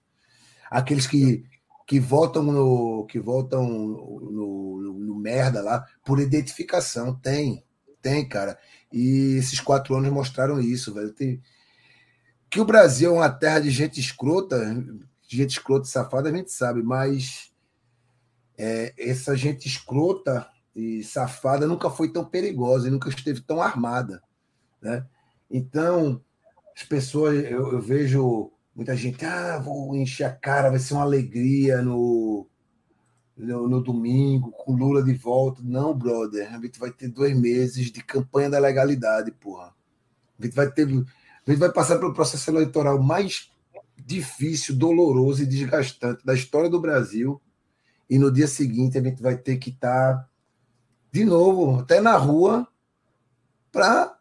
Aqueles 0.71 1.07
que, 1.07 1.45
que 1.87 1.99
votam 1.99 2.43
no. 2.43 3.07
que 3.07 3.19
votam 3.19 3.67
no, 3.67 4.31
no, 4.31 4.93
no 4.93 5.15
merda 5.17 5.63
lá 5.63 5.85
por 6.05 6.21
identificação. 6.21 7.15
Tem. 7.15 7.65
Tem, 8.01 8.27
cara. 8.27 8.59
E 8.93 9.37
esses 9.37 9.61
quatro 9.61 9.95
anos 9.95 10.11
mostraram 10.11 10.61
isso, 10.61 10.95
velho. 10.95 11.13
Tem, 11.13 11.43
que 12.51 12.61
o 12.61 12.65
Brasil 12.65 13.11
é 13.11 13.15
uma 13.15 13.31
terra 13.31 13.61
de 13.61 13.71
gente 13.71 14.01
escrota, 14.01 14.59
de 15.29 15.37
gente 15.37 15.51
escrota 15.51 15.87
e 15.87 15.91
safada, 15.91 16.29
a 16.29 16.33
gente 16.33 16.51
sabe, 16.51 16.83
mas 16.83 17.53
é, 18.59 18.93
essa 18.99 19.37
gente 19.37 19.69
escrota 19.69 20.49
e 20.75 21.05
safada 21.05 21.67
nunca 21.67 21.89
foi 21.89 22.13
tão 22.13 22.25
perigosa 22.25 22.89
e 22.89 22.91
nunca 22.91 23.09
esteve 23.09 23.41
tão 23.41 23.63
armada. 23.63 24.21
Né? 24.83 25.07
Então, 25.49 26.21
as 26.81 26.87
pessoas, 26.87 27.45
eu, 27.45 27.73
eu 27.73 27.81
vejo 27.81 28.51
muita 28.75 28.97
gente, 28.97 29.25
ah, 29.25 29.59
vou 29.59 29.95
encher 29.95 30.25
a 30.25 30.33
cara, 30.33 30.71
vai 30.71 30.79
ser 30.79 30.95
uma 30.95 31.03
alegria 31.03 31.83
no, 31.83 32.49
no, 33.37 33.69
no, 33.69 33.83
domingo, 33.83 34.51
com 34.53 34.73
Lula 34.73 35.03
de 35.03 35.13
volta. 35.13 35.61
Não, 35.63 35.93
brother, 35.93 36.53
a 36.53 36.59
gente 36.59 36.79
vai 36.79 36.91
ter 36.91 37.09
dois 37.09 37.39
meses 37.39 37.93
de 37.93 38.03
campanha 38.03 38.49
da 38.49 38.59
legalidade, 38.59 39.31
porra. 39.31 39.75
A 40.39 40.45
gente 40.45 40.55
vai 40.55 40.71
ter. 40.71 40.87
A 40.87 41.51
gente 41.51 41.61
vai 41.61 41.71
passar 41.71 41.99
pelo 41.99 42.15
processo 42.15 42.51
eleitoral 42.51 42.99
mais 43.03 43.51
difícil, 43.99 44.75
doloroso 44.75 45.43
e 45.43 45.47
desgastante 45.47 46.25
da 46.25 46.33
história 46.33 46.71
do 46.71 46.81
Brasil. 46.81 47.41
E 48.09 48.19
no 48.19 48.33
dia 48.33 48.49
seguinte 48.49 48.97
a 48.97 49.03
gente 49.03 49.21
vai 49.21 49.37
ter 49.37 49.59
que 49.59 49.69
estar 49.69 50.15
tá, 50.15 50.29
de 51.13 51.25
novo, 51.25 51.81
até 51.81 52.01
na 52.01 52.17
rua, 52.17 52.67
para 53.71 54.17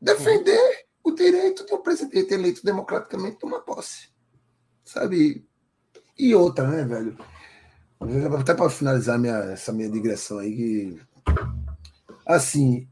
defender 0.00 0.71
direito 1.24 1.64
de 1.64 1.74
um 1.74 1.82
presidente 1.82 2.32
eleito 2.32 2.64
democraticamente 2.64 3.38
tomar 3.38 3.60
posse. 3.60 4.08
Sabe? 4.84 5.46
E 6.18 6.34
outra, 6.34 6.68
né, 6.68 6.84
velho? 6.84 7.16
Até 8.38 8.54
para 8.54 8.68
finalizar 8.68 9.18
minha, 9.18 9.36
essa 9.52 9.72
minha 9.72 9.88
digressão 9.88 10.38
aí, 10.38 10.56
que, 10.56 11.00
assim, 12.26 12.88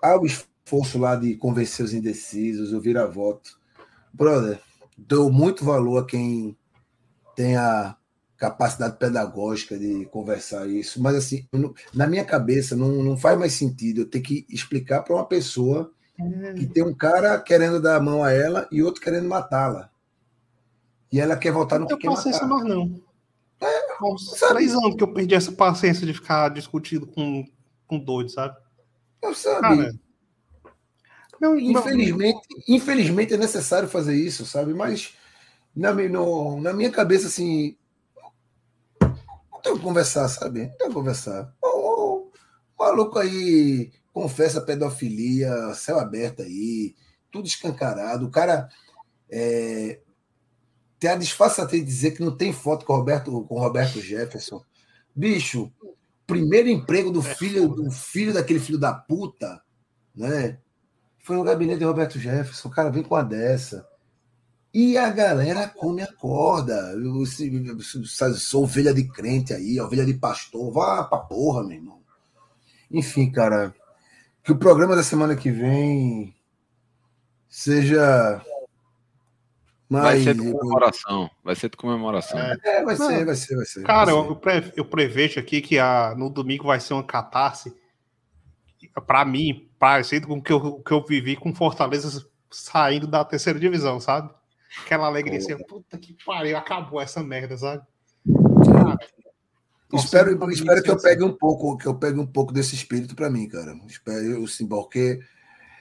há 0.00 0.18
o 0.18 0.24
esforço 0.24 0.98
lá 0.98 1.16
de 1.16 1.34
convencer 1.34 1.84
os 1.84 1.92
indecisos, 1.92 2.72
o 2.72 2.80
vira-voto. 2.80 3.58
Brother, 4.12 4.60
dou 4.96 5.30
muito 5.30 5.64
valor 5.64 5.98
a 5.98 6.06
quem 6.06 6.56
tem 7.34 7.56
a 7.56 7.96
capacidade 8.36 8.96
pedagógica 8.96 9.76
de 9.76 10.06
conversar 10.06 10.68
isso, 10.68 11.02
mas 11.02 11.16
assim, 11.16 11.46
na 11.92 12.06
minha 12.06 12.24
cabeça 12.24 12.76
não, 12.76 13.02
não 13.02 13.16
faz 13.16 13.36
mais 13.36 13.52
sentido 13.52 14.02
eu 14.02 14.08
ter 14.08 14.20
que 14.20 14.46
explicar 14.48 15.02
para 15.02 15.16
uma 15.16 15.26
pessoa 15.26 15.92
que 16.56 16.66
tem 16.66 16.82
um 16.82 16.94
cara 16.94 17.38
querendo 17.38 17.80
dar 17.80 17.96
a 17.96 18.00
mão 18.00 18.24
a 18.24 18.32
ela 18.32 18.68
e 18.72 18.82
outro 18.82 19.00
querendo 19.00 19.28
matá-la. 19.28 19.90
E 21.12 21.20
ela 21.20 21.36
quer 21.36 21.52
voltar 21.52 21.78
no 21.78 21.86
que 21.86 21.96
quer 21.96 22.10
matar. 22.10 22.46
mais 22.46 22.64
não. 22.64 23.00
É, 23.60 24.04
uns 24.04 24.30
três 24.32 24.72
anos 24.72 24.94
que 24.94 25.02
eu 25.02 25.12
perdi 25.12 25.34
essa 25.34 25.52
paciência 25.52 26.06
de 26.06 26.14
ficar 26.14 26.48
discutindo 26.48 27.06
com, 27.06 27.44
com 27.86 27.98
doido, 27.98 28.30
sabe? 28.30 28.56
Eu 29.22 29.34
não, 31.40 31.56
infelizmente, 31.58 32.46
não. 32.50 32.62
infelizmente 32.76 33.34
é 33.34 33.36
necessário 33.36 33.88
fazer 33.88 34.14
isso, 34.14 34.44
sabe? 34.44 34.74
Mas 34.74 35.14
na, 35.74 35.92
no, 35.92 36.60
na 36.60 36.72
minha 36.72 36.90
cabeça, 36.90 37.28
assim, 37.28 37.76
não 39.00 39.60
tem 39.62 39.74
que 39.74 39.80
conversar, 39.80 40.28
sabe? 40.28 40.66
Não 40.66 40.76
tem 40.76 40.88
que 40.88 40.94
conversar. 40.94 41.52
O, 41.62 42.28
o 42.28 42.32
maluco 42.78 43.18
aí 43.18 43.92
confessa 44.18 44.60
pedofilia, 44.60 45.72
céu 45.74 46.00
aberto 46.00 46.42
aí, 46.42 46.96
tudo 47.30 47.46
escancarado. 47.46 48.26
O 48.26 48.30
cara 48.32 48.68
é, 49.30 50.00
tem 50.98 51.08
a 51.08 51.14
disfarçatez 51.14 51.82
de 51.82 51.86
dizer 51.86 52.10
que 52.10 52.24
não 52.24 52.36
tem 52.36 52.52
foto 52.52 52.84
com 52.84 52.96
Roberto, 52.96 53.44
com 53.44 53.60
Roberto 53.60 54.00
Jefferson. 54.00 54.60
Bicho, 55.14 55.72
primeiro 56.26 56.68
emprego 56.68 57.12
do 57.12 57.22
filho, 57.22 57.68
do 57.68 57.92
filho 57.92 58.34
daquele 58.34 58.58
filho 58.58 58.76
da 58.76 58.92
puta, 58.92 59.62
né? 60.12 60.58
Foi 61.20 61.36
no 61.36 61.44
gabinete 61.44 61.78
de 61.78 61.84
Roberto 61.84 62.18
Jefferson. 62.18 62.66
O 62.66 62.72
cara 62.72 62.90
vem 62.90 63.04
com 63.04 63.14
a 63.14 63.22
dessa. 63.22 63.86
E 64.74 64.98
a 64.98 65.10
galera 65.10 65.68
come 65.68 66.02
a 66.02 66.12
corda. 66.12 66.74
Eu, 66.92 67.24
sou 68.34 68.64
ovelha 68.64 68.92
de 68.92 69.04
crente 69.04 69.54
aí, 69.54 69.80
ovelha 69.80 70.04
de 70.04 70.14
pastor. 70.14 70.72
Vá 70.72 71.04
pra 71.04 71.18
porra, 71.18 71.62
meu 71.62 71.76
irmão. 71.76 72.00
Enfim, 72.90 73.30
cara. 73.30 73.72
Que 74.48 74.52
o 74.52 74.56
programa 74.56 74.96
da 74.96 75.02
semana 75.02 75.36
que 75.36 75.50
vem 75.50 76.34
seja 77.50 78.42
mas, 79.86 80.02
vai 80.02 80.20
ser 80.22 80.34
de 80.36 80.52
comemoração. 80.52 81.30
Vai 81.44 81.54
ser 81.54 81.68
de 81.68 81.76
comemoração. 81.76 82.38
É, 82.38 82.56
é 82.64 82.82
vai 82.82 82.96
ser, 82.96 83.26
vai 83.26 83.34
ser, 83.34 83.56
vai 83.56 83.66
ser. 83.66 83.82
Cara, 83.82 84.14
vai 84.14 84.22
ser. 84.22 84.30
Eu, 84.30 84.36
pre, 84.36 84.72
eu 84.74 84.84
prevejo 84.86 85.38
aqui 85.38 85.60
que 85.60 85.78
a, 85.78 86.14
no 86.16 86.30
domingo 86.30 86.64
vai 86.64 86.80
ser 86.80 86.94
uma 86.94 87.04
catarse. 87.04 87.76
Para 89.06 89.22
mim, 89.26 89.68
parecido 89.78 90.26
com 90.26 90.38
o 90.38 90.42
que 90.42 90.50
eu, 90.50 90.80
que 90.80 90.92
eu 90.92 91.04
vivi 91.04 91.36
com 91.36 91.54
Fortaleza 91.54 92.26
saindo 92.50 93.06
da 93.06 93.22
terceira 93.26 93.60
divisão, 93.60 94.00
sabe? 94.00 94.32
Aquela 94.80 95.08
alegria 95.08 95.36
assim, 95.36 95.58
puta 95.66 95.98
que 95.98 96.16
pariu, 96.24 96.56
acabou 96.56 97.02
essa 97.02 97.22
merda, 97.22 97.54
sabe? 97.58 97.82
Cara, 98.64 98.98
espero, 99.92 100.50
espero 100.50 100.82
que 100.82 100.90
eu 100.90 101.00
pegue 101.00 101.22
um 101.22 101.32
pouco, 101.32 101.76
que 101.78 101.86
eu 101.86 101.94
pegue 101.94 102.18
um 102.18 102.26
pouco 102.26 102.52
desse 102.52 102.74
espírito 102.74 103.14
para 103.14 103.30
mim, 103.30 103.48
cara. 103.48 103.78
Espero, 103.86 104.46
sim, 104.46 104.66
porque 104.66 105.20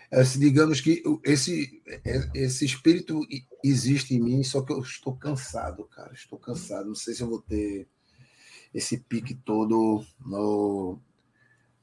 é, 0.10 0.24
digamos 0.24 0.80
que 0.80 1.04
esse, 1.24 1.82
é, 2.06 2.30
esse 2.34 2.66
espírito 2.66 3.20
existe 3.64 4.16
em 4.16 4.22
mim, 4.22 4.44
só 4.44 4.62
que 4.62 4.72
eu 4.72 4.80
estou 4.80 5.16
cansado, 5.16 5.84
cara. 5.86 6.14
Estou 6.14 6.40
cansado. 6.40 6.88
Não 6.88 6.96
sei 6.96 7.14
se 7.14 7.22
eu 7.22 7.30
vou 7.30 7.42
ter 7.42 7.88
esse 8.74 8.98
pique 8.98 9.34
todo 9.34 10.06
no, 10.26 10.98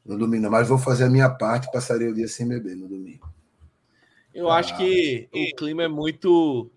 no 0.05 0.19
domingo, 0.19 0.51
mas 0.51 0.69
vou 0.69 0.79
fazer 0.79 1.05
a 1.05 1.11
minha 1.11 1.29
parte. 1.29 1.71
Passarei 1.71 2.09
o 2.09 2.15
dia 2.15 2.29
sem 2.29 2.49
beber 2.49 2.77
no 2.77 2.89
domingo. 2.89 3.29
Eu 4.33 4.51
ah, 4.51 4.57
acho 4.57 4.77
que 4.77 5.29
o 5.33 5.57
clima 5.57 5.85
é 5.85 5.89
muito 5.89 6.71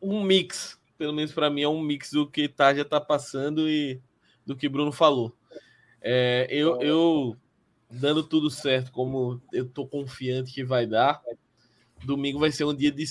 um 0.00 0.24
mix, 0.24 0.78
pelo 0.96 1.12
menos 1.12 1.32
para 1.32 1.50
mim 1.50 1.62
é 1.62 1.68
um 1.68 1.80
mix 1.80 2.10
do 2.10 2.26
que 2.26 2.48
tá 2.48 2.74
já 2.74 2.84
tá 2.84 3.00
passando 3.00 3.68
e 3.68 4.00
do 4.46 4.56
que 4.56 4.68
Bruno 4.68 4.92
falou. 4.92 5.36
É, 6.00 6.46
eu, 6.48 6.80
eu 6.80 7.36
dando 7.90 8.22
tudo 8.22 8.48
certo, 8.48 8.92
como 8.92 9.40
eu 9.52 9.68
tô 9.68 9.86
confiante 9.86 10.52
que 10.52 10.64
vai 10.64 10.86
dar, 10.86 11.20
domingo 12.04 12.38
vai 12.38 12.52
ser 12.52 12.64
um 12.64 12.74
dia 12.74 12.92
de, 12.92 13.04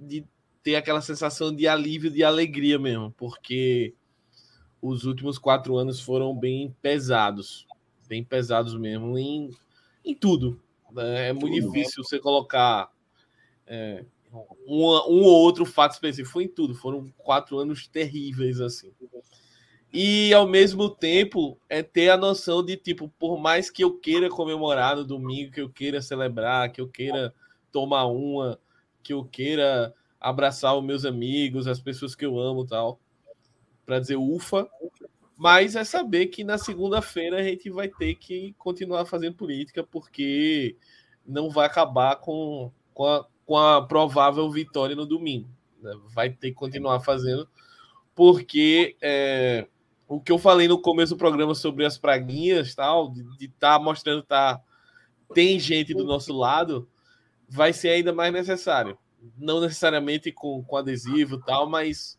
de 0.00 0.24
ter 0.62 0.76
aquela 0.76 1.00
sensação 1.00 1.54
de 1.54 1.66
alívio, 1.66 2.10
de 2.10 2.22
alegria 2.22 2.78
mesmo, 2.78 3.10
porque 3.16 3.94
os 4.80 5.04
últimos 5.04 5.38
quatro 5.38 5.76
anos 5.76 6.00
foram 6.00 6.36
bem 6.36 6.74
pesados, 6.82 7.66
bem 8.08 8.22
pesados 8.22 8.76
mesmo 8.76 9.18
em, 9.18 9.50
em 10.04 10.14
tudo. 10.14 10.60
Né? 10.92 11.28
É 11.28 11.32
muito 11.32 11.56
tudo, 11.56 11.72
difícil 11.72 12.02
né? 12.02 12.08
você 12.08 12.18
colocar 12.18 12.90
é, 13.66 14.04
um, 14.66 14.84
um 14.86 15.22
ou 15.22 15.42
outro 15.42 15.64
fato 15.64 15.92
específico. 15.92 16.32
Foi 16.32 16.44
em 16.44 16.48
tudo, 16.48 16.74
foram 16.74 17.12
quatro 17.18 17.58
anos 17.58 17.86
terríveis 17.86 18.60
assim. 18.60 18.92
E 19.92 20.32
ao 20.32 20.48
mesmo 20.48 20.88
tempo 20.88 21.58
é 21.68 21.82
ter 21.82 22.08
a 22.08 22.16
noção 22.16 22.64
de 22.64 22.76
tipo, 22.78 23.12
por 23.18 23.38
mais 23.38 23.70
que 23.70 23.84
eu 23.84 23.98
queira 23.98 24.30
comemorar 24.30 24.96
no 24.96 25.04
domingo, 25.04 25.52
que 25.52 25.60
eu 25.60 25.68
queira 25.68 26.00
celebrar, 26.00 26.72
que 26.72 26.80
eu 26.80 26.88
queira 26.88 27.34
tomar 27.70 28.06
uma, 28.06 28.58
que 29.02 29.12
eu 29.12 29.22
queira 29.22 29.94
abraçar 30.18 30.74
os 30.76 30.82
meus 30.82 31.04
amigos, 31.04 31.66
as 31.66 31.78
pessoas 31.78 32.14
que 32.14 32.24
eu 32.24 32.38
amo, 32.38 32.64
tal, 32.64 32.98
para 33.84 33.98
dizer 33.98 34.16
ufa, 34.16 34.66
mas 35.36 35.76
é 35.76 35.84
saber 35.84 36.26
que 36.28 36.44
na 36.44 36.56
segunda-feira 36.56 37.40
a 37.40 37.42
gente 37.42 37.68
vai 37.68 37.88
ter 37.88 38.14
que 38.14 38.54
continuar 38.56 39.04
fazendo 39.04 39.34
política, 39.34 39.82
porque 39.82 40.76
não 41.26 41.50
vai 41.50 41.66
acabar 41.66 42.16
com, 42.16 42.70
com, 42.94 43.04
a, 43.04 43.26
com 43.44 43.58
a 43.58 43.86
provável 43.86 44.48
vitória 44.50 44.96
no 44.96 45.04
domingo. 45.04 45.48
Né? 45.82 45.92
Vai 46.14 46.30
ter 46.30 46.50
que 46.50 46.54
continuar 46.54 47.00
fazendo, 47.00 47.48
porque 48.14 48.96
é, 49.02 49.66
o 50.12 50.20
que 50.20 50.30
eu 50.30 50.38
falei 50.38 50.68
no 50.68 50.78
começo 50.78 51.14
do 51.14 51.18
programa 51.18 51.54
sobre 51.54 51.86
as 51.86 51.96
praguinhas, 51.96 52.74
tal, 52.74 53.10
de 53.10 53.46
estar 53.46 53.78
tá 53.78 53.78
mostrando 53.78 54.22
tá 54.22 54.60
tem 55.32 55.58
gente 55.58 55.94
do 55.94 56.04
nosso 56.04 56.36
lado, 56.36 56.86
vai 57.48 57.72
ser 57.72 57.88
ainda 57.88 58.12
mais 58.12 58.30
necessário. 58.30 58.98
Não 59.38 59.58
necessariamente 59.58 60.30
com, 60.30 60.62
com 60.62 60.76
adesivo 60.76 61.38
tal, 61.38 61.66
mas 61.66 62.18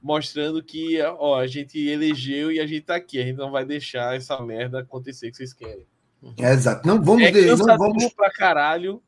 mostrando 0.00 0.62
que 0.62 0.98
ó, 1.02 1.38
a 1.38 1.46
gente 1.46 1.78
elegeu 1.78 2.50
e 2.50 2.60
a 2.60 2.66
gente 2.66 2.86
tá 2.86 2.96
aqui. 2.96 3.20
A 3.20 3.24
gente 3.24 3.36
não 3.36 3.50
vai 3.50 3.66
deixar 3.66 4.16
essa 4.16 4.40
merda 4.40 4.80
acontecer 4.80 5.30
que 5.30 5.36
vocês 5.36 5.52
querem. 5.52 5.86
É, 6.38 6.52
exato. 6.52 6.88
Não 6.88 7.02
vamos 7.02 7.24
é. 7.24 7.32
Cansativo 7.32 7.66
não 7.66 7.76
vamos... 7.76 8.14
pra 8.14 8.30
caralho. 8.30 9.02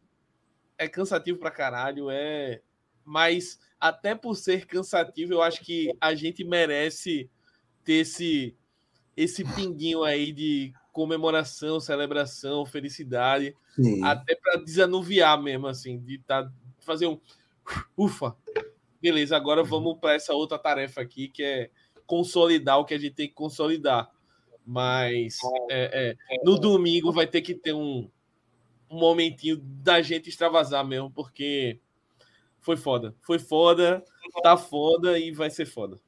É 0.76 0.86
cansativo 0.86 1.38
pra 1.38 1.50
caralho. 1.50 2.10
É. 2.10 2.60
Mas 3.02 3.58
até 3.80 4.14
por 4.14 4.36
ser 4.36 4.66
cansativo, 4.66 5.32
eu 5.32 5.40
acho 5.40 5.62
que 5.62 5.90
a 5.98 6.14
gente 6.14 6.44
merece 6.44 7.30
ter 7.84 7.94
esse, 7.94 8.56
esse 9.16 9.44
pinguinho 9.44 10.02
aí 10.02 10.32
de 10.32 10.72
comemoração, 10.92 11.80
celebração, 11.80 12.66
felicidade. 12.66 13.56
Sim. 13.74 14.02
Até 14.04 14.34
para 14.34 14.60
desanuviar 14.60 15.40
mesmo, 15.40 15.66
assim, 15.66 15.98
de 15.98 16.18
tá, 16.18 16.50
fazer 16.80 17.06
um 17.06 17.18
ufa, 17.96 18.36
beleza, 19.00 19.36
agora 19.36 19.62
vamos 19.62 19.98
para 19.98 20.14
essa 20.14 20.34
outra 20.34 20.58
tarefa 20.58 21.00
aqui, 21.00 21.28
que 21.28 21.42
é 21.42 21.70
consolidar 22.06 22.78
o 22.78 22.84
que 22.84 22.94
a 22.94 22.98
gente 22.98 23.14
tem 23.14 23.28
que 23.28 23.34
consolidar. 23.34 24.10
Mas 24.66 25.38
é, 25.70 26.16
é, 26.30 26.44
no 26.44 26.58
domingo 26.58 27.12
vai 27.12 27.26
ter 27.26 27.40
que 27.40 27.54
ter 27.54 27.72
um, 27.72 28.08
um 28.90 28.98
momentinho 28.98 29.56
da 29.56 30.02
gente 30.02 30.28
extravasar 30.28 30.84
mesmo, 30.84 31.10
porque 31.10 31.80
foi 32.60 32.76
foda. 32.76 33.14
Foi 33.22 33.38
foda, 33.38 34.04
tá 34.42 34.56
foda 34.56 35.18
e 35.18 35.32
vai 35.32 35.50
ser 35.50 35.66
foda. 35.66 35.98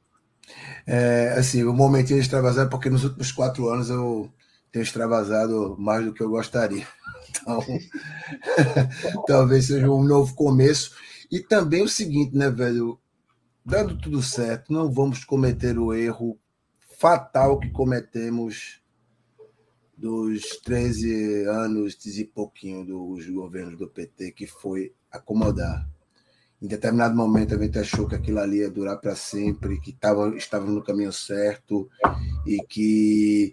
É, 0.86 1.34
assim, 1.38 1.62
o 1.64 1.72
momentinho 1.72 2.18
de 2.18 2.24
extravasar 2.24 2.68
porque 2.68 2.90
nos 2.90 3.04
últimos 3.04 3.32
quatro 3.32 3.68
anos 3.68 3.88
eu 3.88 4.30
tenho 4.70 4.82
extravasado 4.82 5.76
mais 5.78 6.04
do 6.04 6.12
que 6.12 6.22
eu 6.22 6.30
gostaria. 6.30 6.86
Então, 7.42 7.64
talvez 9.26 9.66
seja 9.66 9.90
um 9.90 10.04
novo 10.04 10.34
começo. 10.34 10.94
E 11.30 11.40
também 11.40 11.82
o 11.82 11.88
seguinte, 11.88 12.36
né, 12.36 12.50
velho? 12.50 13.00
Dando 13.64 13.98
tudo 13.98 14.22
certo, 14.22 14.72
não 14.72 14.92
vamos 14.92 15.24
cometer 15.24 15.78
o 15.78 15.94
erro 15.94 16.38
fatal 16.98 17.58
que 17.58 17.70
cometemos 17.70 18.82
dos 19.96 20.58
13 20.64 21.46
anos 21.46 21.96
e 22.04 22.24
pouquinho 22.24 22.84
dos 22.84 23.28
governos 23.28 23.78
do 23.78 23.88
PT, 23.88 24.32
que 24.32 24.46
foi 24.46 24.92
acomodar. 25.10 25.88
Em 26.62 26.68
determinado 26.68 27.16
momento 27.16 27.56
a 27.56 27.58
gente 27.58 27.76
achou 27.76 28.06
que 28.06 28.14
aquilo 28.14 28.38
ali 28.38 28.58
ia 28.58 28.70
durar 28.70 28.96
para 28.98 29.16
sempre, 29.16 29.80
que 29.80 29.92
tava, 29.92 30.36
estava 30.36 30.64
no 30.64 30.80
caminho 30.80 31.12
certo 31.12 31.90
e 32.46 32.62
que 32.68 33.52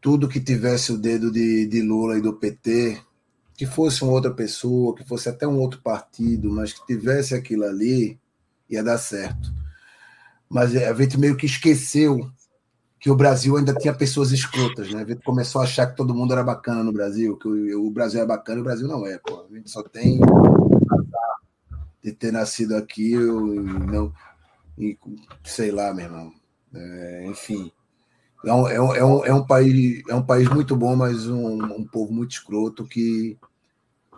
tudo 0.00 0.26
que 0.26 0.40
tivesse 0.40 0.90
o 0.90 0.96
dedo 0.96 1.30
de, 1.30 1.66
de 1.66 1.82
Lula 1.82 2.16
e 2.16 2.22
do 2.22 2.32
PT 2.32 2.98
que 3.54 3.66
fosse 3.66 4.02
uma 4.02 4.12
outra 4.12 4.32
pessoa, 4.32 4.94
que 4.94 5.04
fosse 5.04 5.28
até 5.28 5.46
um 5.46 5.58
outro 5.58 5.82
partido, 5.82 6.50
mas 6.50 6.72
que 6.72 6.84
tivesse 6.86 7.34
aquilo 7.34 7.64
ali, 7.64 8.18
ia 8.70 8.82
dar 8.82 8.96
certo. 8.96 9.52
Mas 10.48 10.74
a 10.74 10.94
gente 10.94 11.18
meio 11.18 11.36
que 11.36 11.44
esqueceu 11.44 12.30
que 12.98 13.10
o 13.10 13.16
Brasil 13.16 13.56
ainda 13.56 13.74
tinha 13.74 13.92
pessoas 13.92 14.32
escrotas, 14.32 14.90
né? 14.90 15.02
A 15.02 15.06
gente 15.06 15.22
começou 15.22 15.60
a 15.60 15.64
achar 15.64 15.86
que 15.86 15.96
todo 15.96 16.14
mundo 16.14 16.32
era 16.32 16.42
bacana 16.42 16.82
no 16.82 16.92
Brasil, 16.92 17.36
que 17.36 17.46
o, 17.46 17.90
Brasil 17.90 18.22
é 18.22 18.26
bacana 18.26 18.58
e 18.58 18.60
o 18.62 18.64
Brasil 18.64 18.88
não 18.88 19.06
é, 19.06 19.18
pô. 19.18 19.44
A 19.48 19.54
gente 19.54 19.70
só 19.70 19.82
tem 19.82 20.18
de 22.04 22.12
ter 22.12 22.30
nascido 22.30 22.76
aqui, 22.76 23.12
eu, 23.12 23.40
não, 23.40 24.12
e, 24.78 24.98
sei 25.42 25.70
lá, 25.70 25.94
meu 25.94 26.04
irmão. 26.04 26.32
É, 26.74 27.26
enfim. 27.26 27.72
É 28.44 28.52
um, 28.52 28.68
é, 28.68 28.80
um, 28.80 28.94
é, 28.94 29.04
um, 29.04 29.24
é 29.24 29.34
um 29.34 29.46
país 29.46 30.02
é 30.06 30.14
um 30.14 30.22
país 30.22 30.46
muito 30.50 30.76
bom, 30.76 30.94
mas 30.94 31.26
um, 31.26 31.64
um 31.64 31.86
povo 31.86 32.12
muito 32.12 32.32
escroto 32.32 32.84
que 32.84 33.38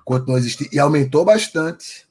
continua 0.05 0.39
existindo 0.39 0.71
e 0.73 0.81
aumentou 0.81 1.25
bastante 1.25 2.09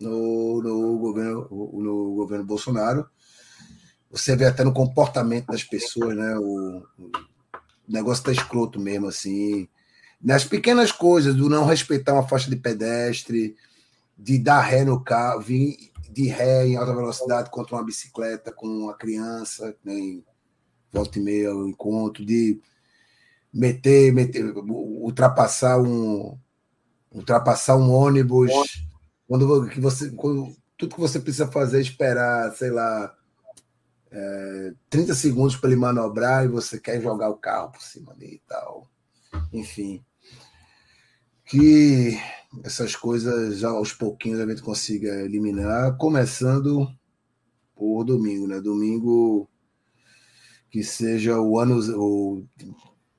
no, 0.00 0.62
no, 0.62 0.98
governo, 0.98 1.46
no 1.50 2.14
governo 2.14 2.46
Bolsonaro. 2.46 3.06
Você 4.10 4.34
vê 4.34 4.46
até 4.46 4.64
no 4.64 4.72
comportamento 4.72 5.48
das 5.48 5.62
pessoas, 5.62 6.16
né? 6.16 6.38
O, 6.38 6.82
o 6.98 7.12
negócio 7.86 8.24
tá 8.24 8.32
escroto 8.32 8.80
mesmo, 8.80 9.08
assim. 9.08 9.68
Nas 10.22 10.44
pequenas 10.44 10.90
coisas, 10.90 11.34
do 11.34 11.50
não 11.50 11.66
respeitar 11.66 12.14
uma 12.14 12.26
faixa 12.26 12.48
de 12.48 12.56
pedestre, 12.56 13.54
de 14.18 14.38
dar 14.38 14.60
ré 14.60 14.84
no 14.84 15.02
carro, 15.02 15.40
vir 15.40 15.76
de 16.10 16.26
ré 16.26 16.66
em 16.66 16.76
alta 16.76 16.94
velocidade 16.94 17.50
contra 17.50 17.76
uma 17.76 17.84
bicicleta 17.84 18.50
com 18.50 18.66
uma 18.66 18.94
criança, 18.94 19.76
nem 19.84 20.24
volta 20.92 21.18
e 21.18 21.22
meia 21.22 21.54
o 21.54 21.68
encontro, 21.68 22.24
de 22.24 22.60
meter, 23.52 24.12
meter, 24.12 24.52
ultrapassar 24.56 25.80
um 25.80 26.36
ultrapassar 27.10 27.76
um 27.76 27.90
ônibus, 27.90 28.50
quando 29.26 29.68
que 29.68 29.80
você 29.80 30.10
quando, 30.10 30.54
tudo 30.76 30.94
que 30.94 31.00
você 31.00 31.20
precisa 31.20 31.46
fazer 31.46 31.78
é 31.78 31.82
esperar, 31.82 32.54
sei 32.54 32.70
lá, 32.70 33.14
é, 34.10 34.72
30 34.90 35.14
segundos 35.14 35.56
para 35.56 35.70
ele 35.70 35.78
manobrar 35.78 36.44
e 36.44 36.48
você 36.48 36.78
quer 36.80 37.00
jogar 37.00 37.28
o 37.28 37.36
carro 37.36 37.72
por 37.72 37.82
cima 37.82 38.14
dele 38.14 38.36
e 38.36 38.48
tal. 38.48 38.88
Enfim. 39.52 40.04
Que 41.48 42.18
essas 42.62 42.94
coisas 42.94 43.58
já 43.58 43.68
aos 43.68 43.92
pouquinhos 43.92 44.40
a 44.40 44.46
gente 44.46 44.62
consiga 44.62 45.22
eliminar, 45.22 45.96
começando 45.96 46.88
por 47.74 48.04
domingo, 48.04 48.46
né? 48.46 48.60
Domingo 48.60 49.48
que 50.70 50.82
seja 50.82 51.40
o 51.40 51.58
ano 51.58 51.80
o 51.96 52.44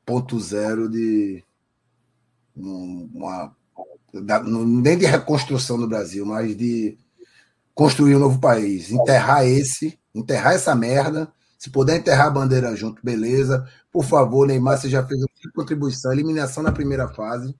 ponto 0.05 0.39
zero 0.39 0.87
de 0.87 1.43
uma 3.13 3.55
nem 4.13 4.97
de 4.97 5.05
reconstrução 5.05 5.77
do 5.77 5.87
Brasil, 5.87 6.25
mas 6.25 6.55
de 6.55 6.97
construir 7.73 8.15
um 8.15 8.19
novo 8.19 8.39
país, 8.39 8.91
enterrar 8.91 9.45
esse, 9.45 9.99
enterrar 10.13 10.53
essa 10.53 10.75
merda. 10.75 11.31
Se 11.57 11.69
puder 11.69 11.97
enterrar 11.97 12.27
a 12.27 12.31
bandeira 12.31 12.75
junto, 12.75 13.03
beleza. 13.03 13.67
Por 13.91 14.03
favor, 14.03 14.47
Neymar, 14.47 14.77
você 14.77 14.89
já 14.89 15.05
fez 15.05 15.19
uma 15.19 15.51
contribuição, 15.53 16.11
eliminação 16.11 16.63
na 16.63 16.71
primeira 16.71 17.07
fase, 17.07 17.55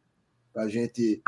para 0.60 0.66
a 0.66 0.70
gente 0.70 1.24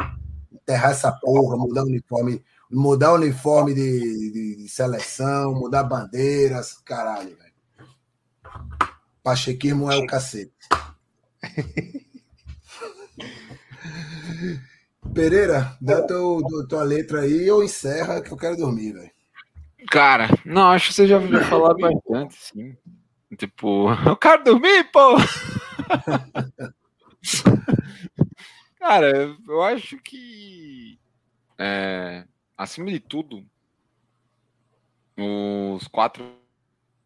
enterrar 0.51 0.91
essa 0.91 1.09
porra, 1.09 1.55
mudar 1.55 1.83
o 1.83 1.87
uniforme, 1.87 2.43
mudar 2.69 3.13
o 3.13 3.15
uniforme 3.15 3.73
de, 3.73 4.31
de, 4.31 4.57
de 4.57 4.67
seleção, 4.67 5.55
mudar 5.55 5.85
bandeiras, 5.85 6.73
caralho, 6.83 7.37
velho. 7.37 7.53
Pachequismo 9.23 9.89
é 9.89 9.95
o 9.95 10.05
cacete. 10.05 10.51
Pereira, 15.13 15.77
dá 15.79 16.01
teu, 16.01 16.41
tua 16.67 16.83
letra 16.83 17.21
aí 17.21 17.49
ou 17.49 17.63
encerra 17.63 18.21
que 18.21 18.33
eu 18.33 18.37
quero 18.37 18.57
dormir, 18.57 18.91
velho. 18.91 19.11
Cara, 19.89 20.27
não, 20.45 20.71
acho 20.71 20.89
que 20.89 20.95
você 20.95 21.07
já 21.07 21.17
ouviu 21.17 21.41
falar 21.45 21.73
bastante, 21.75 22.35
sim. 22.37 22.75
Tipo, 23.37 23.93
eu 24.05 24.17
quero 24.17 24.43
dormir, 24.43 24.91
pô! 24.91 25.15
Cara, 28.81 29.37
eu 29.47 29.61
acho 29.61 29.95
que, 29.99 30.99
é, 31.55 32.27
acima 32.57 32.89
de 32.89 32.99
tudo, 32.99 33.47
os 35.15 35.87
quatro 35.87 36.35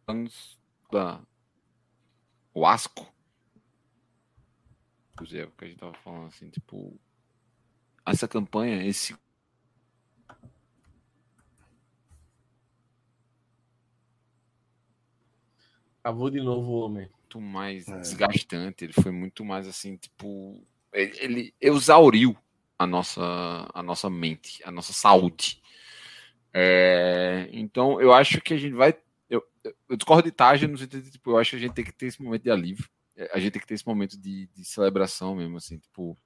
anos 0.08 0.58
da, 0.90 1.20
o 2.54 2.66
asco. 2.66 3.06
É 5.34 5.44
o 5.44 5.50
que 5.50 5.64
a 5.66 5.68
gente 5.68 5.78
tava 5.78 5.92
falando 5.98 6.28
assim, 6.28 6.48
tipo, 6.48 6.98
essa 8.06 8.26
campanha, 8.26 8.82
esse 8.82 9.14
Acabou 16.00 16.30
de 16.30 16.40
novo 16.40 16.72
o 16.72 16.80
homem. 16.80 17.10
Muito 17.18 17.38
mais 17.38 17.86
é. 17.86 18.00
desgastante, 18.00 18.82
ele 18.82 18.94
foi 18.94 19.12
muito 19.12 19.44
mais 19.44 19.68
assim, 19.68 19.98
tipo, 19.98 20.66
ele, 20.96 21.54
exauriu 21.60 22.36
a 22.78 22.86
nossa, 22.86 23.22
a 23.72 23.82
nossa 23.82 24.08
mente, 24.08 24.62
a 24.64 24.70
nossa 24.70 24.92
saúde. 24.92 25.62
É, 26.52 27.48
então, 27.52 28.00
eu 28.00 28.12
acho 28.12 28.40
que 28.40 28.54
a 28.54 28.56
gente 28.56 28.74
vai. 28.74 28.96
Eu, 29.28 29.42
eu 29.88 29.96
discordo 29.96 30.22
de 30.22 30.32
Taja 30.32 30.66
no 30.66 30.78
sentido 30.78 31.02
de, 31.02 31.10
tipo, 31.10 31.30
eu 31.30 31.38
acho 31.38 31.50
que 31.50 31.56
a 31.56 31.60
gente 31.60 31.74
tem 31.74 31.84
que 31.84 31.92
ter 31.92 32.06
esse 32.06 32.22
momento 32.22 32.42
de 32.42 32.50
alívio. 32.50 32.88
É, 33.14 33.30
a 33.32 33.38
gente 33.38 33.52
tem 33.52 33.60
que 33.60 33.66
ter 33.66 33.74
esse 33.74 33.86
momento 33.86 34.18
de, 34.18 34.46
de 34.48 34.64
celebração 34.64 35.36
mesmo, 35.36 35.56
assim, 35.56 35.78
tipo. 35.78 36.16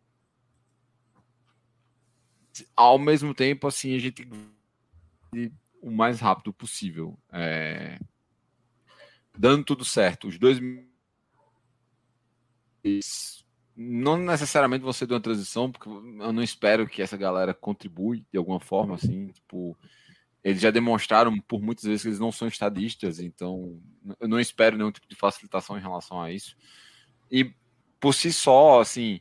Ao 2.77 2.99
mesmo 2.99 3.35
tempo, 3.35 3.67
assim, 3.67 3.95
a 3.95 3.99
gente 3.99 4.29
o 5.81 5.91
mais 5.91 6.21
rápido 6.21 6.53
possível. 6.53 7.19
É... 7.33 7.99
Dando 9.37 9.65
tudo 9.65 9.85
certo. 9.85 10.29
Os 10.29 10.39
dois 10.39 10.61
não 13.83 14.19
necessariamente 14.19 14.85
você 14.85 15.07
deu 15.07 15.17
uma 15.17 15.23
transição, 15.23 15.73
porque 15.73 15.89
eu 15.89 16.33
não 16.35 16.43
espero 16.43 16.87
que 16.87 17.01
essa 17.01 17.17
galera 17.17 17.55
contribui 17.55 18.27
de 18.31 18.37
alguma 18.37 18.61
forma, 18.61 18.95
assim, 18.97 19.29
tipo, 19.29 19.75
eles 20.45 20.61
já 20.61 20.71
demonstraram 20.71 21.41
por 21.41 21.63
muitas 21.63 21.87
vezes 21.87 22.03
que 22.03 22.09
eles 22.09 22.19
não 22.19 22.31
são 22.31 22.47
estadistas, 22.47 23.21
então 23.21 23.81
eu 24.21 24.29
não 24.29 24.39
espero 24.39 24.77
nenhum 24.77 24.93
tipo 24.93 25.09
de 25.09 25.17
facilitação 25.17 25.79
em 25.79 25.81
relação 25.81 26.21
a 26.21 26.31
isso. 26.31 26.55
E 27.31 27.55
por 27.99 28.13
si 28.13 28.31
só, 28.31 28.81
assim, 28.81 29.19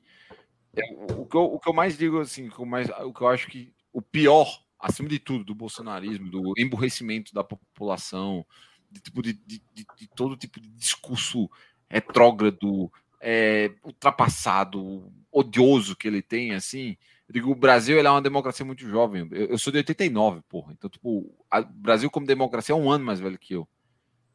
o 1.17 1.25
que 1.25 1.37
eu, 1.37 1.53
o 1.53 1.57
que 1.57 1.69
eu 1.69 1.73
mais 1.73 1.97
digo, 1.97 2.19
assim, 2.19 2.49
o 2.49 2.51
que, 2.51 2.59
eu 2.59 2.65
mais, 2.65 2.89
o 2.89 3.13
que 3.13 3.21
eu 3.21 3.27
acho 3.29 3.47
que 3.47 3.73
o 3.93 4.01
pior, 4.01 4.61
acima 4.77 5.07
de 5.07 5.19
tudo, 5.19 5.45
do 5.45 5.55
bolsonarismo, 5.55 6.29
do 6.29 6.53
emburrecimento 6.57 7.33
da 7.33 7.45
população, 7.45 8.45
de, 8.91 8.99
tipo, 8.99 9.21
de, 9.21 9.33
de, 9.33 9.61
de 9.73 10.07
todo 10.17 10.35
tipo 10.35 10.59
de 10.59 10.67
discurso 10.67 11.49
retrógrado, 11.89 12.91
é, 13.19 13.71
ultrapassado, 13.83 15.11
odioso 15.31 15.95
que 15.95 16.07
ele 16.07 16.21
tem, 16.21 16.53
assim. 16.53 16.97
Eu 17.27 17.33
digo, 17.33 17.51
o 17.51 17.55
Brasil 17.55 17.97
ele 17.97 18.07
é 18.07 18.11
uma 18.11 18.21
democracia 18.21 18.65
muito 18.65 18.87
jovem. 18.87 19.27
Eu, 19.31 19.47
eu 19.47 19.57
sou 19.57 19.71
de 19.71 19.77
89, 19.77 20.41
porra. 20.47 20.73
Então, 20.73 20.89
tipo, 20.89 21.19
o 21.19 21.63
Brasil 21.73 22.09
como 22.09 22.25
democracia 22.25 22.73
é 22.73 22.77
um 22.77 22.89
ano 22.89 23.05
mais 23.05 23.19
velho 23.19 23.37
que 23.37 23.53
eu. 23.53 23.67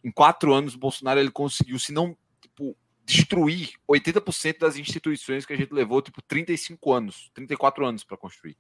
Em 0.03 0.11
quatro 0.11 0.53
anos, 0.53 0.75
o 0.75 0.79
Bolsonaro 0.79 1.19
ele 1.19 1.31
conseguiu, 1.31 1.79
se 1.79 1.93
não, 1.93 2.17
tipo, 2.41 2.77
destruir 3.05 3.73
80% 3.89 4.59
das 4.59 4.77
instituições 4.77 5.45
que 5.45 5.53
a 5.53 5.57
gente 5.57 5.73
levou, 5.73 6.03
tipo, 6.03 6.23
35 6.23 6.93
anos, 6.93 7.31
34 7.35 7.87
anos 7.87 8.05
para 8.05 8.17
construir. 8.17 8.57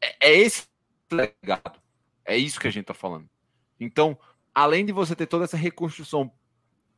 É, 0.00 0.30
é 0.30 0.36
esse 0.36 0.66
legado. 1.10 1.80
É 2.24 2.36
isso 2.36 2.58
que 2.58 2.68
a 2.68 2.70
gente 2.70 2.86
tá 2.86 2.94
falando. 2.94 3.28
Então, 3.78 4.18
além 4.54 4.84
de 4.84 4.92
você 4.92 5.14
ter 5.14 5.26
toda 5.26 5.44
essa 5.44 5.56
reconstrução 5.56 6.32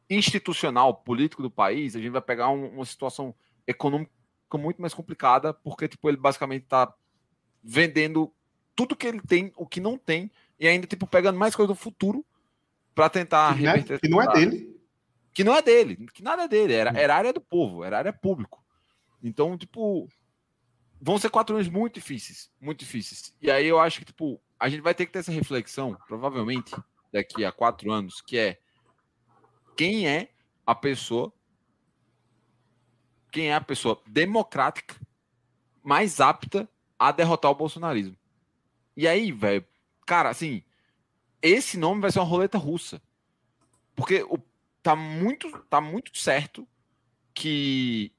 institucional, 0.08 0.94
político 0.94 1.42
do 1.42 1.50
país, 1.50 1.96
a 1.96 2.00
gente 2.00 2.10
vai 2.10 2.20
pegar 2.20 2.48
um, 2.50 2.68
uma 2.74 2.84
situação 2.84 3.34
econômica 3.66 4.10
muito 4.54 4.80
mais 4.80 4.94
complicada, 4.94 5.52
porque 5.52 5.88
tipo, 5.88 6.08
ele 6.08 6.16
basicamente 6.16 6.64
está 6.64 6.92
vendendo 7.62 8.32
tudo 8.76 8.96
que 8.96 9.06
ele 9.06 9.20
tem, 9.20 9.52
o 9.56 9.66
que 9.66 9.80
não 9.80 9.98
tem, 9.98 10.30
e 10.58 10.68
ainda 10.68 10.86
tipo 10.86 11.06
pegando 11.06 11.38
mais 11.38 11.56
coisa 11.56 11.72
do 11.72 11.74
futuro 11.74 12.24
para 12.94 13.08
tentar 13.08 13.56
que, 13.56 13.62
não 13.62 13.72
é, 13.72 13.82
que 13.82 14.08
não 14.08 14.22
é 14.22 14.32
dele. 14.32 14.80
Que 15.32 15.44
não 15.44 15.56
é 15.56 15.62
dele, 15.62 16.06
que 16.12 16.22
nada 16.22 16.44
é 16.44 16.48
dele, 16.48 16.72
era, 16.72 16.90
era 16.90 17.16
área 17.16 17.32
do 17.32 17.40
povo, 17.40 17.82
era 17.82 17.98
área 17.98 18.12
público. 18.12 18.64
Então, 19.20 19.58
tipo, 19.58 20.08
vão 21.00 21.18
ser 21.18 21.30
quatro 21.30 21.56
anos 21.56 21.68
muito 21.68 21.94
difíceis, 21.94 22.50
muito 22.60 22.80
difíceis. 22.80 23.34
E 23.40 23.50
aí 23.50 23.66
eu 23.66 23.80
acho 23.80 23.98
que, 23.98 24.04
tipo, 24.04 24.40
a 24.60 24.68
gente 24.68 24.82
vai 24.82 24.94
ter 24.94 25.06
que 25.06 25.12
ter 25.12 25.18
essa 25.20 25.32
reflexão, 25.32 25.96
provavelmente, 26.06 26.74
daqui 27.12 27.44
a 27.44 27.50
quatro 27.50 27.90
anos, 27.90 28.20
que 28.20 28.38
é 28.38 28.58
quem 29.76 30.08
é 30.08 30.30
a 30.66 30.74
pessoa, 30.74 31.32
quem 33.30 33.48
é 33.48 33.54
a 33.54 33.60
pessoa 33.60 34.00
democrática 34.06 34.94
mais 35.82 36.20
apta 36.20 36.68
a 36.98 37.12
derrotar 37.12 37.50
o 37.50 37.54
bolsonarismo. 37.54 38.16
E 38.96 39.06
aí, 39.06 39.32
velho, 39.32 39.64
cara, 40.06 40.30
assim, 40.30 40.62
esse 41.42 41.76
nome 41.76 42.00
vai 42.00 42.10
ser 42.10 42.20
uma 42.20 42.24
roleta 42.24 42.56
russa. 42.56 43.02
Porque 43.94 44.22
o, 44.22 44.38
tá, 44.82 44.96
muito, 44.96 45.50
tá 45.68 45.80
muito 45.80 46.16
certo 46.16 46.66
que 47.34 48.12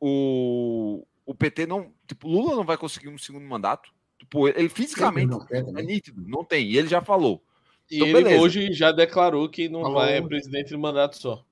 o, 0.00 1.06
o 1.26 1.34
PT 1.34 1.66
não. 1.66 1.92
Tipo, 2.06 2.28
Lula 2.28 2.56
não 2.56 2.64
vai 2.64 2.78
conseguir 2.78 3.08
um 3.08 3.18
segundo 3.18 3.44
mandato. 3.44 3.92
Tipo, 4.18 4.48
ele 4.48 4.68
fisicamente 4.68 5.30
não 5.30 5.46
é 5.50 5.82
nítido, 5.82 6.22
não 6.26 6.44
tem. 6.44 6.68
E 6.70 6.78
ele 6.78 6.88
já 6.88 7.00
falou. 7.00 7.44
E 7.90 7.96
então, 7.96 8.08
ele 8.08 8.22
beleza. 8.22 8.42
hoje 8.42 8.72
já 8.72 8.92
declarou 8.92 9.48
que 9.48 9.68
não 9.68 9.82
Falou. 9.82 9.96
vai 9.96 10.22
presidente 10.22 10.68
de 10.68 10.76
mandato 10.76 11.16
só. 11.16 11.44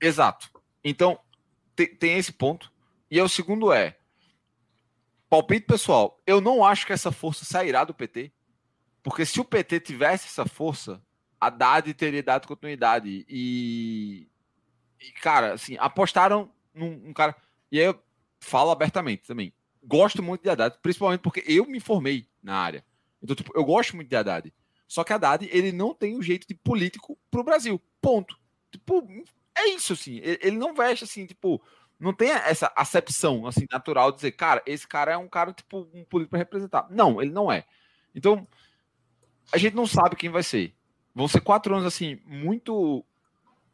Exato. 0.00 0.50
Então, 0.84 1.18
tem, 1.74 1.86
tem 1.86 2.18
esse 2.18 2.32
ponto. 2.32 2.70
E 3.10 3.20
o 3.20 3.28
segundo 3.28 3.72
é, 3.72 3.96
palpite 5.30 5.66
pessoal, 5.66 6.20
eu 6.26 6.40
não 6.40 6.64
acho 6.64 6.86
que 6.86 6.92
essa 6.92 7.10
força 7.10 7.44
sairá 7.44 7.84
do 7.84 7.94
PT, 7.94 8.32
porque 9.02 9.24
se 9.24 9.40
o 9.40 9.44
PT 9.44 9.80
tivesse 9.80 10.26
essa 10.26 10.44
força, 10.46 11.02
a 11.40 11.46
Haddad 11.46 11.94
teria 11.94 12.22
dado 12.22 12.46
continuidade. 12.46 13.24
E, 13.28 14.28
e 15.00 15.12
cara, 15.22 15.54
assim, 15.54 15.76
apostaram 15.78 16.50
num, 16.74 16.98
num, 16.98 17.12
cara. 17.12 17.34
E 17.70 17.78
aí 17.78 17.86
eu 17.86 17.98
falo 18.40 18.70
abertamente 18.70 19.26
também. 19.26 19.52
Gosto 19.82 20.22
muito 20.22 20.42
de 20.42 20.50
Haddad, 20.50 20.78
principalmente 20.82 21.20
porque 21.20 21.42
eu 21.46 21.64
me 21.64 21.80
formei 21.80 22.26
na 22.42 22.56
área. 22.56 22.84
Então, 23.22 23.34
tipo, 23.34 23.52
eu 23.54 23.64
gosto 23.64 23.96
muito 23.96 24.08
de 24.08 24.16
Haddad. 24.16 24.52
Só 24.88 25.04
que 25.04 25.12
Haddad, 25.12 25.48
ele 25.52 25.70
não 25.70 25.94
tem 25.94 26.16
o 26.16 26.18
um 26.18 26.22
jeito 26.22 26.48
de 26.48 26.54
político 26.54 27.16
pro 27.30 27.44
Brasil. 27.44 27.80
Ponto. 28.00 28.36
Tipo, 28.72 29.06
é 29.54 29.68
isso, 29.68 29.92
assim. 29.92 30.18
Ele 30.22 30.56
não 30.56 30.74
veste 30.74 31.04
assim, 31.04 31.26
tipo, 31.26 31.62
não 32.00 32.12
tem 32.12 32.30
essa 32.30 32.72
acepção 32.74 33.46
assim 33.46 33.66
natural 33.70 34.10
de 34.10 34.16
dizer, 34.16 34.32
cara, 34.32 34.62
esse 34.64 34.86
cara 34.86 35.12
é 35.12 35.16
um 35.16 35.28
cara 35.28 35.52
tipo 35.52 35.88
um 35.92 36.04
político 36.04 36.30
para 36.30 36.38
representar. 36.38 36.86
Não, 36.90 37.20
ele 37.20 37.30
não 37.30 37.52
é. 37.52 37.64
Então, 38.14 38.46
a 39.52 39.58
gente 39.58 39.74
não 39.76 39.86
sabe 39.86 40.16
quem 40.16 40.30
vai 40.30 40.42
ser. 40.42 40.74
Vão 41.14 41.28
ser 41.28 41.40
quatro 41.40 41.74
anos 41.74 41.86
assim 41.86 42.20
muito 42.24 43.04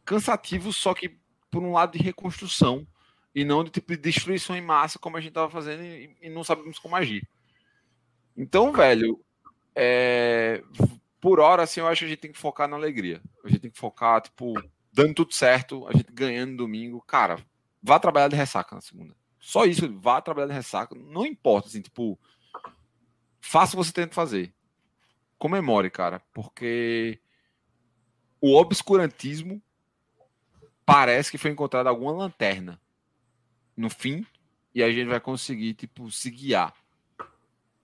cansativos, 0.04 0.76
só 0.76 0.94
que 0.94 1.16
por 1.50 1.62
um 1.62 1.72
lado 1.72 1.96
de 1.96 2.02
reconstrução 2.02 2.86
e 3.34 3.44
não 3.44 3.62
de 3.62 3.70
tipo 3.70 3.92
de 3.92 3.98
destruição 3.98 4.56
em 4.56 4.60
massa 4.60 4.98
como 4.98 5.16
a 5.16 5.20
gente 5.20 5.30
estava 5.30 5.50
fazendo 5.50 5.82
e, 5.82 6.16
e, 6.22 6.30
não 6.30 6.42
sabemos 6.42 6.78
como 6.78 6.96
agir. 6.96 7.28
Então, 8.36 8.72
velho, 8.72 9.20
é, 9.74 10.62
por 11.24 11.40
hora, 11.40 11.62
assim, 11.62 11.80
eu 11.80 11.88
acho 11.88 12.00
que 12.00 12.04
a 12.04 12.08
gente 12.08 12.18
tem 12.18 12.32
que 12.32 12.38
focar 12.38 12.68
na 12.68 12.76
alegria. 12.76 13.18
A 13.42 13.48
gente 13.48 13.60
tem 13.60 13.70
que 13.70 13.78
focar, 13.78 14.20
tipo, 14.20 14.52
dando 14.92 15.14
tudo 15.14 15.32
certo, 15.32 15.88
a 15.88 15.96
gente 15.96 16.12
ganhando 16.12 16.54
domingo. 16.54 17.00
Cara, 17.00 17.42
vá 17.82 17.98
trabalhar 17.98 18.28
de 18.28 18.36
ressaca 18.36 18.74
na 18.74 18.82
segunda. 18.82 19.16
Só 19.40 19.64
isso, 19.64 19.90
vá 19.98 20.20
trabalhar 20.20 20.48
de 20.48 20.52
ressaca. 20.52 20.94
Não 20.94 21.24
importa, 21.24 21.68
assim, 21.68 21.80
tipo, 21.80 22.20
faça 23.40 23.74
o 23.74 23.80
que 23.80 23.86
você 23.86 23.92
tem 23.94 24.06
que 24.06 24.14
fazer. 24.14 24.52
Comemore, 25.38 25.88
cara, 25.88 26.20
porque 26.34 27.18
o 28.38 28.54
obscurantismo 28.54 29.62
parece 30.84 31.30
que 31.30 31.38
foi 31.38 31.50
encontrada 31.50 31.88
alguma 31.88 32.12
lanterna 32.12 32.78
no 33.74 33.88
fim 33.88 34.26
e 34.74 34.82
a 34.82 34.92
gente 34.92 35.08
vai 35.08 35.20
conseguir, 35.20 35.72
tipo, 35.72 36.10
se 36.10 36.30
guiar. 36.30 36.74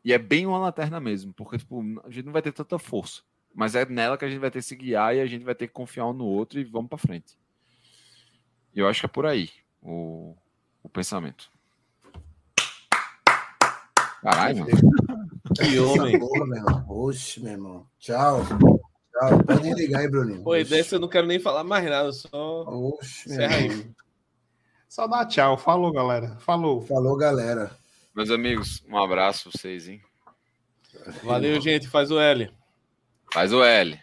E 0.05 0.13
é 0.13 0.19
bem 0.19 0.45
uma 0.45 0.59
lanterna 0.59 1.01
mesmo, 1.01 1.33
porque 1.33 1.57
tipo, 1.57 1.83
a 2.05 2.11
gente 2.11 2.27
não 2.27 2.35
vai 2.35 2.43
ter 2.43 2.53
tanta 2.53 2.79
força. 2.79 3.23
Mas 3.55 3.75
é 3.75 3.85
nela 3.85 4.17
que 4.17 4.25
a 4.25 4.29
gente 4.29 4.39
vai 4.39 4.51
ter 4.51 4.61
que 4.61 4.65
se 4.65 4.77
guiar 4.77 5.15
e 5.15 5.21
a 5.21 5.27
gente 5.27 5.45
vai 5.45 5.55
ter 5.55 5.67
que 5.67 5.73
confiar 5.73 6.07
um 6.07 6.13
no 6.13 6.27
outro 6.27 6.61
e 6.61 6.65
vamos 6.65 6.89
para 6.89 6.99
frente. 6.99 7.39
E 8.75 8.79
eu 8.79 8.89
acho 8.89 9.01
que 9.01 9.07
é 9.07 9.09
por 9.09 9.27
aí 9.27 9.51
o, 9.83 10.37
o 10.83 10.89
pensamento. 10.89 11.51
Caralho, 14.23 14.59
mano. 14.59 14.71
Que 15.57 15.79
homem. 15.79 16.19
Oxe, 16.89 17.41
meu 17.41 17.53
irmão. 17.53 17.87
Tchau. 17.99 18.45
Tchau. 18.45 19.45
Pode 19.47 19.75
ligar 19.75 20.01
aí, 20.01 20.09
Bruninho. 20.09 20.43
Pô, 20.43 20.53
dessa 20.53 20.97
eu 20.97 21.01
não 21.01 21.09
quero 21.09 21.27
nem 21.27 21.41
falar 21.41 21.65
mais 21.65 21.85
nada, 21.89 22.13
só. 22.13 22.63
Oxe, 22.69 23.29
meu 23.31 23.41
irmão. 23.41 23.95
Só 24.89 25.07
dá 25.07 25.25
tchau. 25.25 25.57
Falou, 25.57 25.93
galera. 25.93 26.37
Falou. 26.41 26.83
Falou, 26.83 27.17
galera. 27.17 27.71
Meus 28.15 28.31
amigos, 28.31 28.85
um 28.89 28.99
abraço 28.99 29.45
pra 29.45 29.53
vocês, 29.59 29.89
hein? 29.89 30.03
Valeu, 31.23 31.61
gente. 31.61 31.89
Faz 31.89 32.11
o 32.11 32.19
L. 32.19 32.53
Faz 33.33 33.53
o 33.53 33.63
L. 33.65 34.01